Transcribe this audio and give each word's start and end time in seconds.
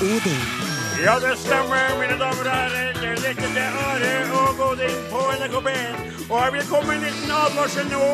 Odin. 0.00 0.42
Ja, 1.04 1.14
det 1.18 1.38
stemmer, 1.38 1.98
mine 2.00 2.16
damer 2.22 2.46
og 2.50 2.54
herrer. 2.58 2.92
Det 3.00 3.10
lytter 3.24 3.48
til 3.54 3.66
Are 3.86 4.12
og 4.40 4.60
Odin 4.70 4.98
på 5.10 5.20
NRK 5.38 5.56
P1. 5.66 5.96
Og 6.30 6.38
jeg 6.44 6.52
vil 6.52 6.64
komme 6.70 6.86
med 6.88 6.96
en 6.96 7.04
liten 7.06 7.30
advarsel 7.42 7.86
nå. 7.92 8.04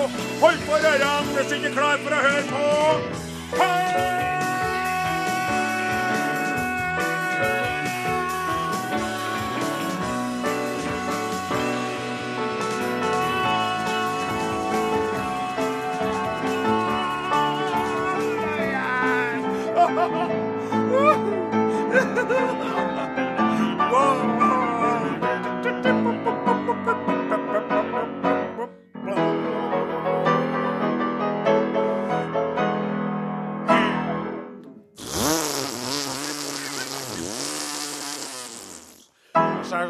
Hold 0.44 0.58
på 0.66 0.72
ørene 0.90 1.30
hvis 1.34 1.46
du 1.50 1.54
ikke 1.54 1.70
er 1.72 1.78
klar 1.78 1.96
for 2.04 2.16
å 2.16 2.24
høre 2.26 2.44
på. 2.54 2.64
Så 3.58 4.13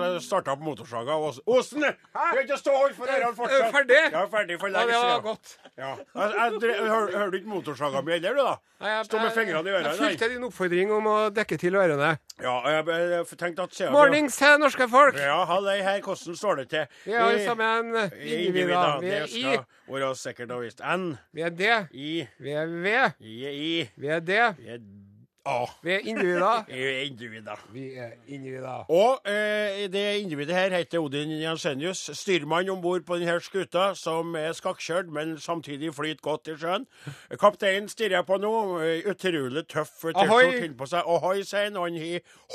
jeg 0.00 0.22
starta 0.22 0.50
opp 0.52 0.60
motorsaga. 0.60 1.12
og- 1.16 1.40
Osen! 1.46 1.80
Du 1.80 2.38
ikke 2.40 2.58
stå 2.58 2.70
og 2.72 2.94
for 2.96 3.06
ørene 3.06 3.34
fortsatt. 3.36 3.72
Ferdig? 3.74 4.00
Ja, 4.12 4.26
ferdig 4.26 4.58
for 4.60 4.68
Ja, 4.68 4.78
lenge 4.78 4.92
det 4.92 5.00
var 5.00 5.10
siden. 5.10 5.22
godt. 5.22 5.58
Ja. 5.78 5.94
Jeg, 6.14 6.32
jeg, 6.34 6.52
dre- 6.62 6.88
hør, 6.88 7.10
hører 7.18 7.30
du 7.30 7.36
ikke 7.36 7.48
motorsaga 7.48 8.00
mi 8.02 8.12
heller, 8.12 8.34
du, 8.34 8.42
da? 8.44 9.02
Stå 9.04 9.18
med 9.18 9.30
fingrene 9.32 9.68
i 9.68 9.72
ørene. 9.72 9.88
Jeg 9.88 9.98
fulgte 9.98 10.28
din 10.34 10.44
oppfordring 10.44 10.92
om 10.92 11.06
å 11.06 11.16
dekke 11.30 11.58
til 11.58 11.74
ørene. 11.74 12.18
Ja, 12.42 12.54
jeg, 12.68 13.26
tenkte 13.38 13.62
at 13.62 13.92
Mornings 13.92 14.36
til 14.36 14.58
norske 14.58 14.88
folk! 14.90 15.14
Ja, 15.16 15.44
hallei 15.44 15.80
her. 15.82 16.00
Hvordan 16.00 16.36
står 16.36 16.56
det 16.56 16.68
til? 16.70 16.86
Vi 17.04 17.12
er 17.12 17.20
alle 17.24 17.44
sammen 17.44 17.94
i 18.20 18.46
individer. 18.46 19.00
Vi 19.00 19.08
er 19.08 19.24
i, 19.24 20.14
sikkert 20.14 20.50
og 20.50 20.62
visst. 20.62 20.80
N, 20.84 21.16
vi 21.32 21.42
er 21.42 21.50
D, 21.50 21.70
I, 21.92 22.26
vi 22.38 22.50
er 22.50 22.66
V, 22.66 22.94
I, 23.20 23.34
I, 23.48 23.90
vi 23.96 24.08
er 24.08 24.20
D, 24.20 24.38
A. 25.46 25.66
vi 25.82 25.92
er 25.92 25.98
individer. 26.08 26.64
Vi 26.68 26.82
er 26.82 27.00
individer. 27.04 27.64
Vi 27.72 27.82
er 28.00 28.10
individer. 28.26 28.84
Og 28.90 29.20
eh, 29.28 29.84
det 29.92 30.04
individet 30.22 30.54
her 30.56 30.70
heter 30.76 30.98
Odin 30.98 31.30
Jensenius. 31.42 32.10
Styrmann 32.16 32.70
om 32.72 32.80
bord 32.82 33.02
på 33.04 33.18
denne 33.20 33.34
skuta, 33.44 33.90
som 33.94 34.34
er 34.40 34.52
skakkjørt, 34.56 35.10
men 35.12 35.34
samtidig 35.38 35.92
flyter 35.94 36.22
godt 36.24 36.48
i 36.48 36.56
sjøen. 36.56 36.86
Kapteinen 37.40 37.88
stirrer 37.92 38.16
jeg 38.22 38.26
på 38.26 38.38
nå. 38.40 38.54
eh, 38.80 39.04
Utrolig 39.10 39.66
tøff! 39.68 39.92
T-skjorte 40.16 40.72
på 40.80 40.88
seg. 40.88 41.02
Ohoi, 41.06 41.42
sier 41.44 41.68
han. 41.68 41.76
Han 41.76 42.00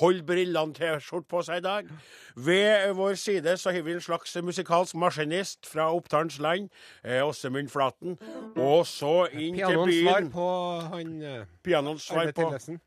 holder 0.01 0.25
brillene-T-skjorte 0.31 1.29
på 1.29 1.43
seg 1.45 1.61
i 1.61 1.65
dag. 1.67 1.93
Ved 2.35 2.93
vår 2.97 3.13
side 3.19 3.57
så 3.59 3.71
har 3.75 3.85
vi 3.85 3.93
en 3.99 4.01
slags 4.01 4.33
musikalsk 4.41 4.95
maskinist 4.95 5.67
fra 5.69 5.91
Oppdalens 5.93 6.39
land, 6.41 6.69
eh, 7.03 7.21
Åsemund 7.27 7.69
Flaten. 7.69 8.17
Og 8.57 8.85
så 8.89 9.27
inn 9.33 9.53
til 9.55 9.65
Pianoens 9.65 10.01
svar 10.01 10.29
på 10.33 10.49
han 10.93 11.15
eh, 11.21 11.41
Pianoens 11.63 12.09
svar 12.09 12.31
på. 12.33 12.78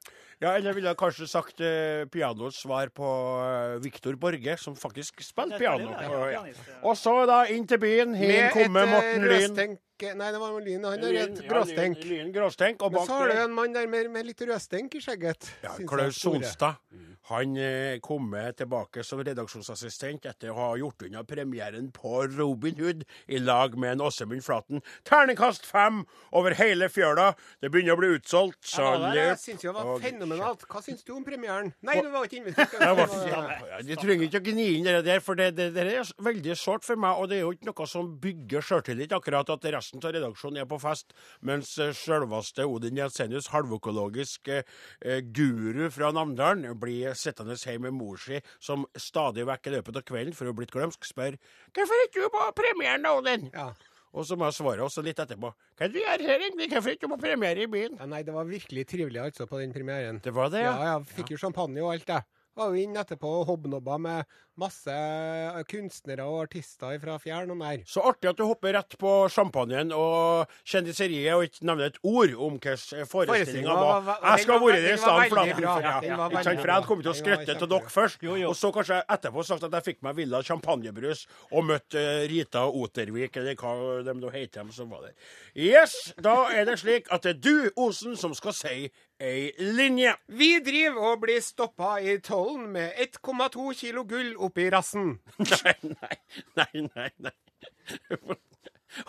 Ja, 0.43 0.57
eller 0.59 0.75
ville 0.75 0.91
jeg 0.91 0.99
kanskje 0.99 1.29
sagt 1.31 1.63
eh, 1.63 2.03
pianoets 2.11 2.65
svar 2.65 2.91
på 2.95 3.07
uh, 3.39 3.77
Viktor 3.83 4.17
Borge, 4.19 4.57
som 4.59 4.75
faktisk 4.79 5.23
spiller 5.23 5.61
piano. 5.61 5.93
Og, 5.93 6.27
ja. 6.33 6.43
og 6.83 6.99
så 6.99 7.15
da 7.31 7.45
inn 7.55 7.69
til 7.71 7.79
byen. 7.83 8.17
Hin 8.19 8.33
Med 8.33 8.49
et 8.49 8.57
kommer 8.57 8.89
eh, 8.89 8.95
Morten 8.97 9.27
Lyn. 9.29 9.39
rødstenk 9.39 9.81
Nei, 10.03 10.33
det 10.35 10.39
var 10.43 10.57
Lyn. 10.59 10.83
Han 10.83 10.99
har 10.99 11.15
et 11.15 11.37
ja, 11.39 11.47
gråstenk. 11.47 12.01
Lyn, 12.03 12.25
Lyn 12.27 12.33
gråstenk. 12.35 12.83
Og 12.83 12.91
Men 12.91 12.99
bak 12.99 13.07
så 13.07 13.19
har 13.21 13.29
du 13.31 13.37
der 13.37 13.45
en 13.45 13.53
mann 13.55 13.75
der 13.77 13.87
med, 13.87 14.09
med 14.11 14.27
litt 14.27 14.43
rødstenk 14.49 14.97
i 14.99 15.03
skjegget. 15.05 15.47
ja, 15.63 15.77
synes 15.77 15.85
jeg, 15.85 15.91
Klaus 15.93 16.19
Solstad. 16.19 16.81
Sonstad. 16.91 17.12
Han 17.31 17.57
eh, 17.57 18.01
kommer 18.03 18.51
tilbake 18.59 19.05
som 19.07 19.21
redaksjonsassistent 19.23 20.27
etter 20.27 20.51
å 20.51 20.57
ha 20.59 20.71
gjort 20.81 21.05
unna 21.07 21.23
premieren 21.25 21.91
på 21.95 22.25
Robin 22.35 22.75
Hood 22.81 23.05
i 23.31 23.39
lag 23.39 23.77
med 23.79 23.95
en 23.95 24.03
Åsemund 24.09 24.43
Flaten. 24.43 24.83
Terningkast 25.07 25.67
fem 25.69 26.01
over 26.35 26.57
hele 26.59 26.89
fjøla. 26.91 27.29
Det 27.63 27.71
begynner 27.71 27.95
å 27.95 28.01
bli 28.01 28.11
utsolgt. 28.17 28.59
Så 28.67 28.83
Jeg 28.83 29.03
var 29.05 29.19
jeg 29.21 29.39
syns 29.39 29.63
jo 29.65 29.75
det 29.77 29.85
var 29.87 30.03
fenomenalt. 30.03 30.67
Hva 30.67 30.83
syns 30.83 31.07
du 31.07 31.13
om 31.15 31.23
premieren? 31.27 31.71
Nei, 31.87 32.01
du 32.03 32.11
var 32.11 32.27
ikke 32.27 32.41
invitert. 32.43 32.75
Du 32.75 33.93
Ja, 33.93 33.97
trenger 34.03 34.27
ikke 34.27 34.43
å 34.43 34.47
gni 34.51 34.67
inn 34.81 34.89
det 34.89 34.99
der, 35.07 35.23
for 35.23 35.39
det, 35.39 35.53
det, 35.57 35.71
det 35.77 35.87
er 35.95 36.11
veldig 36.27 36.57
sårt 36.59 36.87
for 36.87 36.99
meg. 36.99 37.23
Og 37.23 37.31
det 37.31 37.39
er 37.39 37.45
jo 37.47 37.53
ikke 37.55 37.71
noe 37.71 37.87
som 37.91 38.11
bygger 38.23 38.67
sjøltillit, 38.67 39.15
akkurat 39.15 39.55
at 39.55 39.71
resten 39.77 40.03
av 40.03 40.15
redaksjonen 40.17 40.63
er 40.65 40.69
på 40.71 40.81
fest, 40.83 41.15
mens 41.47 41.77
eh, 41.79 41.95
sjølveste 41.97 42.67
Odin 42.67 42.99
Jensenius, 42.99 43.53
halvøkologisk 43.55 44.51
eh, 44.53 44.67
eh, 45.07 45.23
guru 45.23 45.87
fra 45.95 46.11
Namdalen, 46.15 46.67
blir 46.83 47.12
sittende 47.19 47.57
hjemme 47.59 47.91
med 47.91 47.99
mor 47.99 48.21
si, 48.21 48.41
som 48.61 48.85
stadig 48.97 49.47
vekk 49.49 49.67
i 49.67 49.75
løpet 49.77 49.97
av 50.01 50.05
kvelden, 50.09 50.35
for 50.37 50.47
hun 50.47 50.55
er 50.55 50.59
blitt 50.61 50.75
glømsk, 50.75 51.05
spør 51.09 51.39
'Hvorfor 51.73 51.97
er 51.97 52.07
ikke 52.09 52.23
du 52.23 52.29
på 52.29 52.45
premieren, 52.57 53.07
Odin?' 53.07 53.51
Ja. 53.53 53.73
Og 54.13 54.27
så 54.29 54.37
må 54.37 54.45
jeg 54.45 54.59
svare 54.61 54.85
også 54.85 55.03
litt 55.03 55.19
etterpå. 55.19 55.53
'Hva 55.77 55.89
det 55.89 55.95
du 55.95 56.01
gjør 56.01 56.27
her 56.29 56.39
egentlig? 56.39 56.69
Hvorfor 56.69 56.91
ikke 56.91 57.09
på 57.09 57.21
premiere 57.21 57.63
i 57.63 57.67
byen?' 57.67 57.99
Ja, 57.99 58.07
nei, 58.07 58.23
det 58.23 58.35
var 58.35 58.45
virkelig 58.45 58.87
trivelig 58.87 59.21
altså 59.21 59.47
på 59.47 59.61
den 59.61 59.73
premieren. 59.73 60.21
Det 60.23 60.35
var 60.35 60.49
det, 60.51 60.61
Ja, 60.61 60.77
ja. 60.77 60.85
ja, 60.93 60.99
fikk 61.01 61.33
jo 61.33 61.37
champagne 61.37 61.83
og 61.83 61.93
alt, 61.95 62.09
jeg. 62.09 62.23
Var 62.55 62.69
jo 62.69 62.75
inn 62.75 62.97
etterpå 62.97 63.25
og 63.25 63.47
hobnobba 63.49 63.97
med 63.99 64.25
masse 64.61 64.93
eh, 64.93 65.63
kunstnere 65.71 66.25
og 66.29 66.43
artister 66.45 66.99
fra 67.01 67.17
fjern 67.23 67.51
og 67.55 67.59
nær. 67.63 67.83
Så 67.89 68.03
artig 68.05 68.29
at 68.31 68.37
du 68.37 68.45
hopper 68.45 68.75
rett 68.77 68.97
på 69.01 69.13
champagnen 69.33 69.93
og 69.97 70.51
kjendiseriet 70.69 71.33
og 71.37 71.47
ikke 71.49 71.65
nevner 71.69 71.89
et 71.93 71.99
ord 72.05 72.35
om 72.37 72.59
hvordan 72.59 73.07
forestillinga 73.09 73.77
var- 73.79 74.11
Jeg 74.37 74.45
skal 74.45 74.59
ha 74.59 74.65
vært 74.67 74.83
der 74.83 74.93
i 74.93 74.97
stedet 74.97 75.31
for 75.31 75.45
jeg 75.47 76.75
hadde 76.75 76.87
kommet 76.87 77.05
til 77.05 77.13
å. 77.13 77.19
Skrøtte 77.23 77.59
til 77.59 77.69
dere 77.69 77.93
først, 77.93 78.25
og 78.49 78.57
så 78.57 78.73
kanskje 78.75 79.03
etterpå 79.09 79.45
sagt 79.47 79.65
at 79.65 79.73
jeg 79.79 79.85
fikk 79.95 80.03
meg 80.03 80.17
Villa 80.17 80.43
champagnebrus 80.43 81.27
og 81.53 81.65
møtte 81.69 81.99
eh, 82.01 82.27
Rita 82.29 82.67
Otervik, 82.69 83.37
eller 83.37 83.55
hva 83.57 84.03
de 84.05 84.15
nå 84.19 84.31
heter, 84.33 84.63
dem 84.63 84.73
som 84.73 84.91
var 84.91 85.03
der. 85.07 85.15
Yes, 85.55 86.13
da 86.21 86.49
er 86.53 86.65
det 86.69 86.79
slik 86.81 87.09
at 87.13 87.23
det 87.23 87.37
er 87.37 87.41
du, 87.41 87.71
Osen, 87.77 88.17
som 88.17 88.35
skal 88.35 88.53
si 88.57 88.91
ei 89.23 89.53
linje. 89.59 90.15
Vi 90.35 90.57
driver 90.65 91.13
og 91.13 91.21
blir 91.23 91.39
stoppa 91.45 92.01
i 92.03 92.17
tollen 92.19 92.73
med 92.75 92.93
1,2 92.99 93.69
kilo 93.79 94.03
gull 94.09 94.33
oppi 94.43 94.69
rassen. 94.73 95.17
Nei, 95.39 95.75
nei, 95.83 96.17
nei, 96.57 96.87
nei. 96.95 97.11
nei. 97.29 98.37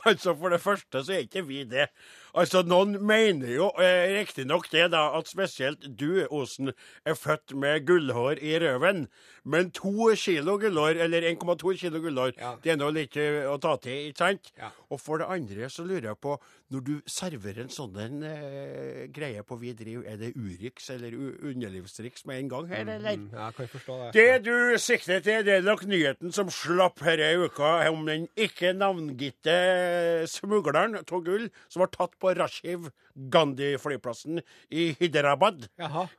Altså, 0.07 0.31
For 0.39 0.47
det 0.53 0.61
første 0.63 1.01
så 1.03 1.11
er 1.17 1.25
ikke 1.25 1.41
vi 1.43 1.63
det. 1.67 1.89
Altså, 2.33 2.63
Noen 2.65 2.95
mener 3.05 3.51
jo 3.53 3.67
eh, 3.77 4.09
riktignok 4.17 4.65
det, 4.71 4.87
da, 4.93 5.03
at 5.19 5.27
spesielt 5.29 5.85
du, 5.99 6.23
Osen, 6.33 6.71
er 7.05 7.13
født 7.19 7.53
med 7.61 7.85
gullhår 7.85 8.41
i 8.41 8.55
røven. 8.63 9.05
Men 9.45 9.69
to 9.75 10.07
kilo 10.17 10.55
gullhår, 10.57 10.97
eller 11.03 11.21
1,2 11.29 11.75
kilo 11.77 11.99
gullhår, 12.01 12.33
Ja. 12.39 12.55
det 12.63 12.71
er 12.73 12.79
nå 12.79 12.89
litt 12.95 13.17
eh, 13.21 13.43
å 13.45 13.59
ta 13.61 13.75
til, 13.83 14.09
ikke 14.09 14.23
sant? 14.23 14.49
Ja. 14.57 14.71
Og 14.89 15.01
for 15.03 15.21
det 15.21 15.27
andre 15.29 15.69
så 15.69 15.85
lurer 15.85 16.09
jeg 16.13 16.19
på, 16.23 16.37
når 16.73 16.81
du 16.87 16.93
serverer 17.05 17.61
en 17.67 17.69
sånn 17.69 17.97
en, 18.01 18.23
eh, 18.25 19.03
greie 19.13 19.43
på 19.45 19.59
Vi 19.61 19.73
driver, 19.77 20.07
er 20.09 20.17
det 20.17 20.31
Urix 20.33 20.89
eller 20.89 21.13
underlivsriks 21.13 22.25
med 22.25 22.39
en 22.39 22.49
gang 22.49 22.67
her, 22.71 22.87
eller? 22.95 23.17
Mm, 23.19 23.29
ja, 23.35 23.51
jeg 23.59 23.69
forstå 23.75 23.99
det. 23.99 24.09
Det 24.17 24.43
du 24.47 24.77
sikter 24.81 25.21
til, 25.21 25.43
det 25.45 25.59
er 25.59 25.67
nok 25.67 25.85
nyheten 25.85 26.33
som 26.33 26.49
slapp 26.49 26.97
denne 27.05 27.45
uka 27.45 27.75
om 27.91 28.05
den 28.09 28.25
ikke 28.35 28.73
navngitte 28.73 29.59
smugleren 30.29 30.97
av 31.03 31.13
gull 31.23 31.49
som 31.69 31.83
var 31.83 31.91
tatt 31.93 32.17
på 32.23 32.31
Rashiv 32.39 32.87
Gandhi-flyplassen 33.33 34.39
i 34.71 34.85
Hyderabad. 34.99 35.67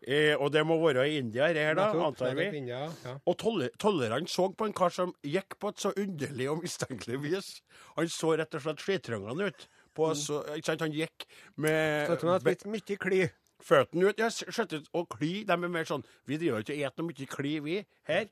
Eh, 0.04 0.34
og 0.36 0.52
det 0.54 0.64
må 0.68 0.76
være 0.82 1.06
i 1.08 1.16
India, 1.22 1.48
det 1.56 1.64
her, 1.64 1.78
da, 1.78 1.88
antar 2.06 2.36
vi. 2.38 2.48
India, 2.60 2.82
ja. 3.04 3.14
Og 3.26 3.38
tollerne 3.40 4.28
så 4.30 4.50
på 4.52 4.68
en 4.68 4.76
kar 4.76 4.92
som 4.94 5.14
gikk 5.24 5.56
på 5.62 5.72
et 5.72 5.80
så 5.84 5.94
underlig 5.96 6.50
og 6.52 6.62
mistenkelig 6.64 7.20
vis. 7.24 7.50
Han 7.96 8.10
så 8.12 8.34
rett 8.38 8.54
og 8.58 8.64
slett 8.66 8.84
skitrangende 8.84 9.48
ut. 9.50 9.66
På, 9.94 10.08
så, 10.18 10.40
ikke 10.56 10.72
sant? 10.72 10.82
Han 10.82 10.94
gikk 10.94 11.24
med 11.62 12.08
Føttene 12.10 12.34
hadde 12.34 12.48
blitt 12.48 12.64
mye 12.66 12.96
kli. 12.98 13.20
føttene 13.64 14.10
ut. 14.10 14.18
Ja, 14.18 14.26
skjøttet, 14.34 14.88
og 14.92 15.06
kli, 15.14 15.44
de 15.46 15.54
er 15.54 15.70
mer 15.70 15.86
sånn 15.88 16.02
Vi 16.28 16.36
driver 16.40 16.64
ikke 16.64 16.74
og 16.82 16.98
noe 17.00 17.12
mye 17.12 17.28
kli, 17.30 17.52
vi, 17.64 17.76
her. 18.10 18.26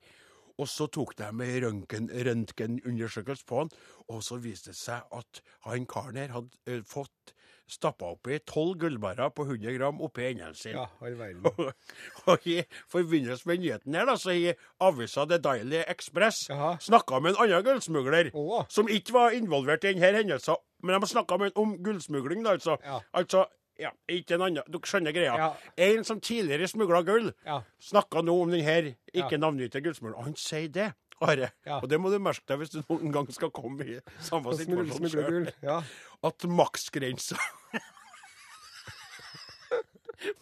Og 0.60 0.68
så 0.68 0.84
tok 0.92 1.14
de 1.16 1.30
røntgen- 1.64 2.10
røntgenundersøkelse 2.26 3.46
på 3.48 3.62
han, 3.62 3.70
og 4.12 4.20
så 4.26 4.36
viste 4.42 4.70
det 4.74 4.76
seg 4.78 5.06
at 5.16 5.40
han 5.64 5.86
karen 5.88 6.18
her 6.20 6.34
hadde 6.34 6.58
eh, 6.68 6.82
fått 6.86 7.32
stappa 7.70 8.10
oppi 8.12 8.38
tolv 8.46 8.76
gullbarrer 8.82 9.30
på 9.34 9.46
100 9.46 9.76
gram 9.78 10.00
oppi 10.04 10.26
enden 10.30 10.54
sin. 10.54 10.76
Ja, 10.76 10.86
all 11.00 11.16
verden. 11.18 11.46
Og, 11.46 11.72
og 12.32 12.46
i 12.46 12.62
forbindelse 12.92 13.48
med 13.48 13.62
nyheten 13.62 13.94
her, 13.94 14.06
da, 14.08 14.16
så 14.16 14.34
i 14.36 14.52
avisa 14.80 15.24
The 15.28 15.38
Daily 15.42 15.82
Express 15.86 16.44
snakka 16.86 17.20
med 17.22 17.34
en 17.34 17.42
annen 17.46 17.64
gullsmugler 17.64 18.30
oh. 18.34 18.64
som 18.68 18.88
ikke 18.88 19.16
var 19.16 19.38
involvert 19.38 19.84
i 19.84 19.92
denne 19.92 20.12
hendelsen. 20.18 20.60
Men 20.82 21.00
de 21.00 21.06
snakka 21.06 21.38
om 21.54 21.76
gullsmugling, 21.84 22.44
da, 22.44 22.56
altså. 22.58 22.76
Ja. 22.84 22.98
Altså, 23.14 23.46
ja, 23.80 23.90
ikke 24.10 24.36
en 24.36 24.44
annen 24.48 24.66
Dere 24.68 24.88
skjønner 24.88 25.14
greia. 25.14 25.36
Ja. 25.38 25.52
En 25.88 26.04
som 26.04 26.20
tidligere 26.20 26.68
smugla 26.68 27.02
gull, 27.06 27.32
Ja. 27.46 27.62
snakka 27.80 28.22
nå 28.22 28.34
om 28.42 28.50
denne 28.50 28.64
her 28.64 28.94
ikke 29.14 29.32
Ja. 29.32 29.38
navngitte 29.38 29.80
gullsmugleren. 29.80 30.24
Han 30.24 30.36
sier 30.36 30.68
det. 30.68 30.92
Are. 31.22 31.50
Ja. 31.66 31.78
Og 31.80 31.88
det 31.90 32.00
må 32.02 32.10
du 32.12 32.18
merke 32.22 32.44
deg 32.50 32.62
hvis 32.62 32.74
du 32.74 32.80
noen 32.82 33.14
gang 33.14 33.28
skal 33.34 33.52
komme 33.54 33.86
i 33.86 33.98
samme 34.22 34.54
situasjon 34.58 35.10
sjøl. 35.12 35.50
Ja. 35.64 35.80
At 36.26 36.46
maksgrensa 36.48 37.38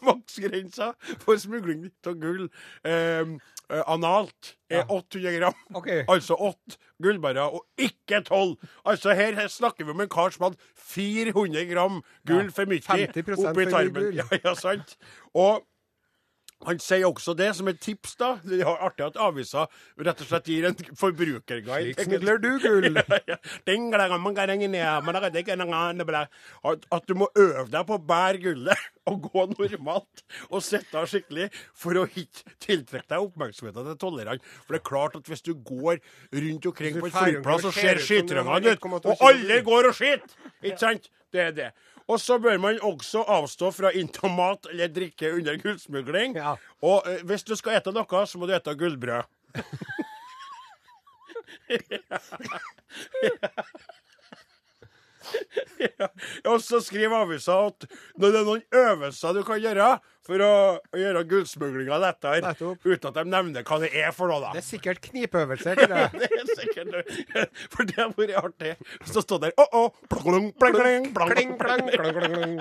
Maksgrensa 0.04 0.92
for 1.22 1.38
smugling 1.40 1.86
av 2.06 2.18
gull 2.20 2.48
eh, 2.84 3.24
eh, 3.24 3.82
analt 3.88 4.54
er 4.70 4.84
800 4.88 5.38
gram. 5.38 5.56
Okay. 5.80 6.02
Altså 6.10 6.36
åtte 6.36 6.76
gullbarrer, 7.00 7.56
og 7.56 7.64
ikke 7.80 8.20
tolv. 8.28 8.58
Altså 8.84 9.14
her, 9.16 9.34
her 9.38 9.48
snakker 9.48 9.88
vi 9.88 9.94
om 9.94 10.04
en 10.04 10.12
kar 10.12 10.34
som 10.34 10.50
hadde 10.50 10.60
400 10.76 11.64
gram 11.72 12.02
gull 12.28 12.52
for 12.52 12.68
mye 12.70 12.84
50% 12.84 13.50
oppi 13.50 13.68
tarmen. 13.72 14.12
Ja, 14.20 14.28
ja, 14.36 14.54
sant. 14.58 14.96
Og 15.32 15.64
han 16.66 16.80
sier 16.82 17.06
også 17.08 17.32
det 17.38 17.48
som 17.56 17.68
et 17.70 17.78
tips, 17.80 18.16
da. 18.20 18.34
Det 18.44 18.60
er 18.60 18.68
artig 18.68 19.06
at 19.06 19.18
avisa 19.20 19.66
rett 20.00 20.22
og 20.24 20.28
slett 20.28 20.48
gir 20.50 20.66
en 20.68 20.76
forbrukerguide. 20.98 21.94
Slik 21.94 22.08
smugler 22.08 22.40
du 22.42 22.50
gull. 22.60 22.98
At, 26.64 27.06
du 27.08 27.14
må 27.16 27.30
øve 27.32 27.66
deg 27.72 27.86
på 27.88 27.96
å 27.96 28.02
bære 28.10 28.42
gullet 28.44 28.88
og 29.10 29.24
gå 29.26 29.46
normalt 29.54 30.24
og 30.50 30.60
sitte 30.62 31.04
skikkelig 31.10 31.48
for 31.76 31.96
å 31.98 32.04
ikke 32.06 32.54
tiltrekke 32.62 33.08
deg 33.08 33.24
oppmerksomheten 33.24 33.88
til 33.92 34.00
tollerne. 34.04 34.36
For 34.66 34.76
det 34.76 34.82
er 34.82 34.88
klart 34.90 35.16
at 35.18 35.30
hvis 35.30 35.44
du 35.46 35.54
går 35.56 36.02
rundt 36.34 36.68
omkring 36.70 37.00
på 37.00 37.08
en 37.08 37.16
flyplass 37.16 37.70
og 37.70 37.74
ser 37.74 38.02
ser 38.04 38.24
ut 38.24 38.28
som 38.28 38.36
du 38.36 38.36
har 38.36 38.60
skitrangene 38.60 38.76
ut, 38.76 38.84
1,2 38.84 39.14
og 39.14 39.24
alle 39.30 39.62
går 39.66 39.88
og 39.90 39.96
skiter, 39.96 40.36
ikke 40.62 40.82
sant? 40.82 41.10
Det 41.30 41.40
er 41.40 41.52
det. 41.54 41.70
Og 42.10 42.18
så 42.18 42.38
bør 42.42 42.58
man 42.58 42.80
også 42.82 43.22
avstå 43.30 43.70
fra 43.74 43.92
innta 43.94 44.28
mat 44.34 44.66
eller 44.72 44.90
drikke 44.90 45.30
under 45.36 45.58
gullsmugling. 45.62 46.34
Ja. 46.40 46.56
Og 46.82 47.06
eh, 47.06 47.22
hvis 47.28 47.46
du 47.46 47.54
skal 47.58 47.78
ete 47.78 47.94
noe, 47.94 48.26
så 48.26 48.40
må 48.40 48.50
du 48.50 48.54
ete 48.56 48.74
gullbrød. 48.78 49.30
ja. 53.22 53.90
Og 56.50 56.60
så 56.64 56.80
skriver 56.84 57.22
avisa 57.24 57.56
at 57.68 57.86
når 58.20 58.32
det 58.34 58.40
er 58.40 58.48
noen 58.48 58.64
øvelser 58.82 59.36
du 59.36 59.42
kan 59.46 59.60
gjøre 59.62 59.90
for 60.26 60.42
å 60.44 60.50
gjøre 61.00 61.22
gullsmuglinga 61.30 61.96
lettere, 62.02 62.52
uten 62.84 63.08
at 63.08 63.16
de 63.16 63.24
nevner 63.32 63.64
hva 63.66 63.78
det 63.82 63.90
er 63.98 64.12
for 64.14 64.30
noe, 64.30 64.42
da. 64.44 64.52
Det 64.54 64.62
er 64.62 64.66
sikkert 64.68 65.00
knipeøvelser 65.08 65.80
det. 65.80 66.02
Det 66.20 66.28
er 66.28 66.52
sikkert. 66.52 67.16
For 67.72 67.88
det 67.88 67.96
har 67.98 68.12
vært 68.14 68.36
artig. 68.42 68.74
Det 69.06 69.24
står 69.24 69.42
der 69.46 69.56
Å, 69.58 69.66
å, 69.80 69.82
plang, 70.12 70.50
plang, 70.60 70.76
plang, 70.76 71.10
plang, 71.16 71.34
Kling, 71.34 71.56
klang, 71.58 71.88
klang, 71.90 72.14
klang, 72.20 72.36
klang. 72.36 72.54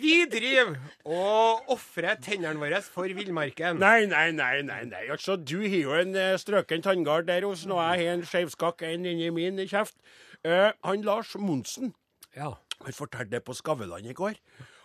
Vi 0.00 0.26
driver 0.28 0.74
og 1.08 1.70
ofrer 1.72 2.18
tennene 2.20 2.60
våre 2.60 2.80
for 2.84 3.08
villmarken. 3.16 3.78
Nei, 3.80 4.04
nei, 4.10 4.26
nei, 4.36 4.60
nei. 4.66 4.82
nei. 4.90 5.04
Altså, 5.12 5.36
Du 5.36 5.58
har 5.62 5.76
jo 5.78 5.94
en 5.96 6.12
eh, 6.16 6.34
strøken 6.40 6.82
tanngard 6.84 7.28
der 7.30 7.46
hos 7.48 7.64
nå. 7.68 7.78
Jeg 7.80 8.04
har 8.04 8.18
en 8.18 8.26
skeivskakk, 8.28 8.84
en 8.88 9.06
inni 9.08 9.30
min 9.32 9.62
kjeft. 9.70 9.96
Uh, 10.44 10.70
han 10.84 11.02
Lars 11.04 11.34
Monsen 11.36 11.94
Ja. 12.36 12.54
han 12.84 12.94
fortalte 12.96 13.30
det 13.34 13.42
på 13.44 13.52
Skavlan 13.52 14.06
i 14.08 14.14
går. 14.16 14.38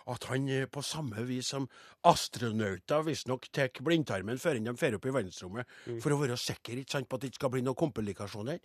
At 0.06 0.28
han 0.30 0.46
eh, 0.52 0.68
på 0.70 0.82
samme 0.86 1.24
vis 1.26 1.48
som 1.50 1.66
astronauter 2.06 3.02
visstnok 3.06 3.48
tar 3.54 3.72
blindtarmen 3.82 4.38
før 4.38 4.60
de 4.62 4.74
fer 4.78 4.94
opp 4.94 5.08
i 5.08 5.14
verdensrommet, 5.14 5.66
for 6.02 6.14
å 6.14 6.20
være 6.20 6.36
sikker 6.38 6.78
ikke 6.78 6.94
sant, 6.94 7.08
på 7.10 7.18
at 7.18 7.24
det 7.24 7.32
ikke 7.32 7.40
skal 7.40 7.52
bli 7.56 7.64
noen 7.66 7.80
komplikasjoner. 7.80 8.60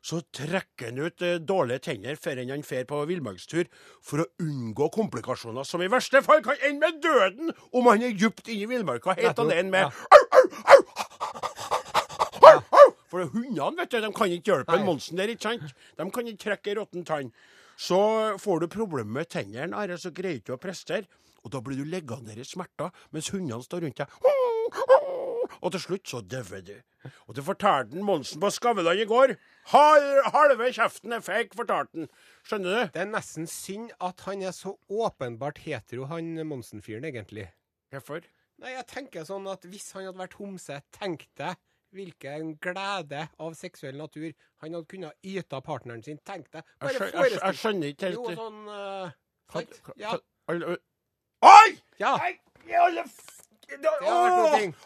Så 0.00 0.22
trekker 0.34 0.90
han 0.90 1.02
ut 1.04 1.26
eh, 1.26 1.36
dårlige 1.42 1.84
tenner 1.90 2.16
før 2.20 2.40
han 2.40 2.64
fer 2.66 2.88
på 2.88 3.02
villmarkstur, 3.10 3.68
for 4.04 4.24
å 4.24 4.30
unngå 4.42 4.88
komplikasjoner 4.96 5.68
som 5.68 5.84
i 5.84 5.90
verste 5.92 6.22
fall 6.24 6.40
kan 6.46 6.56
ende 6.64 6.86
med 6.86 7.02
døden 7.04 7.52
om 7.72 7.92
han 7.92 8.04
er 8.06 8.16
dypt 8.16 8.48
inne 8.48 8.64
i 8.64 8.70
villmarka 8.76 9.16
helt 9.18 9.44
alene 9.44 9.72
med 9.72 9.84
ja. 9.84 9.90
au, 9.90 10.24
au, 10.40 10.50
au. 10.72 11.06
For 13.10 13.28
hundene 13.32 13.76
vet 13.78 13.92
du, 13.92 14.00
de 14.02 14.10
kan 14.14 14.32
ikke 14.32 14.52
hjelpe 14.52 14.76
en 14.76 14.86
Monsen 14.86 15.18
der, 15.18 15.30
ikke 15.32 15.48
sant? 15.48 15.76
De 15.96 16.08
kan 16.12 16.30
ikke 16.30 16.42
trekke 16.48 16.72
ei 16.72 16.78
råtten 16.80 17.06
tann. 17.06 17.30
Så 17.76 18.00
får 18.40 18.60
du 18.60 18.68
problemer 18.72 19.20
med 19.20 19.30
tennene, 19.32 19.76
Are, 19.76 19.98
så 20.00 20.10
greier 20.14 20.40
du 20.40 20.46
ikke 20.46 20.56
å 20.56 20.62
prestere. 20.62 21.06
Og 21.44 21.52
da 21.54 21.60
blir 21.62 21.78
du 21.78 21.86
liggende 21.86 22.34
i 22.34 22.44
smerter 22.44 22.90
mens 23.14 23.28
hundene 23.30 23.62
står 23.62 23.84
rundt 23.86 24.00
deg. 24.00 24.08
Og 25.62 25.70
til 25.72 25.82
slutt 25.82 26.10
så 26.10 26.20
dauer 26.26 26.64
du. 26.66 26.74
Og 27.28 27.36
det 27.38 27.44
fortalte 27.46 28.02
Monsen 28.02 28.40
på 28.42 28.50
Skavlan 28.50 28.98
i 28.98 29.06
går. 29.06 29.36
Halve 29.70 30.72
kjeften 30.74 31.14
er 31.14 31.22
fake, 31.22 31.54
fortalte 31.58 32.02
han. 32.02 32.10
Skjønner 32.46 32.74
du? 32.74 32.80
Det 32.96 33.02
er 33.04 33.12
nesten 33.12 33.46
synd 33.50 33.92
at 34.02 34.24
han 34.26 34.42
er 34.42 34.56
så 34.56 34.74
åpenbart 34.90 35.62
hetero, 35.62 36.08
han 36.10 36.34
Monsen-fyren, 36.50 37.06
egentlig. 37.06 37.46
Hvorfor? 37.94 38.26
Nei, 38.62 38.72
jeg 38.74 38.88
tenker 38.90 39.26
sånn 39.28 39.46
at 39.52 39.66
hvis 39.68 39.92
han 39.94 40.08
hadde 40.08 40.18
vært 40.18 40.38
homse, 40.40 40.80
tenk 40.96 41.28
deg 41.38 41.54
hvilken 41.96 42.54
glede 42.62 43.26
av 43.42 43.56
seksuell 43.58 43.96
natur 43.98 44.30
han 44.62 44.76
hadde 44.76 44.86
kunnet 44.90 45.16
yte 45.26 45.60
partneren 45.64 46.04
sin. 46.04 46.20
Tenk 46.26 46.50
deg. 46.54 46.66
Jeg, 46.82 47.12
jeg, 47.12 47.38
jeg 47.38 47.60
skjønner 47.62 47.94
ikke 47.94 48.12
Jo, 48.14 48.26
sånn 48.36 48.60
uh, 48.68 49.14
Sant? 49.52 49.80
Ja. 50.00 50.16
Oi! 51.46 51.78
ja. 52.02 52.16
I 52.66 52.78
alle. 52.80 53.06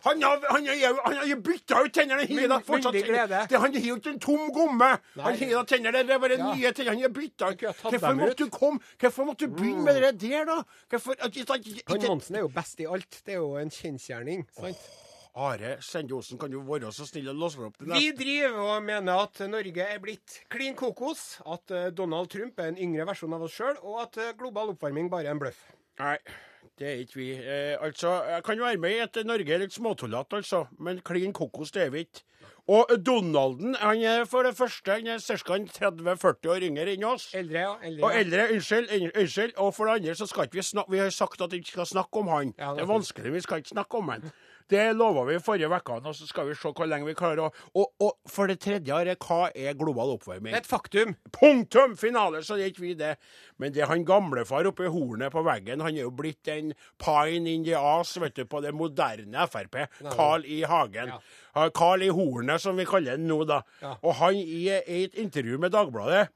Han 0.02 0.22
har, 0.22 0.52
han 0.52 0.66
har, 0.66 0.74
jo- 0.74 1.00
han 1.04 1.16
har 1.16 1.26
jo 1.26 1.36
bytta 1.36 1.82
ut 1.84 1.92
tennene. 1.94 2.24
Han 3.50 3.74
har 3.74 3.80
jo 3.80 3.96
ikke 3.96 4.10
en 4.14 4.20
tom 4.20 4.52
gomme. 4.52 4.88
Han 5.16 5.36
har 5.36 5.50
da 5.50 5.64
tenner. 5.68 5.92
Det 5.92 6.14
er 6.14 6.18
bare 6.22 6.38
nye 6.40 6.72
tenner. 6.72 6.94
Han 6.94 7.02
har 7.02 7.12
bytta 7.12 7.50
ut. 7.52 7.64
Hvorfor 7.82 8.16
måtte 8.16 8.44
du 8.44 8.50
komme? 8.50 8.80
Hvorfor 8.98 9.28
måtte 9.28 9.46
du 9.46 9.54
begynne 9.58 9.84
med 9.84 10.00
det 10.00 10.14
der, 10.24 10.44
da? 10.48 10.62
Han 11.92 12.08
Monsen 12.08 12.36
er 12.36 12.40
jo 12.40 12.48
best 12.48 12.80
i 12.80 12.88
alt. 12.88 13.22
Det 13.26 13.36
er 13.36 13.40
jo 13.44 13.54
en 13.60 13.70
kjensgjerning. 13.70 14.48
sant? 14.56 14.90
Are 15.34 15.76
Sende-Osen, 15.84 16.38
kan 16.40 16.50
du 16.50 16.58
være 16.66 16.90
så 16.94 17.06
snill 17.06 17.30
å 17.30 17.34
låse 17.36 17.60
opp 17.62 17.78
det 17.78 17.90
Vi 17.94 18.10
driver 18.18 18.60
og 18.64 18.86
mener 18.86 19.24
at 19.26 19.42
Norge 19.50 19.86
er 19.86 20.02
blitt 20.02 20.40
klin 20.50 20.74
kokos, 20.78 21.40
at 21.46 21.70
eh, 21.70 21.90
Donald 21.94 22.30
Trump 22.32 22.58
er 22.58 22.72
en 22.72 22.80
yngre 22.80 23.06
versjon 23.06 23.36
av 23.36 23.44
oss 23.46 23.54
sjøl, 23.54 23.76
og 23.82 24.00
at 24.02 24.18
eh, 24.18 24.32
global 24.38 24.74
oppvarming 24.74 25.10
bare 25.12 25.30
er 25.30 25.36
en 25.36 25.42
bløff. 25.42 25.60
Nei, 26.00 26.16
det 26.80 26.88
er 26.88 27.04
ikke 27.04 27.20
vi. 27.20 27.28
Eh, 27.38 27.76
altså, 27.78 28.16
jeg 28.32 28.44
kan 28.48 28.64
være 28.64 28.82
med 28.82 28.96
i 28.96 29.04
at 29.04 29.20
Norge 29.28 29.54
er 29.54 29.62
litt 29.62 29.76
småtullete, 29.76 30.42
altså. 30.42 30.64
Men 30.82 31.02
klin 31.06 31.34
kokos, 31.36 31.70
det 31.76 31.86
er 31.86 31.94
vi 31.94 32.04
ikke. 32.08 32.26
Og 32.70 32.90
Donalden 33.06 33.74
han 33.80 34.02
er 34.06 34.24
for 34.30 34.46
det 34.46 34.52
første 34.54 34.94
han 34.94 35.08
er 35.10 35.18
ca. 35.18 35.56
30-40 35.58 36.50
år 36.52 36.66
yngre 36.68 36.92
enn 36.92 37.06
oss. 37.08 37.30
Eldre, 37.34 37.64
ja. 37.64 37.72
Eldre. 37.82 38.04
Og 38.06 38.18
eldre, 38.18 38.46
unnskyld, 38.54 38.92
unnskyld. 39.10 39.56
Og 39.56 39.74
for 39.74 39.90
det 39.90 39.96
andre 40.00 40.14
så 40.14 40.28
skal 40.30 40.46
ikke 40.46 40.60
vi 40.60 40.66
snakke 40.68 40.94
Vi 40.94 41.02
har 41.02 41.10
sagt 41.14 41.42
at 41.42 41.52
vi 41.52 41.62
ikke 41.62 41.74
skal 41.74 41.90
snakke 41.90 42.22
om 42.22 42.30
han. 42.30 42.54
Ja, 42.58 42.74
det 42.74 42.84
er 42.84 42.90
vanskelig, 42.90 43.32
vi 43.34 43.42
skal 43.46 43.62
ikke 43.62 43.74
snakke 43.74 43.98
om 43.98 44.12
han. 44.14 44.30
Det 44.70 44.84
lova 44.94 45.24
vi 45.26 45.38
forrige 45.42 45.66
uke, 45.70 45.96
og 45.98 46.14
så 46.14 46.26
skal 46.28 46.46
vi 46.48 46.54
se 46.54 46.70
hvor 46.70 46.86
lenge 46.88 47.08
vi 47.08 47.14
klarer 47.18 47.42
å 47.42 47.48
og, 47.74 47.86
og 48.02 48.12
for 48.30 48.50
det 48.50 48.60
tredje, 48.62 48.94
er, 49.02 49.16
hva 49.18 49.48
er 49.50 49.74
global 49.78 50.14
oppvarming? 50.14 50.54
Et 50.56 50.66
faktum. 50.66 51.16
Punktum 51.34 51.96
finale, 51.98 52.42
så 52.46 52.56
det 52.58 52.70
ikke 52.70 52.84
vi 52.84 52.94
det. 52.98 53.12
Men 53.58 53.74
det 53.74 53.82
er 53.84 53.90
han 53.90 54.04
gamlefar 54.06 54.68
oppe 54.70 54.86
i 54.86 54.92
hornet 54.92 55.32
på 55.34 55.42
veggen. 55.46 55.82
Han 55.84 55.94
er 55.96 56.04
jo 56.06 56.12
blitt 56.14 56.48
en 56.54 56.72
pine 57.02 57.50
in 57.50 57.64
the 57.66 57.74
ass 57.78 58.16
vet 58.22 58.38
du, 58.38 58.44
på 58.50 58.62
det 58.64 58.72
moderne 58.76 59.46
Frp. 59.50 59.80
Carl 60.14 60.46
I. 60.46 60.62
Hagen. 60.70 61.14
Ja. 61.54 61.68
Carl 61.74 62.02
I. 62.06 62.10
Hornet, 62.14 62.62
som 62.62 62.78
vi 62.78 62.86
kaller 62.88 63.18
han 63.18 63.26
nå, 63.28 63.42
da. 63.48 63.62
Ja. 63.82 63.96
Og 64.02 64.14
han 64.22 64.38
i, 64.38 64.68
et 64.70 65.18
intervju 65.18 65.58
med 65.58 65.74
Dagbladet 65.74 66.28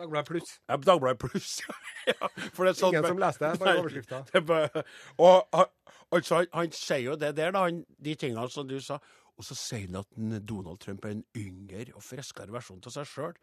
Dagbladet 0.00 0.26
Pluss. 0.26 0.56
ja, 0.66 0.76
Dagbladet 0.76 1.18
Pluss. 1.20 1.60
ja, 2.10 2.28
for 2.56 2.66
det 2.66 2.74
sånn- 2.78 2.94
Ingen 2.96 3.06
som 3.12 3.20
leste 3.22 3.50
det, 3.50 3.60
bare 3.60 3.82
overskrifta. 3.82 4.22
er 4.34 4.84
Og 5.22 5.66
altså, 6.12 6.42
han, 6.42 6.52
han 6.54 6.76
sier 6.76 7.10
jo 7.10 7.18
det 7.18 7.34
der, 7.36 7.52
da, 7.54 7.66
han, 7.68 7.82
de 8.04 8.14
tingene 8.18 8.48
som 8.52 8.68
du 8.68 8.78
sa. 8.80 9.00
Og 9.40 9.46
så 9.48 9.56
sier 9.56 9.88
han 9.88 10.02
at 10.02 10.46
Donald 10.48 10.78
Trump 10.82 11.04
er 11.08 11.16
en 11.16 11.26
yngre 11.36 11.88
og 11.96 12.04
friskere 12.04 12.52
versjon 12.52 12.82
av 12.86 12.94
seg 12.94 13.08
sjøl. 13.08 13.36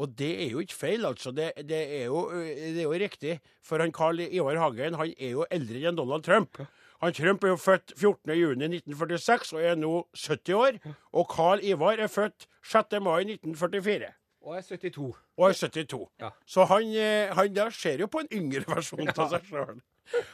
Og 0.00 0.12
det 0.18 0.30
er 0.44 0.54
jo 0.54 0.62
ikke 0.62 0.76
feil, 0.76 1.04
altså. 1.04 1.32
Det, 1.36 1.50
det, 1.68 1.80
er, 2.00 2.04
jo, 2.08 2.24
det 2.32 2.80
er 2.80 2.86
jo 2.86 3.00
riktig. 3.02 3.34
For 3.64 3.82
han 3.82 3.92
Carl 3.92 4.20
Ivar 4.24 4.56
Hagen 4.60 4.96
han 4.96 5.12
er 5.18 5.34
jo 5.34 5.44
eldre 5.52 5.82
enn 5.88 5.98
Donald 5.98 6.24
Trump. 6.24 6.60
Han 7.02 7.12
Trump 7.12 7.44
er 7.44 7.52
jo 7.52 7.58
født 7.60 7.92
14.6.1946 7.98 9.52
og 9.56 9.62
er 9.66 9.78
nå 9.78 9.92
70 10.14 10.54
år. 10.56 10.80
Og 11.12 11.28
Carl 11.34 11.64
Ivar 11.66 12.00
er 12.00 12.12
født 12.12 12.46
6. 12.64 12.98
mai 13.02 13.24
1944 13.26 14.12
Og 14.42 14.56
er 14.56 14.62
72. 14.62 15.16
og 15.36 15.48
er 15.48 15.52
72. 15.52 16.08
Ja. 16.20 16.30
Så 16.46 16.64
han, 16.70 16.94
eh, 16.94 17.34
han 17.34 17.54
der 17.54 17.70
ser 17.70 17.98
jo 18.00 18.06
på 18.06 18.22
en 18.22 18.30
yngre 18.32 18.64
versjon 18.66 19.08
av 19.08 19.28
seg 19.34 19.50
sjøl. 19.50 19.82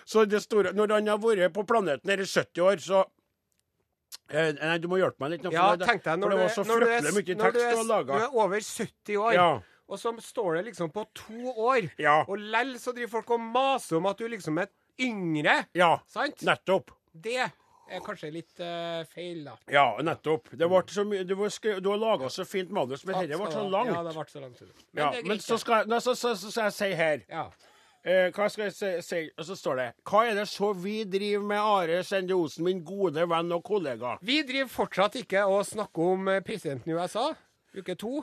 Så 0.04 0.24
det 0.28 0.40
store 0.42 0.72
Når 0.76 0.94
han 0.96 1.06
har 1.12 1.18
vært 1.22 1.54
på 1.54 1.64
planeten 1.68 2.10
her 2.10 2.22
i 2.22 2.26
70 2.26 2.62
år, 2.64 2.82
så 2.82 3.04
eh, 4.30 4.52
Nei, 4.58 4.78
du 4.82 4.88
må 4.90 4.98
hjelpe 5.00 5.20
meg 5.24 5.36
litt 5.36 5.46
nå. 5.46 5.52
Ja, 5.54 5.74
det- 5.76 5.88
tenk 5.88 6.04
deg 6.04 6.18
når 6.18 6.34
det 6.34 6.38
var 6.42 6.48
så 6.54 6.64
når 6.66 6.80
du 6.80 6.86
er, 6.86 7.00
mye 7.02 7.12
når 7.12 7.22
du 7.22 7.60
tekst 7.60 7.90
er, 7.90 8.04
du 8.04 8.12
er 8.18 8.34
over 8.34 8.60
70 8.60 9.16
år, 9.16 9.32
Ja. 9.34 9.60
og 9.88 9.98
så 9.98 10.12
står 10.20 10.56
det 10.56 10.64
liksom 10.72 10.92
på 10.92 11.06
to 11.14 11.54
år, 11.54 11.90
Ja. 11.98 12.24
og 12.28 12.38
lell 12.38 12.74
så 12.78 12.92
driver 12.92 13.20
folk 13.20 13.30
og 13.30 13.40
maser 13.40 13.96
om 13.96 14.06
at 14.06 14.18
du 14.18 14.28
liksom 14.28 14.58
er 14.60 14.68
yngre, 14.98 15.66
ja. 15.74 15.98
sant? 16.06 16.42
Nettopp. 16.42 16.90
Det 17.14 17.36
er 17.90 18.00
kanskje 18.04 18.30
litt 18.32 18.60
uh, 18.60 19.04
feil, 19.04 19.44
da. 19.44 19.56
Ja, 19.72 19.96
nettopp. 20.04 20.50
Det 20.50 20.68
ble 20.68 20.82
så 20.92 21.04
mye, 21.08 21.24
du, 21.24 21.34
har 21.36 21.96
laga 21.96 22.28
så 22.28 22.44
fint 22.44 22.70
manus, 22.70 23.04
men 23.06 23.20
dette 23.22 23.38
ble 23.38 23.50
så 23.52 23.64
langt. 23.70 23.94
Ja, 23.94 24.02
det 24.02 24.14
ble 24.14 24.24
så 24.28 24.42
langt. 24.42 24.60
Men 24.92 25.02
Ja, 25.04 25.22
men 25.24 25.38
så 25.38 25.58
skal, 25.58 25.86
nei, 25.88 26.00
så, 26.04 26.14
så, 26.14 26.34
så, 26.36 26.50
så 26.52 26.68
jeg 26.68 26.72
si 26.72 26.92
her 26.98 27.24
Ja. 27.28 27.50
Eh, 28.04 28.30
Hva 28.34 28.48
skal 28.50 28.68
jeg 28.70 29.02
si? 29.04 29.20
Og 29.38 29.44
så 29.48 29.56
står 29.58 29.76
det 29.80 29.86
Hva 30.08 30.24
er 30.28 30.34
det 30.38 30.46
så 30.50 30.72
vi 30.76 31.02
driver 31.04 31.44
med, 31.50 31.58
Are 31.58 32.00
Sende 32.06 32.36
Osen, 32.38 32.64
min 32.68 32.82
gode 32.84 33.24
venn 33.28 33.52
og 33.52 33.62
kollega? 33.66 34.16
Vi 34.22 34.40
driver 34.48 34.68
fortsatt 34.72 35.20
ikke 35.22 35.44
å 35.48 35.62
snakke 35.66 36.08
om 36.14 36.28
eh, 36.28 36.42
presidenten 36.46 36.92
i 36.92 36.98
USA. 36.98 37.30
Uke 37.76 37.94
to. 38.00 38.20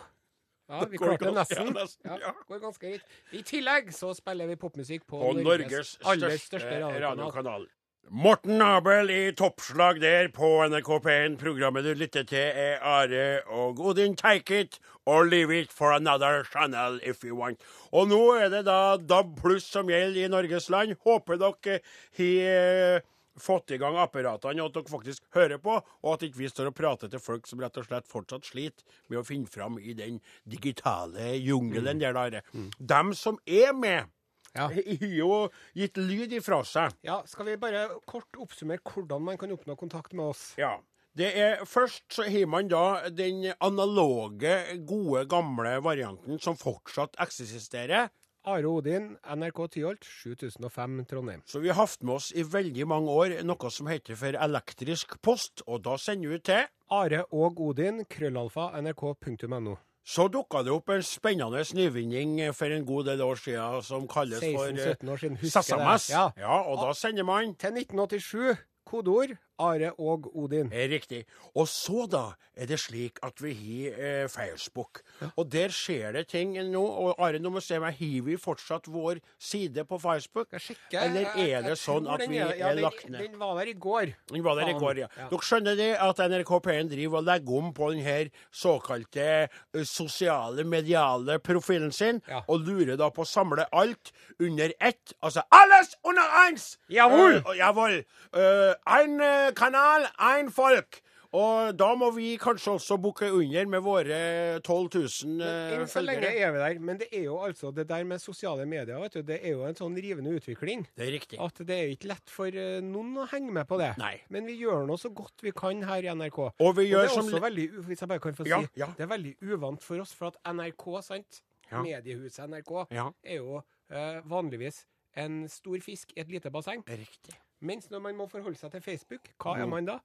Ja, 0.66 0.80
vi 0.90 0.98
klarte 0.98 1.28
det 1.28 1.36
nesten. 1.36 1.68
ja, 1.68 1.74
nesten, 1.78 2.10
Ja, 2.10 2.16
ja. 2.24 2.32
går 2.50 2.60
ganske 2.64 2.90
greit. 2.90 3.04
I 3.38 3.44
tillegg 3.46 3.92
så 3.94 4.10
spiller 4.18 4.48
vi 4.50 4.56
popmusikk 4.58 5.04
på, 5.06 5.20
På 5.22 5.34
Norges 5.38 5.98
aller 6.02 6.34
største, 6.40 6.58
største 6.64 7.02
radiokanal. 7.04 7.68
Morten 8.10 8.62
Abel 8.62 9.10
i 9.10 9.32
toppslag 9.34 9.98
der 10.02 10.28
på 10.30 10.46
NRK 10.70 10.90
P1. 11.02 11.38
Programmet 11.42 11.84
du 11.84 11.96
lytter 11.98 12.24
til, 12.30 12.52
er 12.54 12.78
Are 12.86 13.42
og 13.50 13.80
Odin 13.82 14.14
Take 14.16 14.60
It 14.62 14.78
or 15.10 15.26
Leave 15.26 15.50
It 15.62 15.74
for 15.74 15.92
another 15.92 16.44
channel 16.44 17.00
if 17.04 17.24
you 17.26 17.36
want. 17.36 17.58
Og 17.92 18.08
nå 18.12 18.20
er 18.38 18.52
det 18.54 18.62
da 18.68 18.98
DAB 19.02 19.34
pluss 19.42 19.66
som 19.74 19.90
gjelder 19.90 20.22
i 20.22 20.30
Norges 20.30 20.70
land. 20.70 20.94
Håper 21.02 21.42
dere 21.42 21.80
har 22.20 23.02
fått 23.42 23.74
i 23.74 23.80
gang 23.82 23.98
apparatene, 23.98 24.62
og 24.62 24.70
at 24.70 24.78
dere 24.78 24.94
faktisk 24.94 25.26
hører 25.34 25.58
på, 25.58 25.82
og 25.82 26.14
at 26.14 26.30
ikke 26.30 26.44
vi 26.44 26.50
står 26.54 26.70
og 26.70 26.78
prater 26.78 27.10
til 27.10 27.20
folk 27.20 27.50
som 27.50 27.64
rett 27.66 27.82
og 27.82 27.90
slett 27.90 28.08
fortsatt 28.08 28.46
sliter 28.46 28.86
med 29.10 29.24
å 29.24 29.26
finne 29.26 29.50
fram 29.50 29.82
i 29.82 29.98
den 29.98 30.22
digitale 30.46 31.34
jungelen 31.42 32.06
der. 32.06 32.14
da. 32.14 32.46
Dem 32.78 33.18
som 33.18 33.42
er 33.50 33.74
med 33.74 34.14
Ja. 34.56 34.70
har 34.72 35.16
jo 35.20 35.30
gitt 35.76 36.00
lyd 36.00 36.36
ifra 36.40 36.64
seg. 36.68 36.98
Ja, 37.06 37.22
skal 37.30 37.52
vi 37.52 37.60
bare 37.62 37.88
kort 38.10 38.40
oppsummere 38.40 38.84
hvordan 38.84 39.24
man 39.30 39.40
kan 39.40 39.54
oppnå 39.56 39.78
kontakt 39.80 40.16
med 40.16 40.34
oss? 40.34 40.52
Ja. 40.60 40.78
Det 41.16 41.30
er, 41.40 41.62
først 41.64 42.10
så 42.12 42.26
har 42.28 42.48
man 42.52 42.68
da 42.68 43.08
den 43.08 43.46
analoge, 43.64 44.58
gode, 44.84 45.22
gamle 45.32 45.78
varianten 45.84 46.42
som 46.44 46.58
fortsatt 46.60 47.16
eksisterer. 47.24 48.10
Are 48.46 48.68
Odin, 48.68 49.16
NRK 49.24 49.62
Tyholt, 49.72 50.04
7005 50.06 51.06
Trondheim. 51.10 51.42
Så 51.46 51.60
vi 51.64 51.72
har 51.72 51.80
hatt 51.80 52.04
med 52.04 52.20
oss 52.20 52.28
i 52.36 52.44
veldig 52.44 52.86
mange 52.92 53.16
år 53.16 53.40
noe 53.48 53.72
som 53.74 53.88
heter 53.90 54.20
for 54.20 54.38
elektrisk 54.38 55.16
post, 55.26 55.64
og 55.66 55.82
da 55.88 55.96
sender 55.98 56.36
vi 56.36 56.42
til. 56.52 56.68
Are 56.94 57.24
og 57.32 57.64
Odin, 57.64 58.04
krøllalfa, 58.06 58.70
nrk.no. 58.84 59.80
Så 60.06 60.28
dukka 60.30 60.62
det 60.62 60.70
opp 60.70 60.92
en 60.94 61.02
spennende 61.04 61.64
nyvinning 61.74 62.38
for 62.54 62.70
en 62.70 62.86
god 62.86 63.08
del 63.10 63.22
år 63.26 63.40
siden 63.42 63.82
som 63.84 64.06
kalles 64.08 64.44
for 64.44 64.68
eh, 64.70 64.92
16-17 64.94 65.12
år 65.12 65.18
siden, 65.24 65.38
husker 65.42 65.62
SMS. 65.66 66.08
det. 66.08 66.14
Ja. 66.14 66.26
ja, 66.38 66.60
og 66.62 66.78
da 66.84 66.94
sender 66.94 67.26
man 67.26 67.56
Til 67.56 67.74
1987, 67.74 68.58
kodeord 68.86 69.34
Are 69.60 69.92
og 70.00 70.28
Odin. 70.36 70.72
er 70.74 70.90
riktig. 70.92 71.26
Og 71.56 71.68
så 71.68 72.06
da 72.12 72.24
er 72.56 72.68
det 72.68 72.80
slik 72.80 73.20
at 73.24 73.42
vi 73.44 73.54
har 73.92 74.00
eh, 74.24 74.28
Facebook. 74.32 75.02
Og 75.36 75.52
der 75.52 75.70
skjer 75.70 76.14
det 76.14 76.28
ting 76.32 76.54
nå. 76.72 76.82
Og 76.84 77.20
Are, 77.20 77.40
nå 77.40 77.50
må 77.52 77.62
se 77.64 77.80
meg, 77.80 77.96
har 78.00 78.26
vi 78.26 78.38
fortsatt 78.40 78.88
vår 78.92 79.20
side 79.40 79.86
på 79.88 80.00
Facebook? 80.00 80.52
Jeg? 80.52 80.78
Eller 80.92 81.32
er 81.36 81.62
det 81.66 81.78
sånn 81.80 82.08
at 82.12 82.24
vi 82.28 82.38
ja, 82.40 82.50
er 82.52 82.76
den- 82.76 82.84
lagt 82.84 83.10
ned? 83.10 83.22
Den 83.22 83.40
var 83.40 83.56
der 83.60 83.72
i 83.72 83.74
går. 83.74 84.14
Den 84.32 84.44
var 84.44 84.56
der 84.56 84.70
i 84.70 84.78
går, 84.80 84.98
ja. 85.06 85.08
Ja. 85.18 85.30
Dere 85.32 85.40
skjønner 85.48 85.76
det 85.80 85.92
at 86.00 86.20
NRK 86.20 86.52
P1 86.66 86.90
driver 86.92 87.18
og 87.22 87.28
legger 87.30 87.58
om 87.60 87.74
på 87.74 87.92
den 87.94 88.04
her 88.06 88.30
såkalte 88.52 89.50
eh, 89.74 89.84
sosiale, 89.84 90.64
mediale 90.64 91.40
profilen 91.40 91.92
sin, 91.92 92.22
og 92.48 92.66
lurer 92.68 92.98
da 93.00 93.10
på 93.14 93.24
å 93.24 93.30
samle 93.30 93.66
alt 93.76 94.12
under 94.40 94.74
ett. 94.80 95.14
Altså 95.24 95.44
alles 95.54 95.96
under 96.04 96.28
eins! 96.46 96.78
Jawohl! 96.92 97.40
Uh, 97.46 97.54
jawohl. 97.58 97.98
Uh, 98.36 98.74
ein, 98.86 99.20
eh, 99.22 99.45
kanal, 99.54 100.08
én 100.34 100.50
folk. 100.54 101.02
Og 101.36 101.74
da 101.76 101.88
må 102.00 102.08
vi 102.16 102.36
kanskje 102.40 102.76
også 102.78 102.96
bukke 103.02 103.28
under 103.36 103.68
med 103.68 103.82
våre 103.84 104.20
12 104.62 104.86
000 104.94 105.42
uh, 105.42 105.74
Enn 105.76 105.90
så 105.92 106.04
lenge 106.04 106.30
er 106.30 106.54
vi 106.54 106.62
der. 106.62 106.80
Men 106.80 107.00
det 107.02 107.10
er 107.12 107.26
jo 107.26 107.40
altså 107.44 107.74
det 107.76 107.88
der 107.90 108.06
med 108.08 108.24
sosiale 108.24 108.68
medier, 108.70 109.02
vet 109.04 109.18
du, 109.18 109.22
det 109.28 109.42
er 109.42 109.56
jo 109.58 109.66
en 109.68 109.76
sånn 109.76 109.98
rivende 110.00 110.32
utvikling. 110.38 110.86
Det 110.96 111.08
er 111.08 111.12
riktig. 111.18 111.40
At 111.44 111.60
det 111.68 111.76
er 111.76 111.92
ikke 111.92 112.14
lett 112.14 112.32
for 112.32 112.56
uh, 112.56 112.78
noen 112.86 113.20
å 113.26 113.28
henge 113.34 113.52
med 113.58 113.68
på 113.68 113.80
det. 113.82 113.92
Nei. 114.00 114.14
Men 114.32 114.48
vi 114.48 114.58
gjør 114.62 114.88
nå 114.88 114.98
så 115.02 115.12
godt 115.16 115.44
vi 115.44 115.52
kan 115.56 115.84
her 115.90 116.08
i 116.08 116.14
NRK. 116.16 116.40
Og 116.46 116.56
vi 116.62 116.68
Og 116.70 116.80
det 116.80 116.88
gjør 116.94 117.10
er 117.10 117.14
som 117.18 117.28
også 117.28 117.44
veldig, 117.50 117.68
hvis 117.90 118.06
jeg 118.06 118.14
bare 118.14 118.24
kan 118.24 118.40
få 118.40 118.48
si, 118.48 118.56
ja. 118.80 118.92
det 118.96 119.08
er 119.08 119.12
veldig 119.12 119.36
uvant 119.52 119.84
for 119.84 120.06
oss, 120.06 120.16
for 120.16 120.32
at 120.32 120.40
NRK, 120.56 120.90
sant, 121.04 121.44
Ja. 121.66 121.82
mediehuset 121.82 122.46
NRK, 122.48 122.86
Ja. 122.94 123.10
er 123.26 123.42
jo 123.42 123.58
uh, 123.60 124.20
vanligvis 124.30 124.86
en 125.18 125.48
stor 125.50 125.80
fisk 125.84 126.14
i 126.16 126.22
et 126.22 126.30
lite 126.32 126.52
basseng. 126.54 126.84
Riktig. 126.88 127.36
Mens 127.66 127.90
når 127.92 128.04
man 128.10 128.20
må 128.20 128.28
forholde 128.32 128.60
seg 128.60 128.76
til 128.76 128.84
Facebook, 128.86 129.32
hva 129.42 129.58
er 129.62 129.70
man 129.70 129.90
da? 129.90 130.00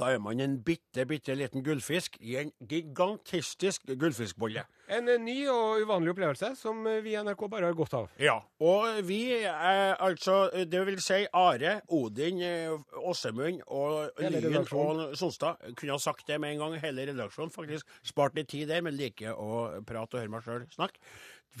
Da 0.00 0.08
er 0.08 0.20
man 0.24 0.40
en 0.40 0.54
bitte, 0.64 1.04
bitte 1.04 1.34
liten 1.36 1.60
gullfisk 1.64 2.14
i 2.24 2.38
en 2.40 2.52
gigantistisk 2.68 3.90
gullfiskbolle. 4.00 4.62
En 4.92 5.08
eh, 5.08 5.20
ny 5.20 5.34
og 5.52 5.82
uvanlig 5.84 6.14
opplevelse 6.14 6.54
som 6.56 6.80
eh, 6.88 7.02
vi 7.04 7.12
i 7.12 7.20
NRK 7.20 7.42
bare 7.52 7.68
har 7.68 7.76
godt 7.76 7.96
av. 7.98 8.06
Ja, 8.20 8.38
og 8.64 9.02
vi 9.04 9.20
er 9.36 9.92
altså, 10.00 10.46
det 10.64 10.80
vil 10.88 10.96
si 11.04 11.26
Are, 11.36 11.74
Odin, 11.92 12.40
eh, 12.40 12.72
Åsemund 13.04 13.60
og 13.66 14.22
Lyen 14.24 14.62
og 14.64 15.04
Sonstad. 15.20 15.60
Kunne 15.76 15.98
ha 15.98 16.00
sagt 16.00 16.24
det 16.28 16.40
med 16.40 16.54
en 16.54 16.64
gang, 16.64 16.78
hele 16.86 17.06
redaksjonen 17.12 17.52
faktisk. 17.52 17.92
Spart 18.14 18.38
litt 18.38 18.48
tid 18.54 18.72
der, 18.72 18.80
men 18.84 18.96
liker 18.96 19.36
å 19.36 19.84
prate 19.84 20.16
og 20.16 20.24
høre 20.24 20.32
meg 20.32 20.48
sjøl 20.48 20.66
snakke. 20.72 21.04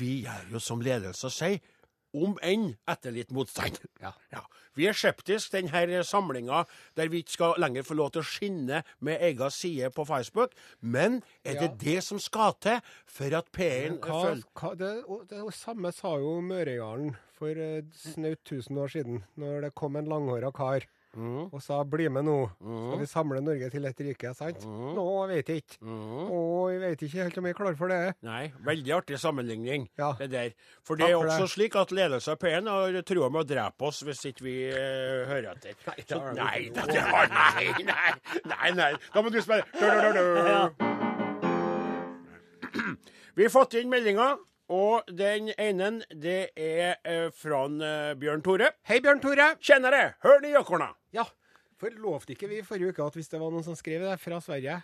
Vi 0.00 0.22
gjør 0.24 0.54
jo 0.54 0.64
som 0.70 0.80
ledelse 0.80 1.28
sier, 1.28 1.60
om 2.14 2.36
enn 2.42 2.74
etter 2.88 3.14
litt 3.14 3.32
motstand. 3.32 3.78
Ja. 4.02 4.12
Vi 4.76 4.86
er 4.88 4.96
skeptiske 4.96 5.52
til 5.52 5.68
denne 5.68 6.00
samlinga 6.06 6.62
der 6.96 7.10
vi 7.12 7.20
ikke 7.22 7.34
skal 7.36 7.58
lenger 7.60 7.84
få 7.84 7.96
lov 7.98 8.12
til 8.14 8.22
å 8.22 8.28
skinne 8.28 8.82
med 9.04 9.20
egen 9.20 9.52
side 9.52 9.90
på 9.92 10.06
Facebook. 10.08 10.54
Men 10.80 11.22
er 11.44 11.58
det 11.60 11.70
Ja. 11.70 11.76
det 11.82 11.98
som 12.04 12.18
skal 12.18 12.54
til 12.60 12.80
for 13.06 13.36
at 13.36 13.52
P1 13.52 14.00
Hva, 14.00 14.22
føler 14.24 14.42
hva, 14.54 14.74
det, 14.76 14.92
det 15.28 15.54
samme 15.54 15.92
sa 15.92 16.16
jo 16.18 16.40
Mørejarlen 16.40 17.16
for 17.36 17.48
eh, 17.48 17.82
snaut 17.92 18.40
1000 18.44 18.78
år 18.78 18.88
siden, 18.88 19.24
når 19.36 19.60
det 19.68 19.74
kom 19.74 19.96
en 19.96 20.08
langhåra 20.08 20.52
kar 20.54 20.86
Mm. 21.16 21.52
og 21.52 21.60
sa 21.62 21.82
'bli 21.84 22.08
med 22.08 22.24
nå, 22.24 22.36
skal 22.56 23.00
vi 23.00 23.06
samle 23.06 23.40
Norge 23.44 23.68
til 23.70 23.84
et 23.84 24.00
rike', 24.00 24.34
sant? 24.34 24.64
Nå 24.64 25.26
vet 25.28 25.48
jeg 25.48 25.56
ikke. 25.62 25.76
Mm. 25.84 26.30
Å, 26.32 26.70
jeg 26.72 26.80
vet 26.80 27.02
ikke 27.02 27.22
helt 27.22 27.38
om 27.38 27.44
jeg 27.46 27.52
er 27.52 27.58
klar 27.58 27.74
for 27.76 27.88
det. 27.92 28.14
Nei, 28.24 28.52
veldig 28.64 28.92
artig 28.96 29.18
sammenligning. 29.20 29.88
Ja. 29.98 30.12
det 30.18 30.30
der. 30.32 30.50
For 30.84 30.94
det 30.96 31.10
er 31.10 31.16
for 31.18 31.24
også 31.26 31.42
det. 31.42 31.50
slik 31.50 31.76
at 31.76 31.92
ledelse 31.92 32.30
av 32.32 32.38
P1 32.40 32.68
har 32.68 33.02
trua 33.02 33.28
med 33.28 33.40
å 33.44 33.48
drepe 33.54 33.84
oss 33.90 34.02
hvis 34.06 34.24
ikke 34.32 34.44
vi 34.46 34.56
uh, 34.72 35.28
hører 35.28 35.52
etter. 35.52 35.74
Nei, 35.84 35.98
det 36.08 36.16
har 36.16 36.32
de 36.32 36.40
nei, 36.40 36.60
det, 36.72 36.86
det 36.92 37.02
har, 37.10 37.28
nei, 37.28 37.66
nei, 37.84 38.12
nei, 38.54 38.70
nei. 38.78 38.92
Da 39.12 39.22
må 39.22 39.28
du 39.32 39.40
spille. 39.44 39.62
Vi 43.34 43.46
har 43.46 43.52
fått 43.52 43.74
inn 43.80 43.88
meldinga. 43.92 44.36
og 44.72 45.02
den 45.08 45.50
ene 45.58 46.02
det 46.22 46.50
er 46.56 46.94
eh, 47.04 47.28
fra 47.36 47.64
eh, 47.66 48.14
Bjørn 48.16 48.42
Tore. 48.44 48.70
Hei, 48.88 49.00
Bjørn 49.04 49.20
Tore. 49.20 49.54
Kjenner 49.60 49.90
det. 49.90 50.04
hør 50.24 50.40
ni 50.40 50.52
jokkorna. 50.52 50.92
Ja, 51.12 51.24
for 51.80 51.90
lovte 52.02 52.32
ikke 52.36 52.48
vi 52.48 52.58
i 52.62 52.66
forrige 52.66 52.92
uke 52.94 53.04
at 53.06 53.14
hvis 53.18 53.28
det 53.32 53.40
var 53.42 53.50
noen 53.52 53.64
som 53.66 53.74
skrev 53.78 54.04
det 54.06 54.18
fra 54.22 54.38
Sverige, 54.40 54.80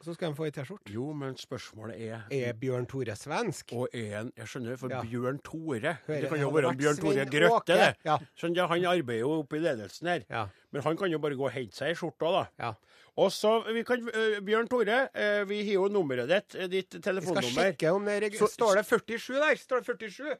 så 0.00 0.14
skal 0.14 0.30
de 0.30 0.36
få 0.36 0.44
ei 0.46 0.52
T-skjorte? 0.52 0.92
Jo, 0.92 1.10
men 1.16 1.34
spørsmålet 1.40 1.96
er 2.00 2.22
Er 2.32 2.52
Bjørn 2.56 2.86
Tore 2.88 3.14
svensk? 3.16 3.72
Og 3.76 3.88
er 3.96 4.20
en, 4.20 4.30
jeg 4.36 4.48
skjønner, 4.48 4.76
for 4.80 4.92
Ja. 4.92 5.00
Bjørn 5.04 5.38
Tore 5.44 5.94
Hører, 6.06 6.20
Det 6.20 6.28
kan 6.30 6.40
jo 6.40 6.50
være 6.52 6.72
Bjørn 6.76 6.96
Tore 7.00 7.24
Grøtte, 7.28 7.76
det. 7.76 7.96
Ja. 8.04 8.16
Skjønner 8.36 8.68
Han 8.68 8.84
arbeider 8.84 9.20
jo 9.20 9.30
oppe 9.40 9.56
i 9.56 9.60
ledelsen 9.64 10.08
her. 10.08 10.24
Ja. 10.30 10.46
Men 10.72 10.82
han 10.82 10.96
kan 10.96 11.10
jo 11.12 11.18
bare 11.18 11.36
gå 11.36 11.44
og 11.48 11.52
hente 11.52 11.76
seg 11.76 11.88
ei 11.92 11.94
skjorte 12.00 12.32
da. 12.32 12.46
ja. 12.60 12.72
Og 13.20 13.32
så, 13.34 13.50
vi 13.74 13.82
kan, 13.84 14.00
uh, 14.06 14.38
Bjørn 14.46 14.68
Tore, 14.70 15.00
uh, 15.12 15.42
vi 15.48 15.58
har 15.66 15.72
jo 15.74 15.88
nummeret 15.92 16.28
ditt, 16.30 16.56
ditt 16.70 17.00
telefonnummer. 17.02 17.42
Vi 17.42 17.52
skal 17.52 17.72
sjekke 17.72 17.92
om 17.92 18.04
det 18.06 18.22
er 18.22 18.38
Så- 18.38 18.52
Står 18.54 18.76
det 18.76 18.86
47 18.86 19.34
der? 19.40 19.56
Står 19.56 19.80
det 19.80 19.86
47? 19.98 20.36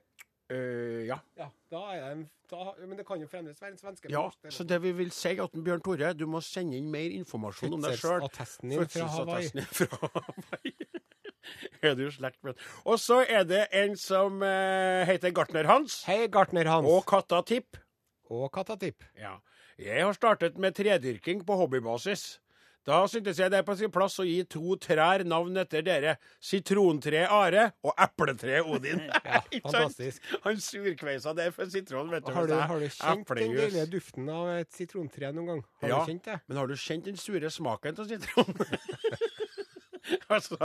Øh, 0.51 1.07
ja. 1.07 1.17
Ja, 1.39 1.47
da 1.71 1.81
er 1.95 2.13
en 2.13 2.25
da, 2.51 2.57
Men 2.87 2.99
det 2.99 3.07
kan 3.07 3.21
jo 3.23 3.27
fremdeles 3.31 3.61
være 3.63 3.71
en 3.71 3.79
svenske. 3.79 4.09
ja. 4.11 4.17
norsk 4.17 4.39
Så 4.51 4.65
det 4.65 4.83
vi 4.83 4.93
vil 4.93 5.11
si, 5.15 5.29
at 5.39 5.51
Bjørn 5.65 5.81
Tore, 5.81 6.13
du 6.19 6.27
må 6.27 6.41
sende 6.43 6.77
inn 6.77 6.91
mer 6.91 7.11
informasjon 7.15 7.77
om 7.77 7.83
deg 7.85 7.95
sjøl. 7.99 8.25
Fødselsattesten 8.25 8.71
din 8.71 8.89
fra 8.89 9.07
Hawaii. 9.07 9.67
fra 9.71 10.01
Hawaii. 10.03 10.75
er 11.83 11.95
du 11.95 12.11
slekt 12.11 12.43
med 12.45 12.59
Og 12.85 12.99
så 13.01 13.21
er 13.29 13.45
det 13.49 13.67
en 13.73 13.97
som 13.97 14.43
øh, 14.43 15.07
heter 15.07 15.31
Gartner 15.31 15.67
Hans. 15.71 16.03
Hei, 16.05 16.27
gartner 16.27 16.67
Hans. 16.69 16.87
Og 16.91 17.07
Katta 17.07 17.43
Tipp. 17.47 17.79
Og 18.31 18.51
Katatipp. 18.53 19.05
Ja. 19.19 19.37
Jeg 19.79 20.05
har 20.05 20.13
startet 20.13 20.59
med 20.59 20.73
tredyrking 20.77 21.47
på 21.47 21.57
hobbybasis. 21.57 22.41
Da 22.91 23.05
syntes 23.07 23.39
jeg 23.39 23.53
det 23.53 23.61
er 23.61 23.67
på 23.69 23.77
sin 23.79 23.93
plass 23.95 24.17
å 24.19 24.25
gi 24.27 24.41
to 24.51 24.75
trær 24.83 25.23
navn 25.29 25.61
etter 25.63 25.85
dere. 25.87 26.17
Sitrontre 26.43 27.21
Are 27.31 27.69
og 27.87 27.93
epletre 28.03 28.65
Odin. 28.67 29.05
Ja, 29.31 29.43
fantastisk. 29.63 30.25
Han 30.43 30.59
surkveisa 30.63 31.31
det 31.39 31.51
for 31.55 31.71
sitron, 31.71 32.11
vet 32.11 32.25
du. 32.27 32.33
Har 32.35 32.49
du, 32.51 32.55
har 32.59 32.81
du 32.83 32.89
kjent 32.91 33.31
den 33.39 33.55
deilige 33.55 33.85
duften 33.93 34.27
av 34.35 34.49
et 34.57 34.73
sitrontre 34.75 35.31
noen 35.37 35.53
gang? 35.53 35.61
Har 35.85 35.93
Ja, 35.93 36.01
du 36.03 36.11
kjent 36.11 36.27
det? 36.27 36.39
men 36.51 36.59
har 36.59 36.71
du 36.71 36.75
kjent 36.81 37.07
den 37.07 37.21
sure 37.21 37.51
smaken 37.55 38.01
av 38.03 38.11
sitron? 38.11 38.51
altså 40.35 40.57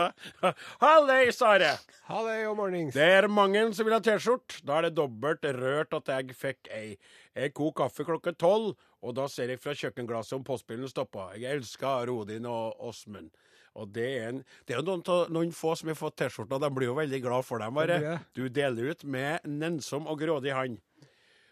Hallais, 0.81 1.41
Are! 1.45 1.73
Halløy, 2.09 2.45
og 2.49 2.57
mornings. 2.57 2.95
Det 2.95 3.05
er 3.19 3.27
mange 3.29 3.61
som 3.75 3.85
vil 3.87 3.97
ha 3.97 4.01
T-skjorte. 4.03 4.61
Da 4.65 4.79
er 4.79 4.87
det 4.89 4.95
dobbelt 4.97 5.45
rørt 5.59 5.93
at 5.97 6.11
jeg 6.15 6.37
fikk 6.39 6.71
ei. 6.73 6.95
Jeg 7.35 7.51
koker 7.57 7.83
kaffe 7.85 8.05
klokka 8.07 8.31
tolv, 8.39 8.73
og 9.05 9.13
da 9.17 9.27
ser 9.29 9.51
jeg 9.53 9.61
fra 9.61 9.73
kjøkkenglasset 9.77 10.33
om 10.39 10.43
postbilen 10.47 10.89
stoppa. 10.89 11.29
Jeg 11.37 11.59
elsker 11.59 12.07
Rodin 12.09 12.45
og 12.49 12.79
Åsmund. 12.89 13.29
Og 13.75 13.89
det 13.91 14.05
er, 14.17 14.27
en, 14.31 14.37
det 14.65 14.73
er 14.73 14.79
jo 14.79 14.85
noen, 14.87 15.31
noen 15.35 15.49
få 15.53 15.73
som 15.75 15.89
har 15.91 15.97
fått 15.99 16.15
T-skjorter, 16.21 16.61
de 16.63 16.69
blir 16.71 16.87
jo 16.87 16.95
veldig 16.95 17.19
glad 17.25 17.43
for 17.43 17.59
dem. 17.59 17.73
bare. 17.75 18.19
Du 18.33 18.45
deler 18.49 18.91
ut 18.95 19.03
med 19.03 19.43
nennsom 19.45 20.07
og 20.07 20.19
grådig 20.21 20.53
hand. 20.55 20.77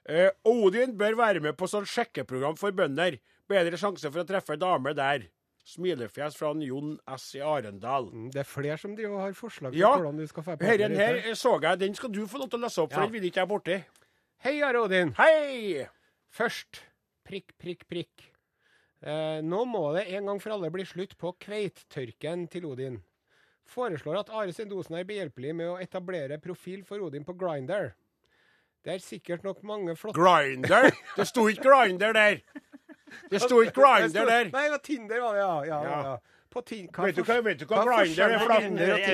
Eh, 0.08 0.30
Odin 0.48 0.96
bør 1.00 1.16
være 1.20 1.42
med 1.44 1.56
på 1.60 1.68
sånn 1.68 1.86
sjekkeprogram 1.88 2.56
for 2.60 2.72
bønder. 2.76 3.20
Bedre 3.48 3.78
sjanse 3.80 4.08
for 4.12 4.24
å 4.24 4.28
treffe 4.28 4.56
dame 4.60 4.94
der. 4.96 5.28
Smilefjes 5.68 6.36
fra 6.36 6.50
Jon 6.60 6.98
S. 7.16 7.26
i 7.36 7.40
Arendal. 7.44 8.10
Mm, 8.12 8.32
Det 8.34 8.42
er 8.42 8.48
flere 8.48 8.78
som 8.80 8.96
de 8.96 9.04
har 9.08 9.32
forslag 9.36 9.72
til 9.72 9.80
Ja, 9.80 9.94
hvordan 9.96 10.18
du 10.20 10.26
skal 10.28 10.44
få 10.44 10.56
på. 10.58 10.64
partner 10.66 10.96
her 10.96 11.36
så 11.40 11.54
jeg, 11.62 11.80
den 11.80 11.96
skal 11.96 12.10
du 12.12 12.26
få 12.28 12.40
lov 12.42 12.50
til 12.52 12.60
å 12.60 12.64
lese 12.66 12.82
opp, 12.84 12.92
for 12.92 13.00
Ja. 13.02 13.06
den 13.08 13.14
vil 13.20 13.30
ikke 13.32 13.44
jeg 13.44 13.48
borti. 13.52 13.78
Hei, 14.44 14.62
Are 14.62 14.82
Odin. 14.84 15.14
Hei! 15.16 15.88
Først 16.32 16.82
prikk, 17.28 17.56
prikk, 17.60 17.88
prikk. 17.90 18.30
Eh, 19.04 19.40
nå 19.44 19.64
må 19.68 19.88
det 19.96 20.06
en 20.16 20.30
gang 20.32 20.40
for 20.40 20.56
alle 20.56 20.72
bli 20.72 20.86
slutt 20.88 21.18
på 21.20 21.34
kveittørken 21.44 22.48
til 22.52 22.68
Odin. 22.70 23.02
Foreslår 23.68 24.22
at 24.22 24.32
Are 24.36 24.54
Sendosen 24.56 24.96
er 25.00 25.08
behjelpelig 25.08 25.54
med 25.56 25.72
å 25.72 25.80
etablere 25.82 26.40
profil 26.44 26.84
for 26.88 27.04
Odin 27.04 27.26
på 27.28 27.36
Grinder. 27.40 27.94
Det 28.84 28.98
er 28.98 29.04
sikkert 29.04 29.46
nok 29.48 29.62
mange 29.64 29.96
flotte 29.96 30.20
Grinder? 30.20 30.90
Det 31.16 31.28
sto 31.28 31.48
ikke 31.52 31.70
Grinder 31.70 32.16
der. 32.16 32.42
Det 33.32 33.42
sto 33.44 33.62
ikke 33.64 33.80
Grinder 33.84 34.28
der. 34.28 34.52
Nei, 34.52 34.66
det 34.68 34.76
var 34.76 34.84
Tinder, 34.84 35.24
var 35.24 35.38
det, 35.38 35.44
ja. 35.44 35.54
ja, 35.70 35.82
ja. 35.84 36.00
Ja. 36.12 36.16
På 36.54 36.62
tin 36.62 36.88
Vet 36.94 37.18
du 37.18 37.24
hva, 37.26 37.40
vet 37.42 37.60
du 37.60 37.66
hva, 37.66 37.82
er 37.82 38.12
Grinder 38.14 38.36
er? 38.38 38.48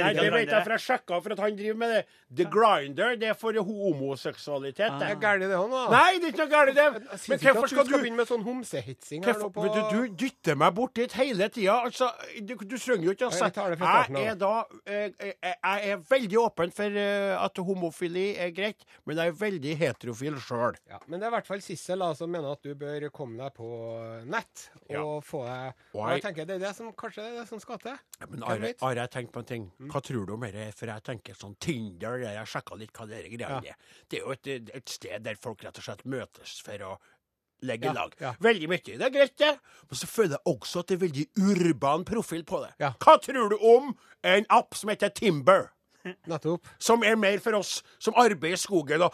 nei, 0.04 0.14
det 0.18 0.32
vet 0.34 0.52
jeg, 0.52 0.64
for 0.66 0.76
jeg 0.76 0.84
sjekka 0.86 1.20
for 1.24 1.36
at 1.36 1.44
han 1.46 1.56
driver 1.60 1.80
med 1.80 1.94
det. 1.96 2.02
The 2.40 2.46
Grinder, 2.52 3.16
det 3.20 3.32
er 3.32 3.38
for 3.40 3.56
homoseksualitet. 3.56 4.98
Det 5.00 5.00
det. 5.00 5.12
er 5.16 5.22
gærent, 5.24 5.48
det 5.50 5.58
òg, 5.58 5.72
da. 5.74 5.84
Nei, 5.94 6.20
det 6.20 6.28
er 6.28 6.34
ikke 6.34 6.44
noe 6.44 6.54
gærent, 6.54 6.80
det. 6.80 7.20
Men 7.32 7.44
hvorfor 7.46 7.72
skal 7.74 7.88
du 7.88 7.96
begynne 7.96 8.20
med 8.20 8.30
sånn 8.30 8.44
homsehetsing 8.46 9.26
her 9.26 9.40
nå 9.40 9.50
på 9.56 9.66
du, 9.70 9.80
du 9.94 10.18
dytter 10.26 10.60
meg 10.60 10.76
bort 10.78 10.96
dit 11.00 11.16
hele 11.18 11.48
tida. 11.54 11.80
Altså, 11.88 12.12
du, 12.44 12.54
du 12.60 12.76
trenger 12.76 13.10
jo 13.10 13.16
ikke 13.16 13.30
å 13.30 13.34
sette 13.34 13.66
Jeg 13.80 14.34
er 14.34 14.38
da 14.40 14.54
eh, 14.86 15.10
Jeg 15.32 15.80
jeg 15.80 15.94
er 15.94 16.04
veldig 16.10 16.40
åpen 16.42 16.74
for 16.76 17.00
eh, 17.02 17.34
at 17.38 17.62
homofili 17.66 18.28
er 18.42 18.52
greit, 18.56 18.86
men 19.08 19.20
jeg 19.20 19.32
er 19.32 19.40
veldig 19.40 19.76
heterofil 19.80 20.40
sjøl. 20.44 20.78
Ja, 20.90 21.00
men 21.08 21.20
det 21.20 21.28
er 21.28 21.34
i 21.34 21.38
hvert 21.38 21.50
fall 21.50 21.64
Sissel 21.64 22.04
som 22.18 22.32
mener 22.32 22.56
at 22.56 22.64
du 22.66 22.74
bør 22.80 23.08
komme 23.14 23.40
deg 23.40 23.56
på 23.58 23.70
nett 24.30 24.68
og 24.98 25.20
få 25.26 25.44
deg 25.46 25.98
Og 25.98 26.06
jeg 26.14 26.24
tenker 26.24 26.48
Det 26.50 26.58
er 26.58 26.64
det 26.64 26.74
som 26.78 26.92
kanskje 26.98 27.26
det 27.30 27.42
det 27.42 27.46
som 27.50 27.60
skal 27.64 27.80
til. 27.84 27.96
Ja, 28.20 28.28
Men 28.30 28.42
har? 28.48 28.66
Are, 28.82 28.96
jeg 29.04 29.12
tenkt 29.14 29.32
på 29.36 29.40
en 29.44 29.48
ting. 29.52 29.68
Hva 29.92 30.02
tror 30.06 30.26
du 30.28 30.34
om 30.36 30.42
dette? 30.46 30.66
For 30.78 30.92
jeg 30.92 31.04
tenker 31.08 31.38
sånn 31.38 31.56
Tinder, 31.62 32.18
der 32.24 32.36
jeg 32.40 32.52
sjekka 32.56 32.78
litt 32.80 32.92
hva 32.98 33.08
det 33.10 33.22
greiene 33.32 33.62
er. 33.74 33.80
Det 34.10 34.20
er 34.20 34.26
jo 34.26 34.36
et, 34.36 34.52
et 34.82 34.90
sted 34.98 35.24
der 35.26 35.40
folk 35.40 35.64
rett 35.64 35.78
og 35.82 35.86
slett 35.88 36.04
møtes 36.10 36.58
for 36.66 36.86
å 36.90 36.98
legge 37.68 37.90
Ja, 37.90 37.94
lag. 37.94 38.14
ja. 38.24 38.34
Veldig 38.40 38.70
mye. 38.72 38.84
Det 38.86 39.02
er 39.04 39.12
greit, 39.12 39.36
det. 39.42 39.52
Men 39.90 40.00
så 40.00 40.08
føler 40.08 40.38
jeg 40.38 40.54
også 40.56 40.80
at 40.84 40.88
det 40.92 40.96
er 40.96 41.02
veldig 41.08 41.26
urban 41.50 42.06
profil 42.08 42.46
på 42.48 42.62
det. 42.64 42.72
Ja. 42.80 42.94
Hva 43.04 43.18
tror 43.24 43.50
du 43.52 43.58
om 43.60 43.94
en 44.24 44.46
app 44.50 44.76
som 44.80 44.90
heter 44.94 45.10
Timber? 45.12 45.70
Nettopp. 46.28 46.68
Som 46.80 47.04
er 47.04 47.16
mer 47.20 47.40
for 47.44 47.58
oss 47.60 47.82
som 48.00 48.14
arbeider 48.20 48.56
i 48.56 48.62
skogen 48.62 49.02
og? 49.08 49.14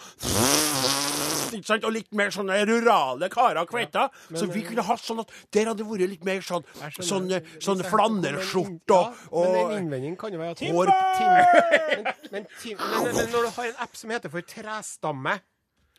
Og 1.55 1.91
litt 1.93 2.09
mer 2.17 2.33
sånne 2.35 2.57
rurale 2.67 3.29
karer 3.31 3.61
og 3.61 3.69
kveiter. 3.69 4.09
så 4.35 4.47
vi 4.51 4.61
kunne 4.65 4.83
hatt 4.83 4.99
sånn 5.05 5.21
at 5.23 5.31
der 5.55 5.69
hadde 5.69 5.83
det 5.83 5.87
vært 5.87 6.09
litt 6.11 6.25
mer 6.27 6.41
sånn 6.43 6.65
sånn, 6.99 7.29
Hvis 7.31 7.63
sånn 7.63 7.83
flanellskjorte 7.85 8.97
inn- 8.97 8.97
og, 9.31 9.45
ja, 9.45 9.51
Men 9.53 9.55
en 9.55 9.77
innvending 9.79 10.17
kan 10.19 10.33
jo 10.35 10.41
være 10.41 10.51
at 10.57 10.59
hår 10.59 10.91
Tim, 11.15 11.31
men, 11.31 12.03
men, 12.31 12.47
men, 13.15 13.29
når 13.31 13.47
du 13.47 13.49
har 13.55 13.69
en 13.71 13.79
app 13.87 13.95
som 13.95 14.09
heter 14.11 14.33
for 14.33 14.41
trestamme 14.41 15.39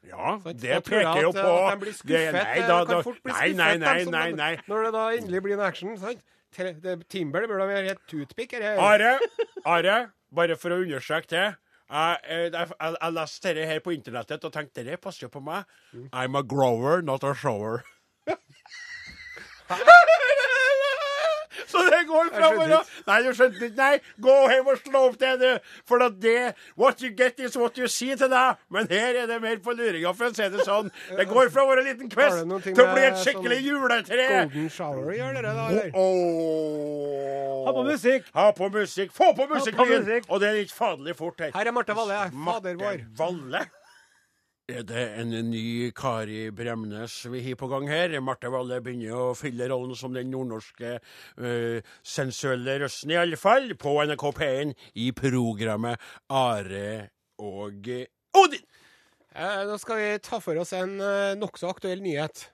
Ja, 0.06 0.36
sant, 0.42 0.60
det 0.60 0.84
peker 0.86 1.22
jo 1.24 1.32
på 1.34 1.46
at 1.48 1.72
de 1.72 1.80
blir 1.86 1.94
skuffet. 1.96 2.12
det, 2.12 2.32
Nei, 2.36 2.58
eh, 2.60 2.68
da, 2.68 2.84
kan 2.84 3.02
fort 3.02 3.22
bli 3.24 3.32
nei, 3.32 3.48
skuffet, 3.48 3.56
nei, 3.56 3.72
dem 3.72 3.82
nei, 3.86 4.04
nei, 4.12 4.32
nei. 4.38 4.54
Når 4.68 4.84
det 4.84 4.92
da 4.94 5.04
endelig 5.16 5.42
blir 5.42 5.56
en 5.56 5.64
action. 5.66 5.96
sant? 5.98 6.20
Det- 6.20 6.35
Timber 7.12 7.44
det 7.44 7.50
burde 7.50 7.76
helt 7.76 8.02
toothpick. 8.08 8.56
er 8.56 8.80
Are, 8.80 9.16
Are, 9.64 9.96
bare 10.34 10.56
for 10.56 10.74
å 10.74 10.80
understreke 10.82 11.30
det. 11.32 11.46
Jeg, 11.86 12.18
jeg, 12.26 12.52
jeg, 12.52 12.96
jeg 12.98 13.14
leste 13.14 13.52
dette 13.52 13.66
her 13.70 13.82
på 13.84 13.92
internettet 13.94 14.46
og 14.48 14.54
tenkte 14.54 14.82
det 14.86 14.98
passer 15.00 15.28
jo 15.28 15.30
på 15.30 15.42
meg. 15.44 15.68
Mm. 15.94 16.08
I'm 16.10 16.38
a 16.38 16.42
grower, 16.42 17.02
not 17.02 17.24
a 17.24 17.34
shower. 17.34 17.84
Så 21.70 21.82
det 21.90 22.02
går 22.08 22.30
framover. 22.34 22.90
Nei, 23.06 23.18
du 23.24 23.30
skjønte 23.36 23.68
ikke. 23.68 23.76
Nei, 23.78 24.00
gå 24.22 24.36
hjem 24.52 24.70
og 24.72 24.80
slå 24.82 25.02
opp 25.10 25.18
det, 25.22 25.32
du. 25.42 25.72
For 25.88 26.04
at 26.06 26.18
det 26.22 26.36
What 26.76 27.02
you 27.02 27.10
get 27.16 27.40
is 27.40 27.56
what 27.58 27.78
you 27.78 27.88
see 27.90 28.16
til 28.16 28.30
deg. 28.32 28.60
Men 28.72 28.88
her 28.90 29.22
er 29.22 29.30
det 29.30 29.40
mer 29.42 29.58
på 29.64 29.74
luringa, 29.76 30.12
for 30.16 30.30
å 30.30 30.36
si 30.36 30.48
det 30.52 30.66
sånn. 30.66 30.90
Det 31.16 31.28
går 31.30 31.50
fra 31.54 31.64
å 31.64 31.70
være 31.70 31.84
en 31.84 31.90
liten 31.92 32.12
ting 32.12 32.66
til 32.66 32.84
å 32.84 32.90
bli 32.92 33.06
et 33.06 33.22
skikkelig 33.22 33.60
sånn 33.60 33.70
juletre. 33.70 34.28
Golden 34.36 34.68
shower 34.72 35.14
gjør 35.16 35.40
dere 35.40 35.54
da, 35.56 35.66
eller? 35.70 35.90
Oh. 35.96 37.64
Ha 37.66 37.74
på 37.74 37.86
musikk. 37.88 38.28
Ha 38.36 38.50
på 38.56 38.70
musikk. 38.74 39.16
Få 39.16 39.32
på 39.38 39.48
musikk, 39.50 39.80
musikk. 39.80 40.30
Og 40.30 40.42
det 40.42 40.52
er 40.52 40.60
litt 40.60 40.74
faderlig 40.74 41.16
fort 41.18 41.42
her. 41.42 41.54
Her 41.56 41.72
er 41.72 41.74
Marte 41.74 41.96
Valle. 41.98 42.22
Fader 42.46 42.78
vår. 42.80 43.02
Valle. 43.18 43.66
Er 44.66 44.82
det 44.82 45.02
en 45.20 45.30
ny 45.46 45.92
Kari 45.94 46.48
Bremnes 46.50 47.20
vi 47.30 47.38
har 47.44 47.54
på 47.54 47.68
gang 47.70 47.84
her? 47.86 48.16
Marte 48.18 48.50
Valle 48.50 48.80
begynner 48.82 49.14
å 49.14 49.36
fylle 49.38 49.68
rollen 49.70 49.94
som 49.94 50.10
den 50.10 50.32
nordnorske 50.32 50.96
uh, 50.98 51.92
sensuelle 52.02 52.74
røsten, 52.82 53.12
i 53.14 53.20
alle 53.20 53.38
fall, 53.38 53.76
på 53.78 53.92
NRK 54.10 54.24
P1 54.40 54.74
i 54.98 55.12
programmet 55.14 56.02
Are 56.34 57.12
og 57.38 57.92
eh, 57.94 58.10
Odin. 58.34 58.66
Eh, 59.36 59.62
nå 59.70 59.78
skal 59.78 60.02
vi 60.02 60.10
ta 60.26 60.42
for 60.42 60.58
oss 60.58 60.74
en 60.74 60.98
eh, 60.98 61.38
nokså 61.38 61.70
aktuell 61.70 62.02
nyhet. 62.02 62.48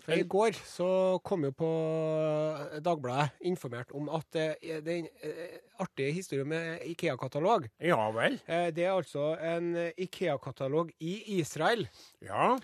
For 0.00 0.16
I 0.16 0.22
går 0.24 0.56
så 0.64 0.86
kom 1.26 1.42
jo 1.44 1.50
på 1.52 1.68
eh, 1.68 2.78
Dagbladet 2.80 3.42
informert 3.50 3.92
om 3.92 4.08
at 4.16 4.28
den 4.32 5.08
eh, 5.20 5.58
artig 5.84 6.12
historie 6.16 6.46
med 6.48 6.80
Ikea-katalog. 6.94 7.66
Ja 7.82 7.98
vel. 8.16 8.38
Eh, 8.48 8.70
det 8.72 8.86
er 8.86 8.94
altså 8.96 9.34
en 9.36 9.74
Ikea-katalog 10.00 10.94
i 11.04 11.18
Israel. 11.38 11.84
Ja. 12.24 12.54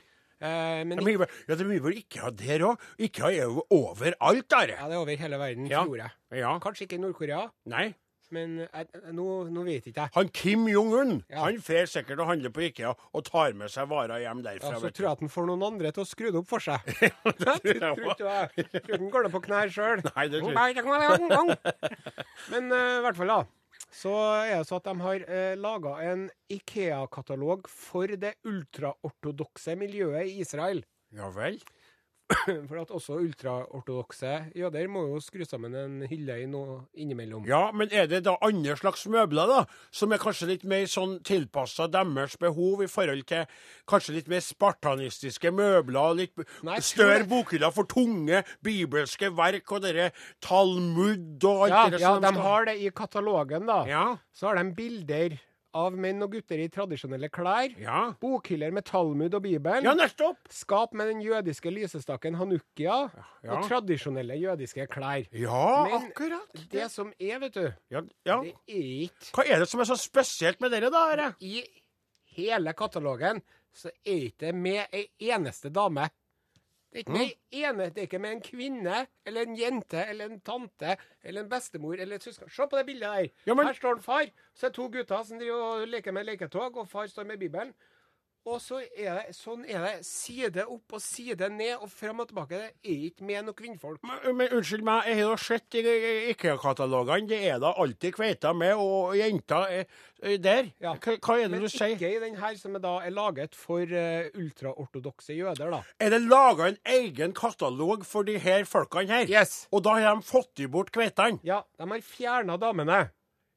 Eh, 0.40 0.80
men 0.88 1.02
De 1.02 1.16
ja, 1.18 1.54
de 1.58 1.64
vil 1.68 1.82
vel 1.84 2.00
ikke 2.00 2.22
ha 2.24 2.30
der 2.30 2.64
òg? 2.70 2.80
Ikea 3.02 3.28
er 3.34 3.48
jo 3.50 3.64
overalt, 3.74 4.48
der. 4.48 4.72
ja, 4.78 4.88
det 4.88 4.94
er 4.96 5.02
over 5.02 5.16
hele 5.26 5.38
verden, 5.40 5.66
Ja. 5.68 5.84
tror 5.84 5.96
jeg. 6.00 6.10
Ja. 6.40 6.58
Kanskje 6.62 6.86
ikke 6.86 6.96
i 6.96 7.02
Nord-Korea, 7.02 7.48
Nei. 7.66 7.90
Men 8.34 8.56
jeg, 8.64 8.86
jeg- 8.92 9.12
nå, 9.16 9.26
nå 9.54 9.64
vet 9.66 9.86
ikke 9.90 10.04
jeg. 10.06 10.12
Han 10.14 10.28
Kim 10.28 10.66
Jong-un 10.68 11.12
Ja. 11.30 11.44
han 11.46 11.58
fer 11.64 11.86
sikkert 11.90 12.20
og 12.20 12.28
handler 12.30 12.50
på 12.54 12.64
Ikea 12.68 12.94
og 13.12 13.24
tar 13.24 13.52
med 13.58 13.70
seg 13.72 13.88
varer 13.90 14.20
hjem 14.24 14.42
derfra. 14.44 14.72
Ja, 14.74 14.80
så 14.82 14.90
tror 14.92 15.06
jeg 15.08 15.12
at 15.12 15.20
han 15.24 15.32
får 15.32 15.46
noen 15.50 15.66
andre 15.72 15.92
til 15.92 16.04
å 16.04 16.08
skru 16.08 16.28
det 16.30 16.40
opp 16.42 16.48
for 16.50 16.64
seg. 16.64 16.78
tror 16.88 17.62
jeg 17.62 17.62
Tror 17.62 18.28
jeg. 18.28 18.66
Tror 18.68 18.80
ikke 18.82 18.98
han 18.98 19.10
går 19.14 19.28
det 19.28 19.32
på 19.36 19.42
knær 19.48 19.72
sjøl. 19.74 20.02
Det 20.04 20.42
tror 20.42 20.52
Men 22.52 22.72
uh, 22.72 22.98
i 22.98 23.02
hvert 23.06 23.16
fall, 23.18 23.32
da. 23.32 23.40
Så 23.94 24.12
er 24.44 24.58
det 24.58 24.66
så 24.68 24.76
at 24.76 24.84
de 24.90 24.94
har 25.00 25.22
uh, 25.24 25.54
laga 25.56 25.94
en 26.10 26.26
Ikea-katalog 26.52 27.68
for 27.72 28.06
det 28.20 28.34
ultraortodokse 28.46 29.76
miljøet 29.80 30.28
i 30.28 30.40
Israel. 30.44 30.82
Ja 31.16 31.30
vel? 31.32 31.56
For 32.68 32.76
at 32.82 32.90
også 32.92 33.16
ultraortodokse 33.22 34.32
jøder 34.56 34.88
må 34.92 35.06
jo 35.08 35.20
skru 35.24 35.44
sammen 35.48 35.72
en 35.80 35.94
hylle 36.10 36.34
i 36.42 36.46
noe 36.50 36.82
innimellom. 37.00 37.46
Ja, 37.48 37.70
men 37.72 37.88
er 37.94 38.04
det 38.10 38.20
da 38.26 38.34
andre 38.44 38.76
slags 38.76 39.06
møbler, 39.08 39.48
da? 39.48 39.62
Som 39.94 40.12
er 40.12 40.20
kanskje 40.20 40.50
litt 40.50 40.66
mer 40.68 40.84
sånn 40.92 41.18
tilpassa 41.24 41.86
deres 41.88 42.36
behov 42.40 42.82
i 42.84 42.90
forhold 42.90 43.24
til 43.30 43.46
kanskje 43.88 44.18
litt 44.18 44.28
mer 44.28 44.44
spartanistiske 44.44 45.52
møbler? 45.56 46.18
Litt 46.20 46.44
Nei, 46.68 46.78
større 46.84 47.24
bokhyller 47.28 47.72
for 47.72 47.88
tunge 47.88 48.42
bibelske 48.64 49.32
verk 49.38 49.72
og 49.78 49.86
dere 49.88 50.10
Talmud 50.44 51.44
og 51.48 51.66
alt 51.68 51.72
Ja, 51.72 51.84
det 51.96 52.00
ja, 52.04 52.14
som 52.14 52.22
de 52.22 52.28
skal- 52.34 52.42
har 52.44 52.64
det 52.68 52.76
i 52.84 52.90
katalogen, 52.90 53.66
da. 53.66 53.84
Ja. 53.88 54.06
Så 54.34 54.48
har 54.52 54.56
de 54.62 54.72
bilder 54.76 55.38
av 55.78 55.96
menn 55.96 56.22
og 56.24 56.32
gutter 56.34 56.60
i 56.62 56.68
tradisjonelle 56.72 57.30
klær. 57.32 57.74
Ja. 57.80 58.00
Bokhyller 58.22 58.74
med 58.74 58.86
Talmud 58.88 59.34
og 59.38 59.44
Bibelen. 59.44 59.86
Ja, 59.86 59.94
nettopp! 59.98 60.40
Skap 60.52 60.94
med 60.98 61.10
den 61.12 61.22
jødiske 61.24 61.72
lysestaken 61.72 62.38
hanukkia. 62.40 62.98
Ja. 63.44 63.56
Og 63.56 63.68
tradisjonelle 63.68 64.38
jødiske 64.40 64.88
klær. 64.92 65.26
Ja, 65.32 65.64
Men 65.86 66.08
akkurat. 66.10 66.64
Det 66.72 66.88
som 66.92 67.12
er, 67.18 67.38
vet 67.44 67.54
du 67.54 67.64
Ja, 67.94 68.02
ja. 68.26 68.40
Det 68.42 68.54
er 68.66 68.88
ikke 69.08 69.32
Hva 69.36 69.46
er 69.46 69.62
det 69.62 69.68
som 69.70 69.82
er 69.82 69.88
så 69.90 69.98
spesielt 70.00 70.60
med 70.64 70.74
dere, 70.74 70.90
da? 70.94 71.04
Are? 71.12 71.30
I 71.40 71.62
hele 72.36 72.74
katalogen 72.78 73.40
så 73.74 73.90
er 74.04 74.24
ikke 74.28 74.46
det 74.48 74.54
med 74.56 74.94
ei 74.94 75.06
eneste 75.30 75.70
dame. 75.74 76.08
Det 76.92 76.96
er 76.96 76.98
ikke 77.04 77.12
med 77.12 77.30
ene, 77.52 77.84
det 77.92 77.98
er 77.98 78.06
ikke 78.08 78.18
med 78.18 78.32
en 78.32 78.40
kvinne 78.42 79.06
eller 79.26 79.42
en 79.42 79.56
jente 79.60 80.04
eller 80.08 80.24
en 80.30 80.40
tante 80.40 80.96
eller 81.22 81.42
en 81.42 81.48
bestemor 81.50 81.94
eller 82.00 82.16
et 82.16 82.22
søsken. 82.24 82.48
Se 82.50 82.64
på 82.70 82.78
det 82.78 82.86
bildet 82.86 83.02
der. 83.02 83.28
Ja, 83.46 83.54
men- 83.54 83.66
Her 83.66 83.72
står 83.76 83.92
en 83.98 84.02
far. 84.02 84.24
Så 84.54 84.66
er 84.66 84.70
det 84.70 84.76
to 84.76 84.86
gutter 84.88 85.22
som 85.22 85.38
driver 85.38 85.62
og 85.82 85.88
leker 85.88 86.12
med 86.12 86.24
leketog, 86.24 86.76
og 86.76 86.88
far 86.88 87.06
står 87.06 87.24
med 87.24 87.38
Bibelen. 87.38 87.74
Og 88.48 88.60
så 88.64 88.78
er 88.96 89.18
det, 89.18 89.34
sånn 89.36 89.64
er 89.68 89.82
det 89.84 89.94
side 90.08 90.64
opp 90.64 90.94
og 90.96 91.02
side 91.04 91.50
ned 91.52 91.82
og 91.84 91.90
fram 91.92 92.22
og 92.22 92.30
tilbake. 92.30 92.56
Det 92.56 92.92
er 92.92 93.02
ikke 93.10 93.26
med 93.28 93.44
noen 93.44 93.56
kvinnfolk. 93.58 94.00
Men, 94.08 94.22
men 94.38 94.54
unnskyld 94.56 94.84
meg, 94.88 95.08
jeg 95.10 95.18
har 95.18 95.26
jo 95.26 95.40
sett 95.42 95.76
i 95.76 95.82
IKEA-katalogene, 96.32 97.28
det 97.28 97.40
er 97.50 97.58
da 97.62 97.74
alltid 97.82 98.16
kveita 98.16 98.54
med, 98.56 98.80
og 98.80 99.12
jenter 99.18 99.74
er, 99.80 100.00
er 100.24 100.40
der. 100.42 100.70
Ja. 100.80 100.94
Hva, 100.96 101.18
hva 101.18 101.36
er 101.36 101.44
det 101.44 101.52
Men 101.58 101.66
du 101.66 101.70
sier? 101.72 101.92
ikke 101.96 102.12
i 102.14 102.22
den 102.24 102.40
her 102.40 102.56
som 102.60 102.78
er 102.78 102.84
da 102.86 102.94
er 103.04 103.14
laget 103.14 103.58
for 103.58 103.84
uh, 103.84 104.30
ultraortodokse 104.38 105.36
jøder, 105.36 105.76
da. 105.76 105.82
Er 106.00 106.16
det 106.16 106.22
laga 106.24 106.72
en 106.72 106.80
egen 106.96 107.36
katalog 107.36 108.06
for 108.08 108.28
de 108.28 108.38
her 108.42 108.64
folkene 108.68 109.12
her? 109.12 109.28
Yes. 109.28 109.66
Og 109.74 109.84
da 109.84 109.98
har 109.98 110.08
de 110.16 110.26
fått 110.26 110.64
i 110.64 110.70
bort 110.72 110.94
kveitene? 110.94 111.42
Ja, 111.46 111.62
de 111.76 111.92
har 111.92 112.04
fjerna 112.04 112.56
damene. 112.60 113.08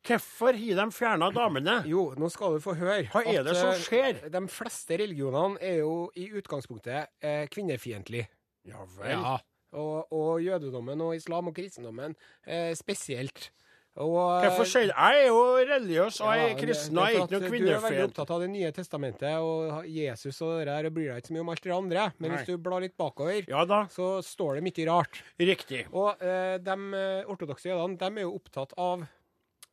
Hvorfor 0.07 0.57
har 0.57 0.79
de 0.81 0.85
fjerna 0.95 1.29
damene? 1.33 1.77
Jo, 1.89 2.07
nå 2.17 2.29
skal 2.33 2.57
du 2.57 2.63
få 2.63 2.73
høre. 2.79 3.05
Hva 3.13 3.21
er 3.29 3.45
det 3.45 3.53
som 3.57 3.69
eh, 3.69 3.81
skjer? 3.83 4.21
De 4.33 4.41
fleste 4.49 4.97
religionene 4.97 5.61
er 5.61 5.81
jo 5.83 6.09
i 6.17 6.31
utgangspunktet 6.39 7.11
eh, 7.21 7.45
kvinnefiendtlige. 7.53 8.29
Ja 8.67 8.81
vel. 8.97 9.13
Ja. 9.13 9.37
Og, 9.77 10.11
og 10.11 10.41
jødedommen 10.43 10.99
og 11.05 11.15
islam 11.15 11.51
og 11.51 11.55
kristendommen 11.55 12.17
eh, 12.43 12.73
spesielt. 12.77 13.51
Og, 13.99 14.39
Hvorfor 14.45 14.63
sier 14.71 14.87
Jeg 14.87 15.17
er 15.19 15.25
jo 15.27 15.39
religiøs, 15.67 16.21
og 16.23 16.29
jeg 16.31 16.51
er 16.53 16.59
kristen, 16.61 16.95
og 16.97 17.09
jeg 17.09 17.17
er 17.17 17.25
ikke 17.25 17.33
noen 17.35 17.49
kvinnefiend. 17.51 17.67
Du 17.67 17.75
er 17.75 17.83
veldig 17.83 18.03
opptatt 18.05 18.29
av 18.31 18.43
Det 18.43 18.49
nye 18.53 18.69
testamentet 18.71 19.43
og 19.43 19.89
Jesus 19.91 20.39
og 20.45 20.53
det 20.61 20.67
der, 20.69 20.87
og 20.87 20.95
bryr 20.95 21.09
deg 21.11 21.19
ikke 21.19 21.31
så 21.31 21.35
mye 21.35 21.43
om 21.43 21.51
alt 21.51 21.65
det 21.65 21.73
andre. 21.75 22.05
Men 22.17 22.31
Nei. 22.31 22.37
hvis 22.37 22.47
du 22.47 22.63
blar 22.63 22.85
litt 22.85 22.95
bakover, 22.99 23.49
Ja 23.51 23.81
så 23.91 24.07
står 24.23 24.57
det 24.57 24.63
mye 24.69 24.85
rart. 24.87 25.23
riktig. 25.37 25.81
Og 25.91 26.23
eh, 26.23 26.55
de 26.63 26.77
eh, 27.01 27.27
ortodokse 27.27 27.67
jødene 27.67 27.99
de 27.99 28.11
er 28.21 28.23
jo 28.29 28.37
opptatt 28.39 28.71
av 28.79 29.03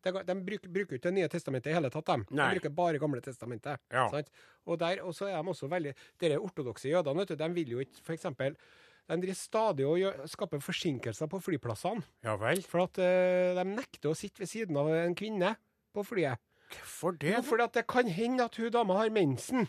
De, 0.05 0.13
de 0.25 0.35
bruker, 0.47 0.71
bruker 0.71 0.95
ikke 0.99 1.09
Det 1.09 1.15
nye 1.17 1.29
testamentet 1.29 1.73
i 1.73 1.75
hele 1.75 1.91
tatt, 1.91 2.07
de. 2.07 2.37
Nei. 2.39 2.49
De 2.55 2.59
bruker 2.61 2.75
bare 2.75 3.01
Gamle 3.03 3.21
testamentet. 3.25 3.81
Ja. 3.91 4.05
Sant? 4.13 4.29
Og 4.67 4.79
der 4.79 5.01
og 5.03 5.15
så 5.17 5.27
er 5.31 5.39
de 5.43 5.49
også 5.55 5.69
veldig 5.71 5.95
Dere 6.21 6.39
ortodokse 6.39 6.89
jødene, 6.93 7.25
vet 7.25 7.33
du, 7.33 7.39
de 7.41 7.49
vil 7.57 7.73
jo 7.77 7.83
ikke 7.83 8.05
f.eks. 8.07 8.29
De 9.09 9.17
driver 9.17 9.35
stadig 9.41 9.87
og 9.89 10.29
skaper 10.29 10.61
forsinkelser 10.61 11.31
på 11.33 11.41
flyplassene. 11.41 12.05
Ja 12.27 12.35
vel. 12.37 12.61
For 12.69 12.85
at 12.85 12.99
uh, 13.01 13.57
de 13.57 13.65
nekter 13.73 14.11
å 14.13 14.17
sitte 14.19 14.43
ved 14.45 14.51
siden 14.51 14.77
av 14.77 14.91
en 14.93 15.17
kvinne 15.17 15.55
på 15.97 16.05
flyet. 16.05 16.37
Hvorfor 16.69 17.15
det? 17.17 17.33
Jo, 17.33 17.43
fordi 17.49 17.65
at 17.65 17.79
det 17.79 17.87
kan 17.89 18.11
hende 18.13 18.45
at 18.45 18.59
hun 18.61 18.71
dama 18.75 18.99
har 19.01 19.09
mensen. 19.11 19.65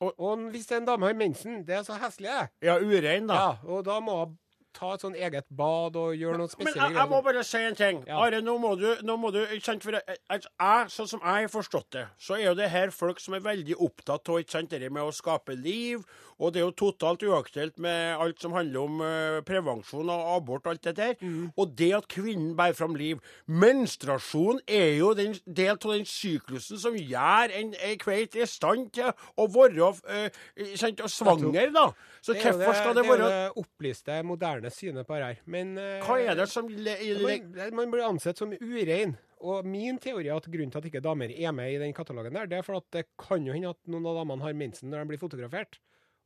Og, 0.00 0.12
Og- 0.14 0.44
hvis 0.54 0.70
en 0.76 0.86
dame 0.86 1.06
har 1.10 1.14
mensen, 1.18 1.64
det 1.66 1.74
er 1.74 1.82
så 1.82 1.96
heslig, 1.98 2.30
det. 2.30 2.68
Ja, 2.68 2.76
urein, 2.78 3.26
da. 3.26 3.34
Ja, 3.34 3.56
og 3.66 3.84
da 3.84 3.98
må 4.00 4.14
hun 4.24 4.38
ta 4.76 4.92
et 4.94 5.04
sånn 5.04 5.16
eget 5.18 5.48
bad 5.58 5.96
og 5.98 6.14
gjøre 6.16 6.38
noen 6.40 6.48
Men 6.48 6.52
spesielle 6.52 6.88
jeg, 6.90 6.98
jeg 7.00 7.10
må 7.10 7.20
bare 7.26 7.44
si 7.46 7.62
en 7.64 7.78
ting. 7.78 8.00
Ja. 8.08 8.20
Are, 8.24 8.40
nå 8.44 8.54
må 8.62 8.74
du, 8.78 8.86
nå 9.06 9.18
må 9.20 9.32
du 9.34 9.40
ikke 9.42 9.64
sant, 9.70 9.84
for 9.84 9.98
jeg, 9.98 10.18
jeg, 10.18 10.46
Sånn 10.92 11.10
som 11.10 11.22
jeg 11.22 11.46
har 11.46 11.52
forstått 11.52 11.90
det, 11.96 12.06
så 12.20 12.38
er 12.38 12.48
jo 12.48 12.56
det 12.58 12.70
her 12.72 12.92
folk 12.94 13.20
som 13.22 13.36
er 13.36 13.44
veldig 13.44 13.76
opptatt 13.84 14.30
av 14.30 14.40
ikke 14.42 14.56
sant, 14.58 14.74
det 14.74 14.90
med 14.92 15.04
å 15.04 15.14
skape 15.14 15.56
liv. 15.58 16.04
Og 16.38 16.52
det 16.54 16.60
er 16.60 16.68
jo 16.68 16.74
totalt 16.78 17.24
uaktuelt 17.26 17.80
med 17.82 18.14
alt 18.22 18.38
som 18.42 18.54
handler 18.54 18.84
om 18.84 19.00
uh, 19.02 19.38
prevensjon 19.46 20.10
og 20.14 20.28
abort 20.36 20.68
og 20.68 20.76
alt 20.76 20.84
det 20.86 20.94
der. 21.00 21.14
Mm. 21.18 21.48
Og 21.58 21.72
det 21.78 21.90
at 21.96 22.06
kvinnen 22.12 22.52
bærer 22.58 22.78
fram 22.78 22.94
liv. 22.98 23.18
Menstruasjon 23.50 24.62
er 24.70 24.92
jo 25.00 25.10
den 25.18 25.34
del 25.44 25.74
av 25.74 25.88
den 25.96 26.06
syklusen 26.06 26.78
som 26.78 26.94
gjør 26.94 27.54
en, 27.58 27.74
en 27.74 27.98
kveit 27.98 28.38
i 28.38 28.46
stand 28.46 28.92
til 28.94 29.10
å 29.10 29.48
være 29.50 29.90
uh, 29.90 30.46
sant, 30.78 31.02
svanger, 31.10 31.74
da. 31.74 31.88
Så 32.22 32.36
Det 32.36 32.44
hvorfor 32.44 32.76
skal 32.76 32.94
det 32.94 33.02
det, 33.02 33.10
være 33.10 33.18
er 33.18 33.24
jo 33.24 33.34
det 33.34 33.64
opplyste, 33.64 34.22
moderne 34.26 34.57
synet 34.74 35.06
på 35.06 35.14
her. 35.14 35.38
Men 35.46 35.76
eh, 35.78 36.02
Hva 36.04 36.18
er 36.20 36.34
det 36.38 36.48
som 36.50 36.66
man, 36.68 37.50
man 37.78 37.90
blir 37.94 38.04
ansett 38.08 38.38
som 38.40 38.50
urein. 38.52 39.16
Og 39.38 39.66
min 39.70 39.98
teori 40.02 40.26
er 40.26 40.34
at 40.40 40.48
grunnen 40.50 40.72
til 40.74 40.80
at 40.82 40.86
ikke 40.90 41.02
damer 41.04 41.30
er 41.30 41.52
med 41.54 41.70
i 41.70 41.78
den 41.78 41.92
katalogen, 41.94 42.34
der, 42.34 42.48
det 42.50 42.58
er 42.58 42.64
for 42.66 42.80
at 42.80 42.88
det 42.90 43.04
kan 43.22 43.44
jo 43.46 43.54
hende 43.54 43.70
at 43.70 43.78
noen 43.86 44.08
av 44.10 44.18
damene 44.18 44.42
har 44.42 44.56
mensen 44.58 44.90
når 44.90 45.04
de 45.04 45.12
blir 45.12 45.20
fotografert. 45.22 45.78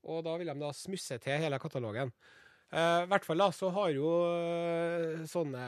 Og 0.08 0.24
da 0.24 0.38
vil 0.40 0.48
de 0.48 0.54
da 0.58 0.70
smusse 0.74 1.18
til 1.20 1.42
hele 1.44 1.58
katalogen. 1.60 2.10
Eh, 2.72 3.02
I 3.04 3.10
hvert 3.12 3.26
fall 3.28 3.42
da, 3.44 3.50
så 3.52 3.68
har 3.76 3.90
jo 3.92 4.08
eh, 4.32 5.26
sånne 5.28 5.64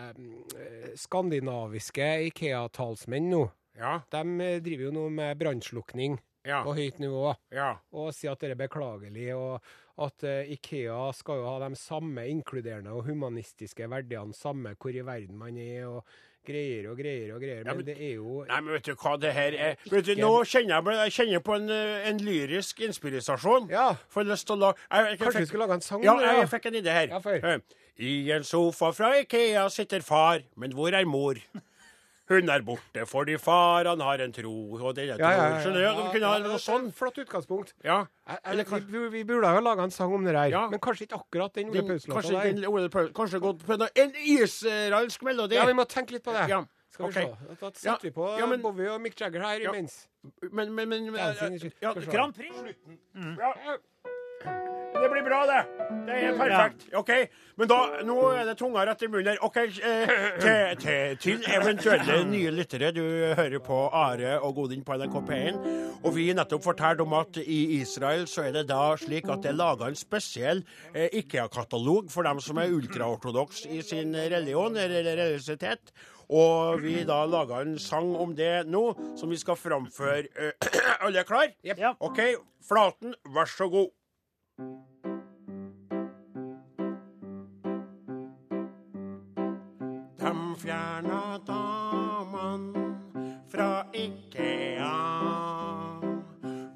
eh, 0.57 0.94
skandinaviske 0.96 2.07
Ikea-talsmenn 2.31 3.29
nå 3.35 3.42
Ja. 3.77 3.98
De 4.09 4.22
eh, 4.40 4.61
driver 4.64 4.88
jo 4.88 4.94
nå 4.96 5.09
med 5.12 5.37
brannslukning 5.38 6.16
Ja. 6.48 6.62
på 6.64 6.74
høyt 6.77 6.98
nivå 7.00 7.35
ja. 7.57 7.70
og 7.92 8.11
sier 8.12 8.33
at 8.35 8.40
det 8.40 8.50
er 8.53 8.59
beklagelig, 8.61 9.31
og 9.37 9.62
at 9.98 10.24
eh, 10.26 10.52
Ikea 10.57 11.12
skal 11.14 11.38
jo 11.38 11.48
ha 11.48 11.68
de 11.68 11.76
samme 11.78 12.24
inkluderende 12.28 12.90
og 12.90 13.04
humanistiske 13.07 13.87
verdiene, 13.90 14.35
samme 14.35 14.74
hvor 14.80 14.90
i 14.94 15.04
verden 15.07 15.37
man 15.38 15.57
er, 15.61 15.85
og 15.87 16.02
greier 16.44 16.90
og 16.90 16.98
greier 16.98 17.30
og 17.35 17.40
greier. 17.40 17.62
Ja, 17.62 17.72
Men 17.72 17.76
men- 17.76 17.87
det 17.87 17.96
er 18.02 18.14
jo 18.16 18.44
Nei, 18.48 18.61
men 18.61 18.72
vet 18.74 18.85
du 18.90 18.94
hva 18.94 19.14
det 19.20 19.33
her 19.33 19.54
er? 19.57 19.76
Vet 19.90 20.04
du, 20.07 20.14
Nå 20.18 20.33
kjenner 20.44 20.74
jeg, 20.83 20.98
jeg 20.98 21.12
kjenner 21.18 21.44
på 21.46 21.54
en, 21.57 21.70
eh, 21.70 22.09
en 22.11 22.18
lyrisk 22.18 22.80
inspirasjon. 22.88 23.70
Ja, 23.70 23.94
Får 24.11 24.26
lyst 24.28 24.46
til 24.46 24.57
å 24.57 24.61
lage 24.61 24.76
jeg, 24.90 25.07
jeg, 25.11 25.18
kanskje 25.18 25.38
vi 25.38 25.44
fikk, 25.44 25.48
skulle 25.52 25.66
lage 25.66 25.78
en 25.78 25.87
sang 25.87 26.02
ja, 26.04 26.16
jeg, 26.20 26.37
jeg, 26.42 26.50
fikk 26.57 26.66
en 26.66 26.80
idé 26.83 26.98
her. 26.98 27.14
Ja. 27.14 27.54
Eh, 27.54 27.61
I 28.04 28.30
en 28.35 28.44
sofa 28.44 28.90
fra 28.92 29.12
Ikea 29.20 29.68
sitter 29.70 30.02
far, 30.02 30.42
men 30.57 30.72
hvor 30.74 30.92
er 30.92 31.07
mor? 31.07 31.38
Hun 32.27 32.49
er 32.49 32.63
borte 32.65 33.03
fordi 33.07 33.35
far 33.39 33.85
han 33.85 34.01
har 34.01 34.19
en 34.25 34.33
tro, 34.33 34.51
og 34.81 34.95
den 34.97 35.11
er 35.13 35.19
tro. 35.19 35.25
ja, 35.27 35.31
ja, 35.37 35.49
ja. 35.51 35.59
Skjønner 35.61 35.83
du? 35.85 36.11
Kunne 36.15 36.27
ha 36.31 36.39
Ja, 36.39 36.45
noe 36.47 36.59
sånn. 36.59 36.87
Flott 36.93 37.19
utgangspunkt. 37.21 37.75
Ja. 37.85 38.07
Eller 38.45 38.65
vi, 38.65 39.03
vi 39.13 39.25
burde 39.29 39.47
ha 39.47 39.61
laga 39.61 39.83
en 39.85 39.91
sang 39.91 40.13
om 40.15 40.25
det 40.25 40.33
her, 40.35 40.47
Ja. 40.49 40.69
men 40.71 40.81
kanskje 40.81 41.05
ikke 41.07 41.21
akkurat 41.21 41.53
den 41.55 41.69
Ole 41.69 41.83
Paus-låta 41.83 42.15
kanskje, 42.23 42.91
der. 42.95 43.13
kanskje 43.13 43.41
gått 43.41 43.67
på 43.67 43.75
en, 43.75 43.89
en 43.95 44.13
israelsk 44.17 45.23
melodi. 45.23 45.55
Ja, 45.57 45.67
vi 45.67 45.75
må 45.77 45.85
tenke 45.85 46.13
litt 46.17 46.25
på 46.25 46.33
det. 46.33 46.49
Ja, 46.49 46.65
Skal 46.95 47.07
vi 47.09 47.13
se. 47.13 47.27
Da 47.61 47.71
setter 47.73 47.91
Ja, 47.91 47.97
vi 48.03 48.11
på 48.11 48.39
ja, 48.39 48.47
men- 48.47 48.63
Bowie 48.63 48.89
og 48.95 49.01
Mick 49.03 49.19
Jagger 49.21 49.41
her 49.43 49.59
Ja. 49.61 49.71
imens. 49.73 50.07
Men, 50.51 50.75
men, 50.75 50.89
men, 50.89 51.05
men 51.05 51.13
men. 51.13 51.59
ja, 51.83 51.93
vi 51.93 52.01
se. 52.07 52.11
Grand 52.11 52.35
Prix. 52.35 52.55
Ja. 53.15 53.53
Det 55.05 55.11
blir 55.11 55.25
bra, 55.27 55.40
det. 55.44 55.62
Det 56.07 56.14
er 56.16 56.37
perfekt. 56.38 56.85
OK. 56.97 57.11
Men 57.61 57.68
da, 57.68 57.79
nå 58.07 58.14
er 58.33 58.47
det 58.49 58.55
tunga 58.57 58.85
rett 58.87 59.03
i 59.05 59.09
munnen 59.11 59.33
her. 59.33 59.40
OK, 59.44 59.57
eh, 59.61 60.12
til, 60.40 60.77
til, 60.81 61.16
til 61.20 61.49
eventuelle 61.53 62.20
nye 62.31 62.53
lyttere. 62.55 62.92
Du 62.94 63.03
hører 63.37 63.59
på 63.64 63.81
Are 63.90 64.37
og 64.38 64.55
Godin 64.61 64.85
på 64.87 64.97
NRK 64.97 65.18
P1. 65.29 65.59
Og 66.07 66.14
vi 66.16 66.29
nettopp 66.37 66.64
fortalte 66.64 67.05
om 67.05 67.16
at 67.18 67.37
i 67.42 67.59
Israel 67.81 68.25
så 68.31 68.47
er 68.47 68.55
det 68.57 68.68
da 68.70 68.94
slik 69.01 69.29
at 69.29 69.42
det 69.44 69.51
er 69.53 69.59
laga 69.59 69.90
en 69.90 69.99
spesiell 69.99 70.62
eh, 70.94 71.11
IKEA-katalog 71.20 72.09
for 72.14 72.25
dem 72.25 72.40
som 72.44 72.62
er 72.62 72.73
ultraortodoks 72.73 73.66
i 73.75 73.83
sin 73.85 74.14
religion 74.16 74.79
eller 74.79 75.05
religiøsitet. 75.11 75.92
Og 76.33 76.81
vi 76.81 77.03
da 77.05 77.18
laga 77.29 77.61
en 77.61 77.77
sang 77.83 78.14
om 78.16 78.33
det 78.37 78.62
nå, 78.70 78.87
som 79.20 79.29
vi 79.29 79.37
skal 79.42 79.59
framføre. 79.61 80.31
Eh, 80.38 80.73
alle 81.05 81.20
er 81.20 81.29
klar? 81.29 81.53
Yep. 81.66 82.01
OK. 82.01 82.23
Flaten, 82.64 83.18
vær 83.35 83.51
så 83.51 83.68
god. 83.68 83.92
De 84.59 84.64
fjerna 90.57 91.38
damene 91.47 92.97
fra 93.51 93.87
Ikea. 93.93 94.95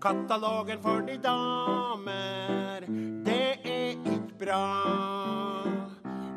Katalogen 0.00 0.78
for 0.82 1.00
de 1.06 1.18
damer, 1.22 2.80
det 3.24 3.58
er 3.64 3.88
ikke 3.94 4.20
bra. 4.38 4.72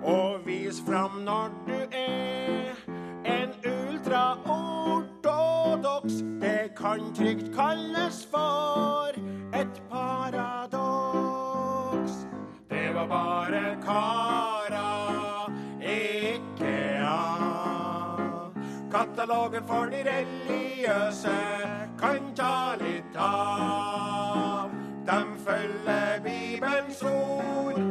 Og 0.03 0.45
vis 0.45 0.81
fram 0.85 1.11
når 1.25 1.49
du 1.65 1.73
er 1.91 2.75
en 3.25 3.49
ultraortodoks. 3.65 6.13
Det 6.41 6.75
kan 6.77 7.13
trygt 7.15 7.55
kalles 7.55 8.27
for 8.31 9.20
bare 13.11 13.77
kara 13.85 14.89
Ikea. 15.81 17.19
Katalogen 18.91 19.67
for 19.67 19.85
de 19.91 20.03
religiøse 20.07 21.37
kan 21.99 22.33
ta 22.35 22.75
litt 22.79 23.15
av. 23.17 24.71
De 25.07 25.19
følger 25.45 26.23
Bibelens 26.23 27.03
ord 27.03 27.90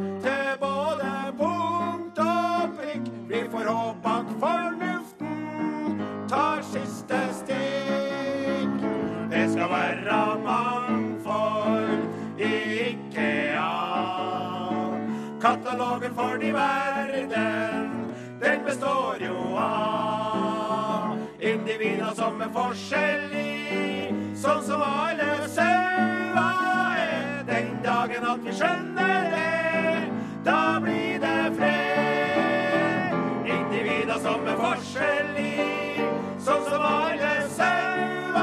Katalogen 16.11 16.15
for 16.15 16.37
de 16.37 16.53
verden, 16.53 18.15
den 18.41 18.65
består 18.65 19.17
jo 19.19 19.57
av 19.57 21.17
individer 21.39 22.13
som 22.15 22.41
er 22.41 22.49
forskjellige, 22.53 24.15
sånn 24.35 24.63
som 24.63 24.81
alle 24.81 25.47
sauer 25.47 26.37
er. 26.37 27.43
Den 27.47 27.81
dagen 27.83 28.25
at 28.25 28.39
vi 28.43 28.51
skjønner 28.51 29.29
det, 29.31 30.09
da 30.45 30.79
blir 30.83 31.19
det 31.19 31.53
fred. 31.57 33.15
Individer 33.45 34.19
som 34.21 34.47
er 34.47 34.57
forskjellige, 34.59 36.09
sånn 36.39 36.65
som 36.69 36.81
alle 36.81 37.33
sauer 37.55 38.41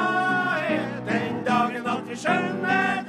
er. 0.65 0.89
Den 1.09 1.45
dagen 1.45 1.87
at 1.87 2.09
vi 2.09 2.17
skjønner 2.17 3.03
det, 3.05 3.08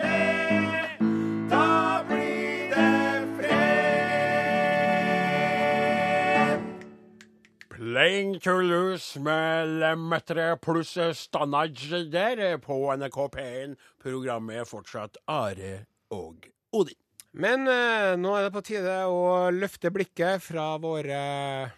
Playing 8.09 8.41
to 8.41 8.57
lose 8.57 9.21
med 9.21 9.69
Lemaitre 9.83 10.55
pluss 10.57 10.97
Standard 11.13 11.77
der 12.09 12.57
på 12.57 12.89
NRK 12.97 13.29
P1. 13.35 13.75
Programmet 14.01 14.57
er 14.57 14.65
fortsatt 14.65 15.21
Are 15.29 15.85
og 16.09 16.49
Odin. 16.73 16.97
Men 17.37 17.69
eh, 17.69 18.17
nå 18.17 18.33
er 18.33 18.47
det 18.47 18.55
på 18.55 18.65
tide 18.65 19.05
å 19.13 19.53
løfte 19.53 19.93
blikket 19.93 20.41
fra 20.41 20.81
våre 20.81 21.69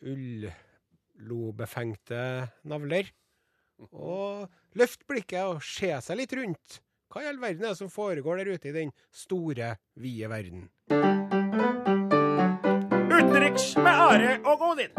ullobefengte 0.00 2.48
navler. 2.64 3.12
Og 3.92 4.48
løft 4.80 5.04
blikket 5.04 5.44
og 5.44 5.60
se 5.60 5.92
seg 6.08 6.24
litt 6.24 6.32
rundt. 6.40 6.80
Hva 7.12 7.20
i 7.20 7.28
all 7.28 7.36
verden 7.44 7.68
er 7.68 7.76
det 7.76 7.84
som 7.84 7.92
foregår 7.92 8.40
der 8.40 8.56
ute 8.56 8.72
i 8.72 8.76
den 8.80 8.96
store, 9.12 9.76
vide 9.92 10.24
verden? 10.32 10.72
Utenriks 13.14 13.76
med 13.78 13.94
Are 13.94 14.30
og 14.50 14.62
Odin. 14.70 14.90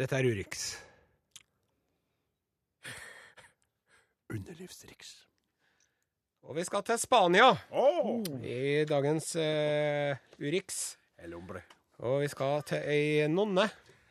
Dette 0.00 0.16
er 0.18 0.28
Urix. 0.28 0.62
Underlivsriks. 4.32 5.10
Og 6.46 6.56
vi 6.58 6.64
skal 6.66 6.84
til 6.86 6.98
Spania 7.02 7.48
Oh. 7.72 8.22
i 8.44 8.84
dagens 8.88 9.32
eh, 9.40 10.16
Urix. 10.40 10.96
El 11.18 11.34
hombre. 11.34 11.62
Og 12.04 12.20
vi 12.24 12.28
skal 12.32 12.62
til 12.68 12.82
ei 12.92 13.26
nonne. 13.32 13.66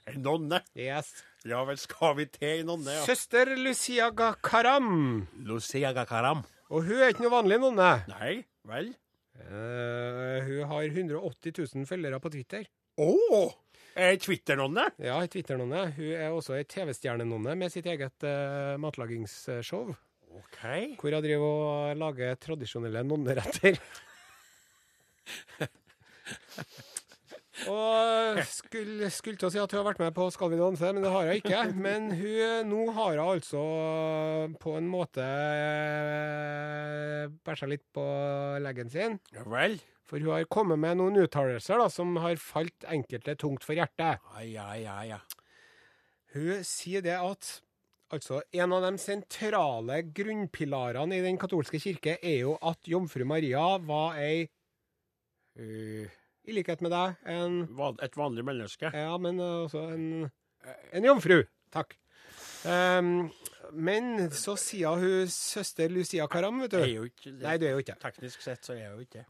En 0.10 0.22
nonne. 0.26 0.62
Yes. 0.78 1.10
Ja 1.46 1.62
vel, 1.66 1.78
skal 1.78 2.16
vi 2.18 2.26
til 2.34 2.62
en 2.62 2.70
nonne, 2.72 2.92
ja. 3.00 3.06
Søster 3.06 3.54
Lucia 3.58 4.10
Gakaram. 4.10 5.26
Lucia 5.46 5.92
Gakaram. 5.94 6.44
Og 6.70 6.84
hun 6.88 7.02
er 7.02 7.14
ikke 7.14 7.26
noe 7.26 7.34
vanlig 7.38 7.60
nonne. 7.62 7.90
Nei, 8.10 8.40
vel? 8.66 8.94
Eh, 9.44 10.48
hun 10.48 10.64
har 10.72 10.88
180 10.88 11.54
000 11.76 11.88
følgere 11.90 12.20
på 12.24 12.32
Twitter. 12.34 12.64
Å! 12.96 13.12
Oh, 13.12 13.52
ei 14.00 14.16
Twitter-nonne? 14.22 14.86
Ja, 15.04 15.20
ei 15.20 15.30
Twitter-nonne. 15.32 15.82
Hun 15.98 16.12
er 16.16 16.32
også 16.32 16.56
ei 16.58 16.66
TV-stjernenonne 16.72 17.58
med 17.60 17.70
sitt 17.74 17.88
eget 17.92 18.28
uh, 18.28 18.76
matlagingsshow. 18.82 19.86
OK. 20.36 20.60
Hvor 21.00 21.16
hun 21.16 21.24
driver 21.24 21.46
og 21.46 22.00
lager 22.00 22.36
tradisjonelle 22.48 23.02
nonneretter. 23.08 23.74
og 27.72 28.40
skulle, 28.58 29.10
skulle 29.14 29.40
til 29.40 29.48
å 29.48 29.52
si 29.54 29.62
at 29.62 29.72
hun 29.72 29.80
har 29.80 29.88
vært 29.90 30.02
med 30.04 30.16
på 30.16 30.28
Skal 30.34 30.52
vi 30.52 30.60
danse, 30.60 30.92
men 30.92 31.06
det 31.06 31.12
har 31.14 31.30
hun 31.30 31.40
ikke. 31.40 31.62
Men 31.74 32.02
hun, 32.12 32.72
nå 32.72 32.82
har 32.98 33.12
hun 33.16 33.34
altså 33.36 33.64
på 34.62 34.76
en 34.80 34.88
måte 34.92 35.26
eh, 35.26 37.26
bæsja 37.48 37.70
litt 37.72 37.86
på 37.96 38.06
leggen 38.64 38.90
sin. 38.92 39.20
Ja 39.36 39.44
vel? 39.50 39.74
For 40.06 40.22
hun 40.22 40.36
har 40.36 40.52
kommet 40.52 40.80
med 40.82 41.00
noen 41.00 41.22
uttalelser 41.24 41.80
da, 41.82 41.88
som 41.90 42.18
har 42.22 42.36
falt 42.42 42.86
enkelte 42.92 43.38
tungt 43.42 43.64
for 43.66 43.78
hjertet. 43.78 44.22
Ai, 44.38 44.52
ai, 44.62 44.84
ai, 44.86 45.06
ja. 45.16 45.22
Hun 46.36 46.66
sier 46.68 47.02
det 47.02 47.16
at 47.16 47.62
altså, 48.14 48.44
en 48.54 48.76
av 48.76 48.86
de 48.86 49.02
sentrale 49.02 50.04
grunnpilarene 50.12 51.18
i 51.18 51.26
den 51.26 51.40
katolske 51.42 51.80
kirke 51.82 52.20
er 52.20 52.38
jo 52.44 52.54
at 52.62 52.92
jomfru 52.92 53.26
Maria 53.26 53.80
var 53.82 54.20
ei 54.22 54.46
Eh, 55.56 56.12
i 56.46 56.56
likhet 56.56 56.82
med 56.86 56.94
deg, 56.94 57.16
en 57.32 57.62
et 58.06 58.18
vanlig 58.18 58.46
menneske. 58.46 58.92
Ja, 58.94 59.18
men 59.22 59.40
også 59.42 59.88
en, 59.96 60.32
en 60.94 61.08
jomfru. 61.08 61.44
Takk. 61.74 61.96
Um, 62.66 63.30
men 63.76 64.28
så 64.34 64.56
sier 64.60 65.00
hun 65.02 65.32
søster 65.32 65.92
Lucia 65.92 66.28
Karam, 66.32 66.62
vet 66.64 66.78
Jeg 66.78 66.82
er 66.82 66.86
du. 66.86 66.96
jo 67.00 67.08
ikke. 67.10 67.34
Nei, 67.42 67.58
du 67.62 67.66
er 67.68 67.76
jo 67.76 67.84
ikke. 67.84 67.98
Teknisk 68.02 68.46
sett 68.46 68.66
så 68.66 68.76
er 68.76 68.86
jeg 68.86 68.94
jo 68.94 69.06
ikke 69.06 69.24
det. 69.24 69.28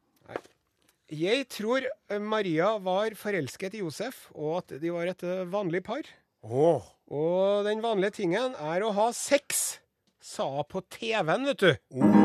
Jeg 1.15 1.45
tror 1.53 1.85
eh, 1.85 2.17
Maria 2.19 2.71
var 2.81 3.13
forelsket 3.19 3.75
i 3.77 3.83
Josef, 3.83 4.25
og 4.33 4.63
at 4.63 4.77
de 4.81 4.89
var 4.93 5.11
et 5.11 5.21
eh, 5.27 5.43
vanlig 5.53 5.83
par. 5.85 6.07
Oh. 6.41 6.81
Og 7.13 7.65
den 7.67 7.83
vanlige 7.85 8.23
tingen 8.23 8.57
er 8.57 8.85
å 8.85 8.93
ha 8.97 9.11
sex, 9.13 9.79
sa 10.17 10.47
hun 10.57 10.65
på 10.71 10.81
TV-en, 10.97 11.45
vet 11.51 11.61
du. 11.61 11.71
Ja, 12.01 12.24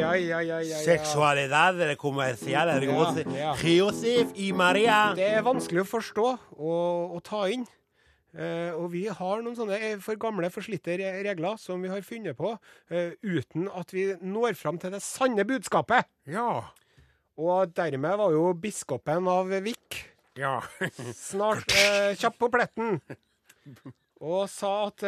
ja, 0.00 0.12
ja, 0.18 0.40
ja, 0.42 0.60
ja. 0.64 0.78
Sexualidad 0.84 1.80
eller 1.80 1.96
comercial 2.00 2.72
Josef- 3.62 4.32
i 4.40 4.50
Maria. 4.56 5.02
Det 5.18 5.28
er 5.36 5.44
vanskelig 5.46 5.84
å 5.84 5.90
forstå 5.90 6.26
og, 6.56 7.14
og 7.16 7.22
ta 7.26 7.44
inn. 7.52 7.66
Uh, 8.30 8.70
og 8.78 8.92
vi 8.92 9.08
har 9.10 9.40
noen 9.42 9.56
sånne 9.58 9.74
eh, 9.82 9.96
for 9.98 10.14
gamle, 10.22 10.46
forslitte 10.54 10.94
regler 11.26 11.56
som 11.58 11.80
vi 11.82 11.88
har 11.90 12.04
funnet 12.06 12.36
på, 12.38 12.52
uh, 12.54 13.08
uten 13.26 13.64
at 13.74 13.90
vi 13.90 14.04
når 14.22 14.54
fram 14.54 14.78
til 14.78 14.92
det 14.94 15.00
sanne 15.02 15.42
budskapet. 15.48 16.06
Ja. 16.30 16.60
Og 17.40 17.72
dermed 17.74 18.20
var 18.20 18.30
jo 18.36 18.52
biskopen 18.54 19.26
av 19.30 19.50
Vik 19.64 19.98
Ja. 20.38 20.60
snart 21.18 21.74
uh, 21.74 22.12
kjapp 22.14 22.38
på 22.38 22.52
pletten 22.54 23.00
og 24.20 24.44
sa 24.52 24.70
at 24.90 25.02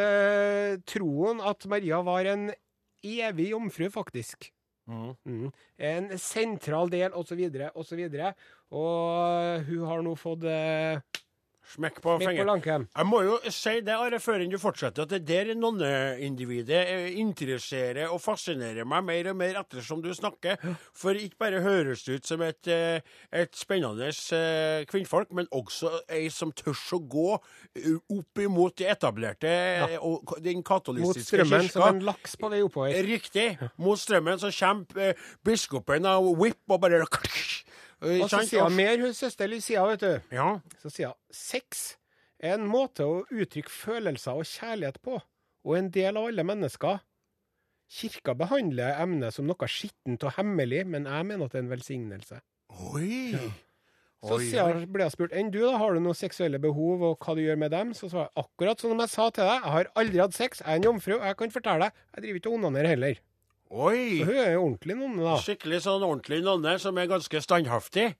troen 0.88 1.40
at 1.44 1.66
Maria 1.68 1.98
var 2.04 2.24
en 2.30 2.46
evig 3.04 3.50
jomfru, 3.50 3.86
faktisk. 3.92 4.48
Mm. 4.90 5.12
Mm. 5.24 5.50
En 5.78 6.08
sentral 6.18 6.90
del, 6.90 7.14
osv., 7.14 7.42
osv. 7.74 8.02
Og 8.72 9.68
hun 9.68 9.84
har 9.88 10.02
nå 10.02 10.14
fått 10.18 10.46
eh, 10.48 11.00
Smekk 11.72 12.02
på 12.04 12.18
fingeren. 12.20 12.86
Jeg 12.92 13.08
må 13.08 13.22
jo 13.24 13.38
si 13.48 13.78
det, 13.84 13.94
Are, 13.96 14.18
før 14.20 14.42
du 14.50 14.58
fortsetter, 14.60 15.06
at 15.06 15.12
det 15.14 15.22
der 15.28 15.52
nonneindividet 15.56 16.80
eh, 16.82 17.06
interesserer 17.20 18.12
og 18.12 18.20
fascinerer 18.20 18.84
meg 18.88 19.06
mer 19.06 19.30
og 19.32 19.38
mer 19.40 19.60
ettersom 19.62 20.02
du 20.04 20.10
snakker. 20.16 20.60
For 20.96 21.16
ikke 21.16 21.40
bare 21.40 21.62
høres 21.64 22.04
det 22.04 22.20
ut 22.20 22.28
som 22.28 22.44
et, 22.44 22.68
eh, 22.68 23.00
et 23.32 23.56
spennende 23.56 24.10
eh, 24.10 24.84
kvinnfolk, 24.90 25.32
men 25.32 25.48
også 25.52 25.94
ei 26.12 26.26
som 26.32 26.52
tør 26.52 26.76
å 26.98 27.00
gå 27.00 27.28
opp 28.12 28.42
imot 28.42 28.76
de 28.80 28.88
etablerte 28.92 29.48
ja. 29.48 29.88
og 30.04 30.34
den 30.44 30.60
Mot 30.62 31.16
strømmen 31.16 31.66
kirka. 31.66 31.72
som 31.72 31.86
en 31.88 32.04
laks 32.04 32.36
på 32.36 32.48
vei 32.52 32.60
oppover. 32.64 32.96
Riktig. 33.06 33.46
Mot 33.80 34.00
strømmen 34.00 34.40
så 34.42 34.52
kommer 34.52 35.16
biskopen 35.44 36.08
av 36.08 36.26
whip 36.36 36.60
og 36.68 36.82
bare 36.84 37.00
Og 38.02 38.28
så 38.30 38.42
sier 38.48 38.66
hun 38.66 38.74
mer, 38.76 38.98
hun 38.98 39.14
søster 39.14 39.50
Lucia, 39.50 39.84
vet 39.86 40.02
du. 40.02 40.34
Ja. 40.34 40.48
Så 40.82 40.90
sier 40.90 41.12
hun 41.12 41.36
sex 41.36 41.82
er 42.42 42.56
en 42.56 42.66
måte 42.66 43.06
å 43.06 43.22
uttrykke 43.30 43.70
følelser 43.70 44.38
og 44.40 44.48
kjærlighet 44.50 44.98
på, 45.04 45.20
og 45.62 45.76
en 45.78 45.90
del 45.94 46.18
av 46.18 46.30
alle 46.30 46.44
mennesker. 46.46 47.02
Kirka 47.92 48.34
behandler 48.34 48.96
emnet 49.02 49.36
som 49.36 49.46
noe 49.46 49.68
skittent 49.68 50.24
og 50.26 50.34
hemmelig, 50.38 50.82
men 50.88 51.06
jeg 51.06 51.28
mener 51.28 51.46
at 51.46 51.54
det 51.54 51.60
er 51.60 51.66
en 51.66 51.74
velsignelse. 51.74 52.40
Oi. 52.92 53.36
Så 54.22 54.36
Oi, 54.38 54.44
sier 54.46 54.70
jeg, 54.70 54.86
ble 54.94 55.02
jeg 55.02 55.14
spurt 55.16 55.32
enn 55.34 55.50
du 55.52 55.58
da, 55.64 55.74
har 55.82 55.94
du 55.94 56.02
noen 56.02 56.16
seksuelle 56.16 56.60
behov, 56.62 57.02
og 57.08 57.22
hva 57.22 57.34
du 57.36 57.42
gjør 57.42 57.58
med 57.58 57.72
dem? 57.74 57.90
Så 57.94 58.08
svarer 58.08 58.30
jeg 58.30 58.44
akkurat 58.44 58.82
som 58.82 58.94
jeg 59.02 59.12
sa 59.12 59.28
til 59.34 59.48
deg, 59.48 59.58
jeg 59.58 59.74
har 59.76 59.90
aldri 60.02 60.22
hatt 60.22 60.36
sex, 60.36 60.62
jeg 60.62 60.70
er 60.70 60.80
en 60.80 60.88
jomfru, 60.88 61.16
og 61.18 61.26
jeg 61.26 61.38
kan 61.42 61.54
fortelle 61.54 61.88
deg, 61.88 62.04
jeg 62.14 62.24
driver 62.24 62.40
ikke 62.40 62.52
og 62.52 62.58
onanerer 62.60 62.94
heller. 62.94 63.22
Oi. 63.72 64.18
Så 64.20 64.26
hun 64.28 64.36
er 64.36 64.50
jo 64.52 64.64
ordentlig 64.66 64.96
nonne, 64.98 65.22
da. 65.24 65.38
Skikkelig 65.40 65.78
sånn 65.86 66.04
ordentlig 66.04 66.42
nonne 66.44 66.74
som 66.82 66.98
er 67.00 67.08
ganske 67.08 67.40
standhaftig. 67.40 68.10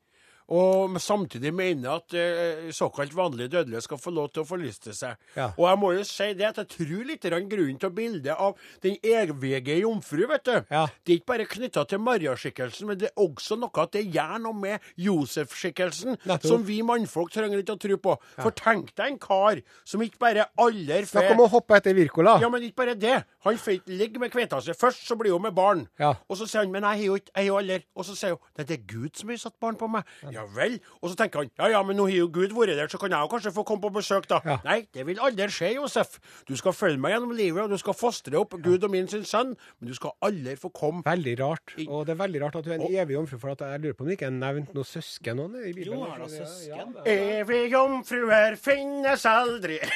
Og 0.53 0.97
samtidig 1.01 1.53
mener 1.55 1.97
at 1.97 2.15
eh, 2.19 2.71
såkalt 2.75 3.15
vanlige 3.17 3.49
dødelige 3.49 3.81
skal 3.85 4.01
få 4.01 4.11
lov 4.11 4.31
til 4.33 4.43
å 4.43 4.49
forliste 4.49 4.95
seg. 4.97 5.17
Ja. 5.37 5.51
Og 5.57 5.69
jeg 5.69 5.81
må 5.81 5.93
jo 5.97 6.05
si 6.07 6.29
det 6.37 6.49
at 6.49 6.59
jeg 6.63 6.71
tror 6.75 7.05
litt 7.09 7.23
grunnen 7.23 7.79
til 7.81 7.93
bildet 7.95 8.35
av 8.37 8.59
den 8.83 8.97
evige 9.03 9.79
jomfru, 9.81 10.27
vet 10.29 10.45
du. 10.45 10.55
Ja. 10.71 10.87
Det 11.05 11.15
er 11.15 11.21
ikke 11.21 11.31
bare 11.33 11.47
knytta 11.49 11.85
til 11.89 12.03
Maria-skikkelsen, 12.03 12.91
men 12.91 13.01
det 13.01 13.11
er 13.13 13.23
også 13.23 13.57
noe 13.61 13.85
at 13.85 13.95
det 13.97 14.05
gjør 14.13 14.43
noe 14.43 14.59
med 14.59 14.93
Josef-skikkelsen, 15.01 16.19
som 16.45 16.67
vi 16.67 16.81
mannfolk 16.87 17.33
trenger 17.33 17.63
ikke 17.63 17.77
å 17.77 17.83
tro 17.87 17.99
på. 18.09 18.17
For 18.41 18.57
tenk 18.59 18.93
deg 18.99 19.15
en 19.15 19.21
kar 19.23 19.63
som 19.89 20.03
ikke 20.05 20.21
bare 20.23 20.49
aller 20.61 21.09
Snakk 21.09 21.33
om 21.35 21.45
å 21.45 21.51
hoppe 21.53 21.79
etter 21.79 21.97
Wirkola. 21.97 22.39
ja, 22.43 22.49
men 22.53 22.65
ikke 22.67 22.83
bare 22.83 22.95
det. 22.99 23.23
Han 23.47 23.59
får 23.59 23.83
ligge 23.91 24.21
med 24.23 24.33
kveita 24.33 24.61
si. 24.63 24.75
Først 24.77 25.07
så 25.09 25.17
blir 25.19 25.35
hun 25.35 25.43
med 25.43 25.55
barn. 25.57 25.87
Ja. 26.01 26.15
Og 26.29 26.39
så 26.41 26.47
sier 26.49 26.65
han 26.65 26.73
men 26.73 26.85
jeg 26.87 27.03
har 27.03 27.07
jo 27.07 27.19
ikke, 27.21 27.33
jeg 27.35 27.43
har 27.43 27.49
jo 27.49 27.59
aldri 27.59 27.79
Og 27.99 28.07
så 28.07 28.15
sier 28.17 28.37
hun 28.37 28.41
det 28.57 28.77
er 28.77 28.85
Gud 28.89 29.19
som 29.19 29.31
har 29.33 29.41
satt 29.43 29.57
barn 29.61 29.77
på 29.81 29.89
meg. 29.91 30.07
Ja 30.33 30.42
vel. 30.57 30.79
Og 31.01 31.13
så 31.13 31.19
tenker 31.19 31.43
han 31.43 31.51
ja 31.59 31.71
ja, 31.77 31.83
men 31.87 31.99
nå 31.99 32.07
har 32.09 32.17
jo 32.17 32.29
Gud 32.33 32.55
vært 32.57 32.77
der, 32.79 32.91
så 32.93 33.01
kan 33.01 33.15
jeg 33.15 33.25
jo 33.25 33.31
kanskje 33.33 33.55
få 33.55 33.65
komme 33.69 33.85
på 33.85 33.93
besøk, 33.97 34.29
da. 34.31 34.41
Ja. 34.47 34.59
Nei, 34.67 34.83
det 34.95 35.07
vil 35.09 35.21
aldri 35.23 35.49
skje, 35.53 35.75
Josef. 35.79 36.19
Du 36.49 36.55
skal 36.59 36.77
følge 36.77 37.01
meg 37.03 37.17
gjennom 37.17 37.35
livet, 37.37 37.61
og 37.65 37.73
du 37.73 37.79
skal 37.81 37.97
fostre 37.97 38.39
opp 38.41 38.57
Gud 38.63 38.85
og 38.85 38.93
min 38.93 39.09
sin 39.11 39.27
sønn, 39.29 39.55
men 39.81 39.91
du 39.91 39.95
skal 39.99 40.15
aldri 40.25 40.57
få 40.61 40.73
komme 40.75 41.05
Veldig 41.07 41.35
rart. 41.41 41.75
Og 41.89 42.07
det 42.07 42.15
er 42.15 42.21
veldig 42.21 42.43
rart 42.45 42.59
at 42.61 42.67
du 42.67 42.71
er 42.73 42.79
en 42.79 42.89
evig 42.89 43.17
jomfru, 43.17 43.39
for 43.43 43.55
at 43.55 43.65
jeg 43.67 43.83
lurer 43.83 43.97
på 43.99 44.05
om 44.05 44.11
det 44.11 44.17
ikke 44.19 44.31
er 44.31 44.37
nevnt 44.37 44.71
noen 44.77 44.89
søsken 44.89 45.41
noen 45.41 45.53
i 45.61 45.73
Bibelen. 45.73 45.99
Jo, 45.99 46.01
er 46.09 46.23
det 46.23 46.31
søsken? 46.35 46.71
Ja, 46.71 46.77
ja. 47.07 47.13
Evig 47.41 47.65
jomfruer 47.73 48.53
finnes 48.61 49.23
aldri. 49.29 49.79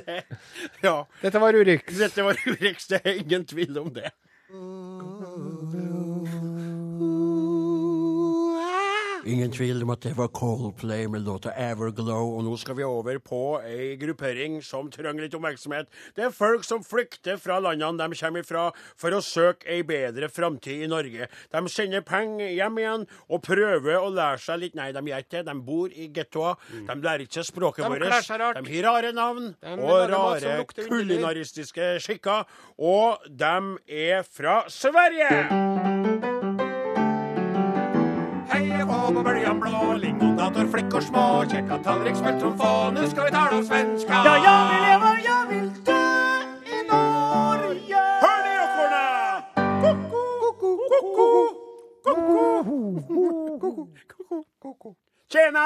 det, 0.00 0.22
ja. 0.82 0.96
Dette 1.22 1.42
var 1.42 1.58
Urix. 1.58 1.86
Dette 1.98 2.26
var 2.26 2.34
Urix, 2.46 2.88
det 2.90 2.98
er 3.04 3.22
ingen 3.22 3.46
tvil 3.50 3.78
om 3.82 3.90
det. 3.94 4.10
Ingen 9.30 9.52
tvil 9.54 9.84
om 9.84 9.92
at 9.94 10.02
det 10.02 10.16
var 10.18 10.28
Coldplay 10.34 11.04
med 11.08 11.22
låta 11.22 11.52
Everglow, 11.54 12.32
og 12.34 12.42
nå 12.42 12.56
skal 12.58 12.74
vi 12.80 12.82
over 12.86 13.20
på 13.22 13.60
ei 13.62 13.92
gruppering 14.00 14.56
som 14.66 14.88
trenger 14.90 15.22
litt 15.22 15.36
oppmerksomhet. 15.38 15.86
Det 16.16 16.24
er 16.26 16.32
folk 16.34 16.66
som 16.66 16.82
flykter 16.82 17.38
fra 17.38 17.60
landene 17.62 18.08
de 18.10 18.18
kommer 18.18 18.42
ifra 18.42 18.64
for 18.98 19.14
å 19.14 19.20
søke 19.22 19.70
ei 19.70 19.84
bedre 19.86 20.26
framtid 20.32 20.82
i 20.82 20.88
Norge. 20.90 21.28
De 21.54 21.62
sender 21.70 22.02
penger 22.06 22.50
hjem 22.56 22.80
igjen 22.82 23.06
og 23.28 23.44
prøver 23.46 24.00
å 24.00 24.10
lære 24.10 24.42
seg 24.42 24.64
litt 24.64 24.78
Nei, 24.80 24.90
de 24.94 25.02
gjør 25.02 25.22
ikke 25.24 25.36
det. 25.36 25.44
De 25.50 25.54
bor 25.66 25.94
i 25.94 26.08
gettoer. 26.14 26.66
De 26.88 26.98
lærer 27.04 27.26
ikke 27.26 27.44
språket 27.46 27.84
De 27.84 27.90
vårt. 27.92 28.02
De 28.30 28.74
har 28.74 28.86
rare 28.86 29.12
navn 29.14 29.52
De 29.60 29.76
og 29.78 30.04
rare 30.10 30.58
kulinaristiske 30.80 31.92
skikker, 32.02 32.50
og 32.78 33.30
de 33.30 33.54
er 33.86 34.26
fra 34.26 34.62
Sverige! 34.70 35.89
På 39.20 39.24
bøljan 39.24 39.60
blå, 39.60 39.94
lingongator, 40.00 40.66
flickor 40.72 41.00
små, 41.00 41.44
kjekka 41.50 41.76
tallrik, 41.84 42.16
smelt 42.16 42.40
tromfon, 42.40 42.94
nu 42.94 43.08
ska 43.08 43.24
vi 43.24 43.30
tale 43.30 43.56
om 43.56 43.64
svenska. 43.64 44.12
Ja, 44.24 44.36
jeg 44.46 44.62
vil 44.70 44.80
leve, 44.86 45.10
jeg 45.26 45.42
vil 45.50 45.66
dø 45.88 46.04
i 46.76 46.80
Norge. 46.88 48.00
Hør 48.22 48.40
de 48.46 48.54
rockorna! 48.60 49.04
Ko-ko, 49.82 50.22
ko-ko, 50.40 50.72
ko-ko, 53.60 54.42
ko-ko. 54.62 54.94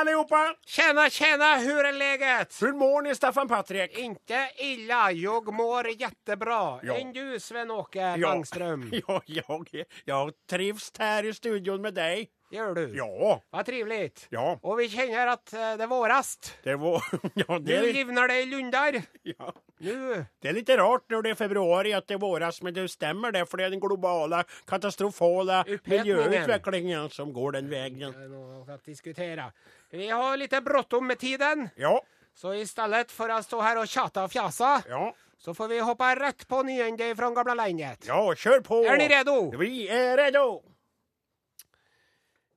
allihopa! 0.00 0.54
Tjena, 0.66 1.10
tjena! 1.10 1.56
Hur 1.56 1.84
är 1.84 1.92
läget? 1.92 2.62
Hur 2.62 2.72
mår 2.72 3.02
ni, 3.02 3.14
Staffan 3.14 3.48
Patrik? 3.48 3.98
Inte 3.98 4.48
illa. 4.58 5.12
Jag 5.12 5.54
mår 5.54 5.88
jättebra. 6.00 6.80
Ja. 6.82 6.94
Än 6.94 7.12
du, 7.12 7.40
Sven-Åke 7.40 8.18
Bangström? 8.22 8.90
Ja, 9.06 9.22
jag, 9.26 9.84
jag 10.04 10.32
trivs 10.50 10.92
här 10.98 11.24
i 11.24 11.34
studion 11.34 11.82
med 11.82 11.94
dig. 11.94 12.30
Gör 12.54 12.74
du? 12.74 12.94
Ja, 12.96 13.42
Vad 13.50 13.66
trivligt. 13.66 14.26
ja, 14.30 14.58
Och 14.62 14.80
vi 14.80 14.88
känner 14.88 15.26
att 15.26 15.52
eh, 15.52 15.58
det 15.58 15.82
är 15.82 15.86
vårast. 15.86 16.58
det 16.62 16.76
var... 16.76 17.02
Ja, 17.34 17.58
det 17.58 17.80
Nu 17.80 17.92
livnar 17.92 18.28
det 18.28 18.40
i 18.42 18.46
lundar. 18.46 19.02
ja. 19.22 19.52
Nu. 19.78 20.24
det 20.40 20.48
är 20.48 20.52
lite 20.52 20.76
rart 20.76 21.04
när 21.10 21.22
det 21.22 21.30
är 21.30 21.34
februari 21.34 21.92
att 21.92 22.06
det 22.08 22.14
är 22.14 22.18
våras, 22.18 22.62
men 22.62 22.74
det 22.74 22.88
stämmer 22.88 23.32
det, 23.32 23.46
för 23.46 23.56
det 23.56 23.64
är 23.64 23.70
den 23.70 23.80
globala 23.80 24.44
katastrofala 24.66 25.64
miljöutvecklingen 25.84 27.10
som 27.10 27.32
går 27.32 27.52
den 27.52 27.70
vägen. 27.70 28.10
något 28.30 28.68
att 28.68 28.84
diskutera. 28.84 29.52
Vi 29.90 30.08
har 30.08 30.36
lite 30.36 30.60
bråttom 30.60 31.06
med 31.06 31.18
tiden. 31.18 31.68
Ja, 31.76 32.02
Så 32.34 32.54
istället 32.54 33.12
för 33.12 33.28
att 33.28 33.44
stå 33.44 33.60
här 33.60 33.78
och 33.78 33.88
tjata 33.88 34.24
och 34.24 34.32
fjasa 34.32 34.82
ja, 34.88 35.14
så 35.38 35.54
får 35.54 35.68
vi 35.68 35.80
hoppa 35.80 36.16
rätt 36.16 36.48
på 36.48 36.62
nyheten 36.62 37.16
från 37.16 37.34
gamla 37.34 37.54
landet. 37.54 38.04
ja, 38.06 38.34
kör 38.36 38.60
på! 38.60 38.84
Är 38.84 38.96
ni 38.96 39.08
redo? 39.08 39.56
Vi 39.58 39.88
är 39.88 40.16
redo! 40.16 40.62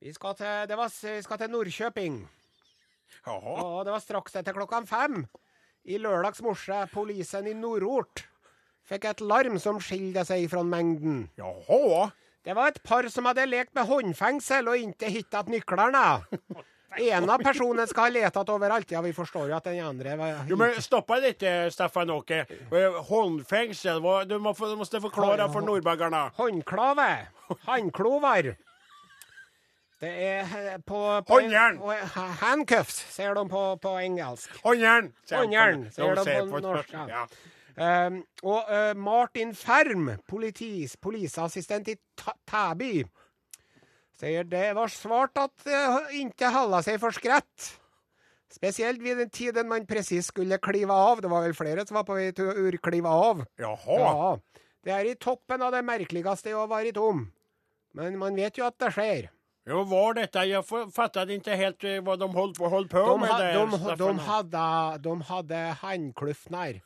Vi 0.02 0.14
skal 0.14 0.36
til, 0.38 0.68
det 0.70 0.78
var, 0.78 0.92
vi 0.94 1.22
skal 1.26 1.38
til 1.42 1.50
Nordkjøping. 1.54 2.18
Jaha, 3.26 3.54
Og 3.64 3.86
det 3.88 3.94
var 3.96 4.04
straks 4.04 4.36
etter 4.40 4.54
klokka 4.56 4.84
fem. 4.88 5.24
I 5.88 5.98
lørdags 6.04 6.42
morse, 6.44 6.84
polisen 6.92 7.48
i 7.48 7.54
Nordort 7.56 8.26
fikk 8.88 9.06
et 9.10 9.22
larm 9.24 9.58
som 9.60 9.80
skilde 9.84 10.24
seg 10.28 10.46
fra 10.52 10.62
mengden. 10.64 11.30
jaha. 11.40 12.12
Det 12.48 12.54
var 12.56 12.70
et 12.72 12.80
par 12.84 13.04
som 13.12 13.26
hadde 13.28 13.44
lekt 13.50 13.74
med 13.76 13.88
håndfengsel 13.90 14.68
og 14.72 14.78
ikke 14.78 14.88
inte 14.88 15.10
hittat 15.12 15.50
En 16.98 17.30
av 17.30 17.42
personene 17.44 17.84
skal 17.88 18.06
ha 18.08 18.10
letat 18.16 18.50
overalt. 18.50 18.92
Ja, 18.92 19.02
vi 19.04 19.12
forstår 19.12 19.50
jo 19.50 19.56
at 19.58 19.66
den 19.68 19.84
andre 19.84 20.14
var... 20.18 20.46
Jo, 20.48 20.56
men 20.56 20.72
stoppa 20.82 21.18
litt, 21.20 21.44
Steffen 21.76 22.10
Åke. 22.10 22.46
Håndfengsel, 23.10 24.00
du 24.00 24.02
må- 24.08 24.24
du 24.26 24.40
må 24.40 24.54
forklare 24.56 25.50
for 25.52 25.62
norrbaggarna. 25.62 26.32
Håndklave. 26.40 27.28
Handklovar. 27.68 28.56
Det 30.00 30.28
är 30.28 30.74
eh, 30.74 30.78
på... 30.78 31.24
på 31.28 31.34
Håndjern! 31.34 31.80
Handcuffs, 32.40 33.00
sier 33.16 33.36
de 33.36 33.50
på, 33.50 33.78
på 33.78 34.00
engelsk. 34.00 34.52
Håndjern! 34.64 35.14
säger 35.26 35.42
Håndjärn, 35.42 35.90
de 35.96 36.52
på 36.52 36.60
norsk. 36.60 36.94
Ja. 36.94 37.28
Um, 37.78 38.24
og 38.42 38.70
uh, 38.74 38.98
Martin 38.98 39.56
Ferm, 39.56 40.10
politis, 40.26 40.96
polisassistent 40.98 41.92
i 41.94 41.94
Tæby, 42.50 43.04
sier 44.18 44.48
det 44.50 44.72
var 44.74 44.90
svart 44.90 45.38
at 45.38 45.68
uh, 45.70 46.10
inte 46.18 46.50
hålla 46.50 46.82
seg 46.86 46.98
for 47.02 47.14
skrett. 47.14 47.68
Spesielt 48.50 49.02
vid 49.04 49.18
den 49.22 49.30
tiden 49.30 49.70
man 49.70 49.86
presis 49.86 50.32
skulle 50.32 50.58
klive 50.58 50.94
av. 50.94 51.22
Det 51.22 51.30
var 51.30 51.46
vel 51.46 51.54
flere 51.54 51.86
som 51.86 52.00
var 52.00 52.08
på 52.08 52.18
vei 52.18 52.32
til 52.34 52.50
å 52.50 52.68
urklive 52.70 53.14
av. 53.14 53.46
Jaha. 53.62 53.98
Ja, 54.02 54.68
det 54.88 54.94
er 54.96 55.10
i 55.12 55.18
toppen 55.20 55.62
av 55.62 55.76
det 55.76 55.84
merkeligste 55.86 56.56
å 56.56 56.66
har 56.72 56.92
tom. 56.96 57.06
om. 57.08 57.26
Men 57.94 58.18
man 58.18 58.36
vet 58.36 58.58
jo 58.58 58.66
at 58.66 58.80
det 58.80 58.94
sker. 58.96 59.30
Ja, 59.70 59.84
var 59.84 60.14
detta? 60.14 60.46
Jag 60.46 60.66
fattade 60.96 61.34
inte 61.34 61.52
helt 61.52 61.84
eh, 61.84 62.02
vad 62.02 62.20
de 62.20 62.36
höll 62.36 62.54
på, 62.54 62.70
höll 62.70 62.88
på 62.88 62.98
De, 62.98 63.20
med 63.20 63.30
ha, 63.30 63.40
där. 63.40 63.54
de, 63.54 63.72
Staffan. 63.72 63.98
de, 63.98 64.20
hade, 64.20 64.98
de 64.98 65.22
hade 65.22 65.56
handkluffnar 65.56 66.82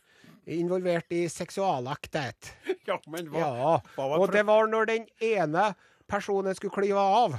involvert 0.45 1.11
i 1.11 1.29
seksualaktighet. 1.29 2.53
Ja, 2.85 3.01
men 3.07 3.27
hva, 3.29 3.39
Ja, 3.39 3.81
hva 3.95 4.07
var 4.07 4.19
Og 4.19 4.31
det 4.33 4.43
var 4.43 4.67
når 4.67 4.85
den 4.89 5.05
ene 5.21 5.73
personen 6.09 6.55
skulle 6.57 6.73
klive 6.73 6.99
av. 6.99 7.37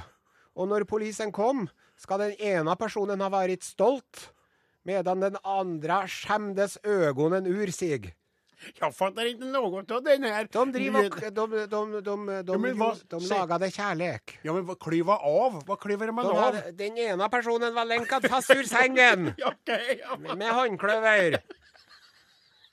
Og 0.55 0.67
når 0.71 0.85
polisen 0.87 1.31
kom 1.35 1.67
skal 1.99 2.23
den 2.23 2.39
ene 2.39 2.75
personen 2.79 3.19
ha 3.21 3.27
vært 3.33 3.67
stolt 3.67 4.29
medan 4.87 5.19
den 5.19 5.35
andre 5.43 6.05
skjemdes 6.07 6.77
øgonen 6.83 7.47
ur 7.47 7.71
sig. 7.71 8.13
Jag 8.79 8.95
fattar 8.95 9.25
inte 9.25 9.45
något 9.45 9.91
av 9.91 10.03
den 10.03 10.23
här. 10.23 10.47
De 10.51 10.71
driver 10.71 11.05
och, 11.05 11.33
de, 11.33 11.67
de, 11.69 12.03
de, 12.03 12.43
de, 12.45 12.61
men 12.61 12.79
vad- 12.79 12.97
de 13.07 13.21
säg- 13.21 13.37
lagade 13.39 13.71
kärlek. 13.71 14.39
Ja, 14.41 14.53
men 14.53 14.65
vad 14.65 14.79
kliva 14.79 15.17
av? 15.17 15.63
Vad 15.65 15.79
kliver 15.79 16.11
man 16.11 16.25
De 16.25 16.31
av? 16.31 16.37
hade, 16.43 16.71
den 16.71 16.97
ena 16.97 17.29
personen 17.29 17.73
var 17.73 17.85
länkad 17.85 18.29
fast 18.29 18.49
ur 18.55 18.63
sängen 18.63 19.33
Ja, 19.37 19.53
Okej, 19.61 20.03
ja. 20.27 20.35
med 20.35 20.47
handklöver. 20.51 21.37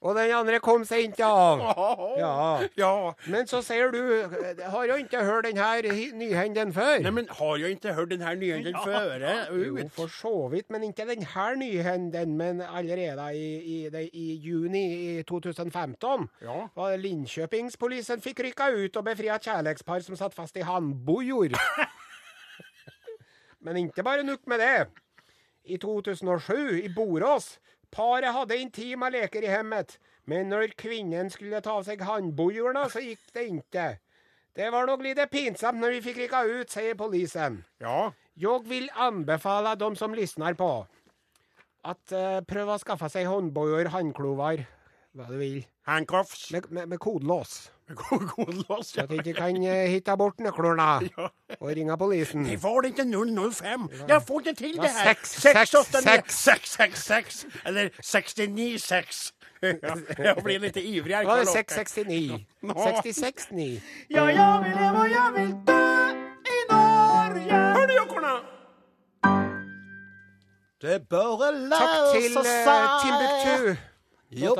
Och 0.01 0.15
den 0.15 0.31
andre 0.33 0.59
kom 0.65 0.85
seg 0.89 1.11
ikke 1.11 1.27
av. 1.29 1.61
Ja. 1.61 2.15
Ja. 2.19 2.69
ja. 2.75 3.15
Men 3.29 3.47
så 3.47 3.59
sier 3.61 3.91
du, 3.93 4.01
har 4.73 4.87
jo 4.89 4.97
ikke 4.97 5.21
hørt 5.27 5.45
den 5.45 5.59
här 5.61 5.85
før. 6.73 7.03
Nei? 7.05 7.11
Men 7.11 7.29
har 7.29 7.59
jag 7.59 7.71
ikke 7.71 7.93
hørt 7.93 8.11
den 8.11 8.23
här 8.23 8.37
før. 8.37 8.85
före? 8.85 9.35
Jo, 9.53 9.89
for 9.93 10.09
så 10.09 10.49
vidt, 10.49 10.71
men 10.71 10.83
ikke 10.83 11.05
den 11.05 11.23
här 11.23 11.57
nyheten, 11.57 12.37
men 12.37 12.63
allerede 12.63 13.35
i, 13.37 13.85
i, 13.85 14.11
i 14.13 14.35
juni 14.37 15.19
i 15.19 15.23
2015. 15.23 16.29
Ja. 16.43 16.69
var 16.75 16.97
Linköpingspolisen 16.97 18.21
fikk 18.21 18.41
rycka 18.41 18.71
ut 18.71 18.97
og 18.97 19.05
befria 19.05 19.37
et 19.37 19.45
kjærlighetspar 19.45 20.01
som 20.01 20.17
satt 20.17 20.35
fast 20.35 20.57
i 20.57 20.65
handbojor. 20.65 21.53
men 23.65 23.77
ikke 23.77 24.03
bare 24.03 24.25
nok 24.25 24.47
med 24.47 24.59
det. 24.65 24.89
I 25.65 25.77
2007 25.77 26.81
i 26.81 26.89
Borås, 26.89 27.59
paret 27.94 28.35
hadde 28.35 28.59
intima 28.61 29.11
leker 29.12 29.44
i 29.44 29.50
hemmet. 29.53 29.98
Men 30.31 30.50
når 30.53 30.74
kvinnen 30.79 31.31
skulle 31.33 31.62
ta 31.64 31.79
av 31.81 31.87
seg 31.88 32.05
handbojorna 32.07 32.87
så 32.92 33.03
gikk 33.03 33.33
det 33.35 33.46
ikke. 33.50 33.88
Det 34.57 34.68
var 34.74 34.87
nok 34.87 35.03
litt 35.07 35.20
pinsamt 35.31 35.81
når 35.81 35.96
vi 35.96 36.03
fikk 36.09 36.24
rycka 36.24 36.42
ut, 36.46 36.70
sier 36.70 36.96
polisen. 36.98 37.62
Ja. 37.83 38.11
Jeg 38.40 38.66
vil 38.70 38.88
anbefale 38.98 39.76
dem 39.79 39.96
som 39.98 40.14
lysner 40.16 40.57
på 40.59 40.72
at 41.81 42.12
uh, 42.12 42.40
pröva 42.44 42.76
å 42.76 42.83
skaffe 42.83 43.09
seg 43.12 43.29
handbojor, 43.31 43.88
håndklover, 43.94 44.64
hva 45.16 45.29
du 45.31 45.38
vil. 45.40 45.62
Handcuffs. 45.88 46.50
med, 46.53 46.68
med, 46.70 46.90
med 46.92 47.00
Så 48.85 49.00
att 49.00 49.09
de 49.09 49.14
inte 49.16 49.33
kan 49.33 49.57
hitte 49.62 50.16
bort 50.16 50.38
nøklene 50.38 51.09
Ja. 51.16 51.31
och 51.59 51.68
ringa 51.68 51.96
polisen. 51.96 52.44
Det 52.44 52.57
var 52.62 52.83
det 52.83 52.88
ikke 52.88 53.05
005. 53.05 53.88
Jeg 54.09 54.22
får 54.22 54.35
fått 54.35 54.44
det 54.44 54.57
til, 54.59 54.76
det 54.76 54.90
her. 54.90 55.14
sex, 55.14 55.31
sex, 55.40 55.70
689 55.70 56.22
sex. 56.29 56.70
666 56.76 57.46
eller 57.64 57.90
69 58.03 58.79
6. 58.79 59.33
Ja, 59.62 59.94
jag 60.24 60.42
blir 60.42 60.59
litt 60.59 60.76
ivrig 60.76 61.14
her. 61.16 61.24
Nå 61.24 61.31
er 61.31 61.44
det 61.44 61.48
669. 61.53 62.46
669. 62.62 63.83
Ja. 64.11 64.24
jeg 64.24 64.62
vil 64.64 64.72
leve 64.81 64.98
og 65.03 65.11
jeg 65.11 65.33
vil 65.37 65.50
dø 65.68 65.83
i 66.48 66.61
Norge. 66.70 67.59
Hør 67.76 67.87
du, 67.87 67.92
jockorna? 67.92 68.33
Det 70.81 71.09
börjar 71.09 71.53
Tack 71.70 72.12
till 72.12 72.35
lösa 72.35 72.64
Takk 72.64 73.03
til 73.03 73.12
Timbuktu. 73.12 73.89
Med 74.31 74.55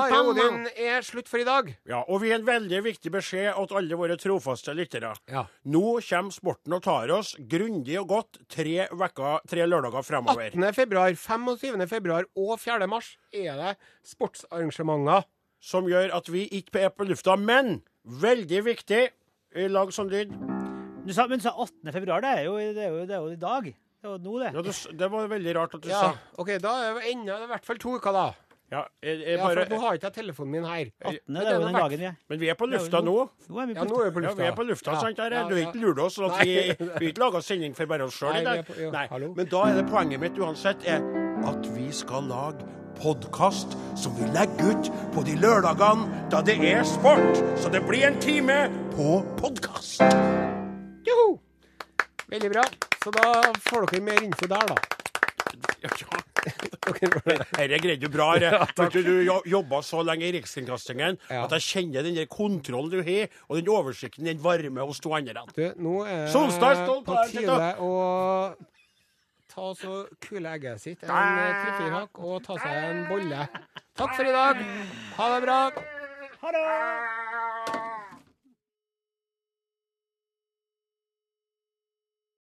Are 0.00 0.08
pannan. 0.24 0.62
Er 0.80 1.04
slutt 1.04 1.28
for 1.28 1.42
i 1.42 1.44
dag. 1.44 1.68
Ja, 1.88 2.00
og 2.08 2.22
vi 2.22 2.30
har 2.32 2.40
en 2.40 2.46
veldig 2.46 2.80
viktig 2.86 3.12
beskjed 3.12 3.58
til 3.68 3.80
alle 3.80 3.98
våre 4.00 4.16
trofaste 4.20 4.72
lyttere. 4.76 5.10
Ja. 5.28 5.44
Nå 5.68 5.98
kommer 6.08 6.32
sporten 6.32 6.72
og 6.78 6.82
tar 6.86 7.12
oss 7.12 7.34
grundig 7.38 7.98
og 8.00 8.08
godt 8.14 8.40
tre, 8.48 8.86
vekker, 8.88 9.44
tre 9.50 9.66
lørdager 9.68 10.06
fremover. 10.06 10.48
18. 10.56 10.72
februar, 10.78 11.12
25. 11.12 11.84
februar 11.90 12.28
og 12.34 12.54
4. 12.62 12.88
mars 12.88 13.12
er 13.32 13.52
det 13.60 13.74
sportsarrangementer. 14.14 15.28
Som 15.60 15.88
gjør 15.90 16.12
at 16.14 16.28
vi 16.30 16.44
ikke 16.54 16.84
er 16.86 16.92
på 16.94 17.04
lufta. 17.08 17.34
Men 17.36 17.80
veldig 18.06 18.60
viktig, 18.64 19.08
i 19.56 19.64
lag 19.72 19.90
som 19.96 20.08
lyd 20.12 20.30
Du 21.08 21.12
sa, 21.16 21.24
men 21.26 21.40
du 21.40 21.44
sa 21.46 21.54
18. 21.56 21.88
februar, 21.92 22.20
det 22.20 22.30
er 22.36 22.42
jo, 22.44 22.56
det 22.60 22.82
er 22.84 22.90
jo, 22.92 23.04
det 23.08 23.14
er 23.16 23.22
jo 23.24 23.30
i 23.32 23.40
dag. 23.40 23.68
Det 24.02 24.08
var 24.10 24.18
nå, 24.22 24.38
det. 24.38 24.50
ja, 24.54 24.62
du, 24.62 24.72
det 24.98 25.08
var 25.10 25.26
veldig 25.28 25.54
rart 25.56 25.72
at 25.74 25.82
du 25.82 25.88
Ja, 25.90 26.00
sa 26.00 26.12
OK, 26.38 26.52
da 26.62 26.74
er 26.86 26.94
det 27.00 27.08
enda 27.12 27.38
i 27.42 27.48
hvert 27.50 27.64
fall 27.66 27.78
to 27.82 27.96
uker, 27.98 28.12
da. 28.14 28.26
ja, 28.70 28.82
jeg, 29.02 29.16
jeg 29.24 29.38
Ja, 29.38 29.42
for 29.42 29.54
bare, 29.58 29.64
Nå 29.72 29.80
har 29.82 29.94
ikke 29.98 30.06
jeg 30.06 30.14
telefonen 30.20 30.50
min 30.52 30.64
her. 30.68 30.90
18. 31.02 31.18
Men 31.26 31.40
det 31.42 31.48
er 31.48 31.54
jo 31.54 31.58
den 31.64 31.74
verdt- 31.74 31.82
dagen 31.82 31.98
vi 31.98 32.04
er. 32.06 32.14
Men 32.28 32.38
vi 32.40 32.48
er 32.48 32.54
på 32.54 32.66
Det 32.68 32.74
er 32.74 32.78
jo 32.78 32.84
lufta 32.84 33.00
nå. 33.02 33.16
Nå 33.48 33.58
er 33.62 33.66
vi 33.66 33.74
Ja, 33.74 33.80
på 33.82 33.88
nå 33.90 33.98
er 33.98 34.04
vi 34.04 34.14
på 34.14 34.22
Ja, 34.22 34.28
lufta. 34.28 34.42
vi 34.42 34.46
er 34.46 34.56
på 34.60 34.66
lufta, 34.68 34.92
Ja, 34.92 35.00
sant? 35.00 35.18
Are? 35.18 35.34
ja, 35.34 35.42
Du 35.48 35.54
har 35.54 35.60
ja. 35.62 35.68
ikke 35.72 35.80
lurt 35.82 35.98
oss. 36.06 36.18
At 36.18 36.30
Nei. 36.30 36.44
vi 36.44 36.54
har 36.78 37.00
ikke 37.10 37.18
laga 37.24 37.42
sending 37.42 37.74
for 37.74 37.86
bare 37.86 38.04
oss 38.06 38.14
sjøl 38.20 38.32
Nei, 38.32 38.38
i 38.38 38.44
vi 38.44 38.50
er 38.50 38.54
dag. 38.62 38.66
på- 38.70 38.80
ja, 38.82 38.90
Nei. 38.94 39.06
hallo. 39.10 39.34
Men 39.34 39.46
da 39.46 39.62
er 39.66 39.74
det 39.82 39.86
poenget 39.90 40.20
mitt 40.20 40.38
uansett 40.38 40.86
er 40.86 41.02
at 41.48 41.66
vi 41.74 41.90
skal 41.90 42.22
lage 42.22 42.62
podkast 43.02 43.74
som 43.98 44.14
vi 44.14 44.26
legger 44.30 44.70
ut 44.70 44.92
på 45.14 45.24
de 45.26 45.34
lørdagene 45.42 46.28
da 46.30 46.40
det 46.42 46.58
er 46.62 46.82
sport. 46.84 47.34
Så 47.58 47.70
det 47.70 47.82
blir 47.86 48.06
en 48.06 48.20
time 48.20 48.68
på 48.94 49.24
podkast. 49.42 50.02
Joho! 51.06 51.38
Veldig 52.28 52.50
bra. 52.52 52.64
Så 53.02 53.12
da 53.14 53.26
får 53.70 53.86
dere 53.90 54.02
mer 54.04 54.22
info 54.26 54.48
der, 54.50 54.72
da. 54.72 54.76
Ja. 55.82 55.90
Dette 56.88 57.78
greide 57.82 58.00
du 58.00 58.08
bra. 58.12 58.28
Ja, 58.42 58.64
du, 58.92 58.98
du 59.02 59.12
jobba 59.50 59.80
så 59.84 60.00
lenge 60.06 60.26
i 60.28 60.32
Rikskringkastingen 60.38 61.18
Ja. 61.30 61.44
at 61.44 61.52
jeg 61.58 61.64
kjenner 61.66 62.06
den 62.06 62.16
der 62.16 62.28
kontrollen 62.30 62.90
du 62.92 63.02
har, 63.04 63.28
og 63.48 63.58
den 63.60 63.68
oversikten, 63.72 64.24
den 64.28 64.40
varme 64.44 64.86
hos 64.88 65.00
to 65.04 65.12
andre. 65.16 65.44
Du, 65.56 65.62
nå 65.76 66.00
er 66.08 66.26
Solstad, 66.32 66.76
det 66.76 66.86
stolt 66.86 67.06
på 67.08 67.18
tide 67.32 67.58
å 67.84 67.92
ta 69.52 69.68
så 69.74 69.98
kule 70.22 70.52
egget 70.54 70.80
sitt, 70.84 71.02
en 71.02 71.10
eh, 71.10 71.52
tre-fire 71.64 71.94
hakk, 71.96 72.22
og 72.22 72.42
ta 72.46 72.58
seg 72.62 72.78
en 72.92 73.04
bolle. 73.10 73.48
Takk 73.98 74.14
for 74.16 74.28
i 74.30 74.34
dag. 74.36 74.64
Ha 75.18 75.30
det 75.34 75.42
bra. 75.48 75.60
Ha 76.44 76.54
det! 76.54 77.77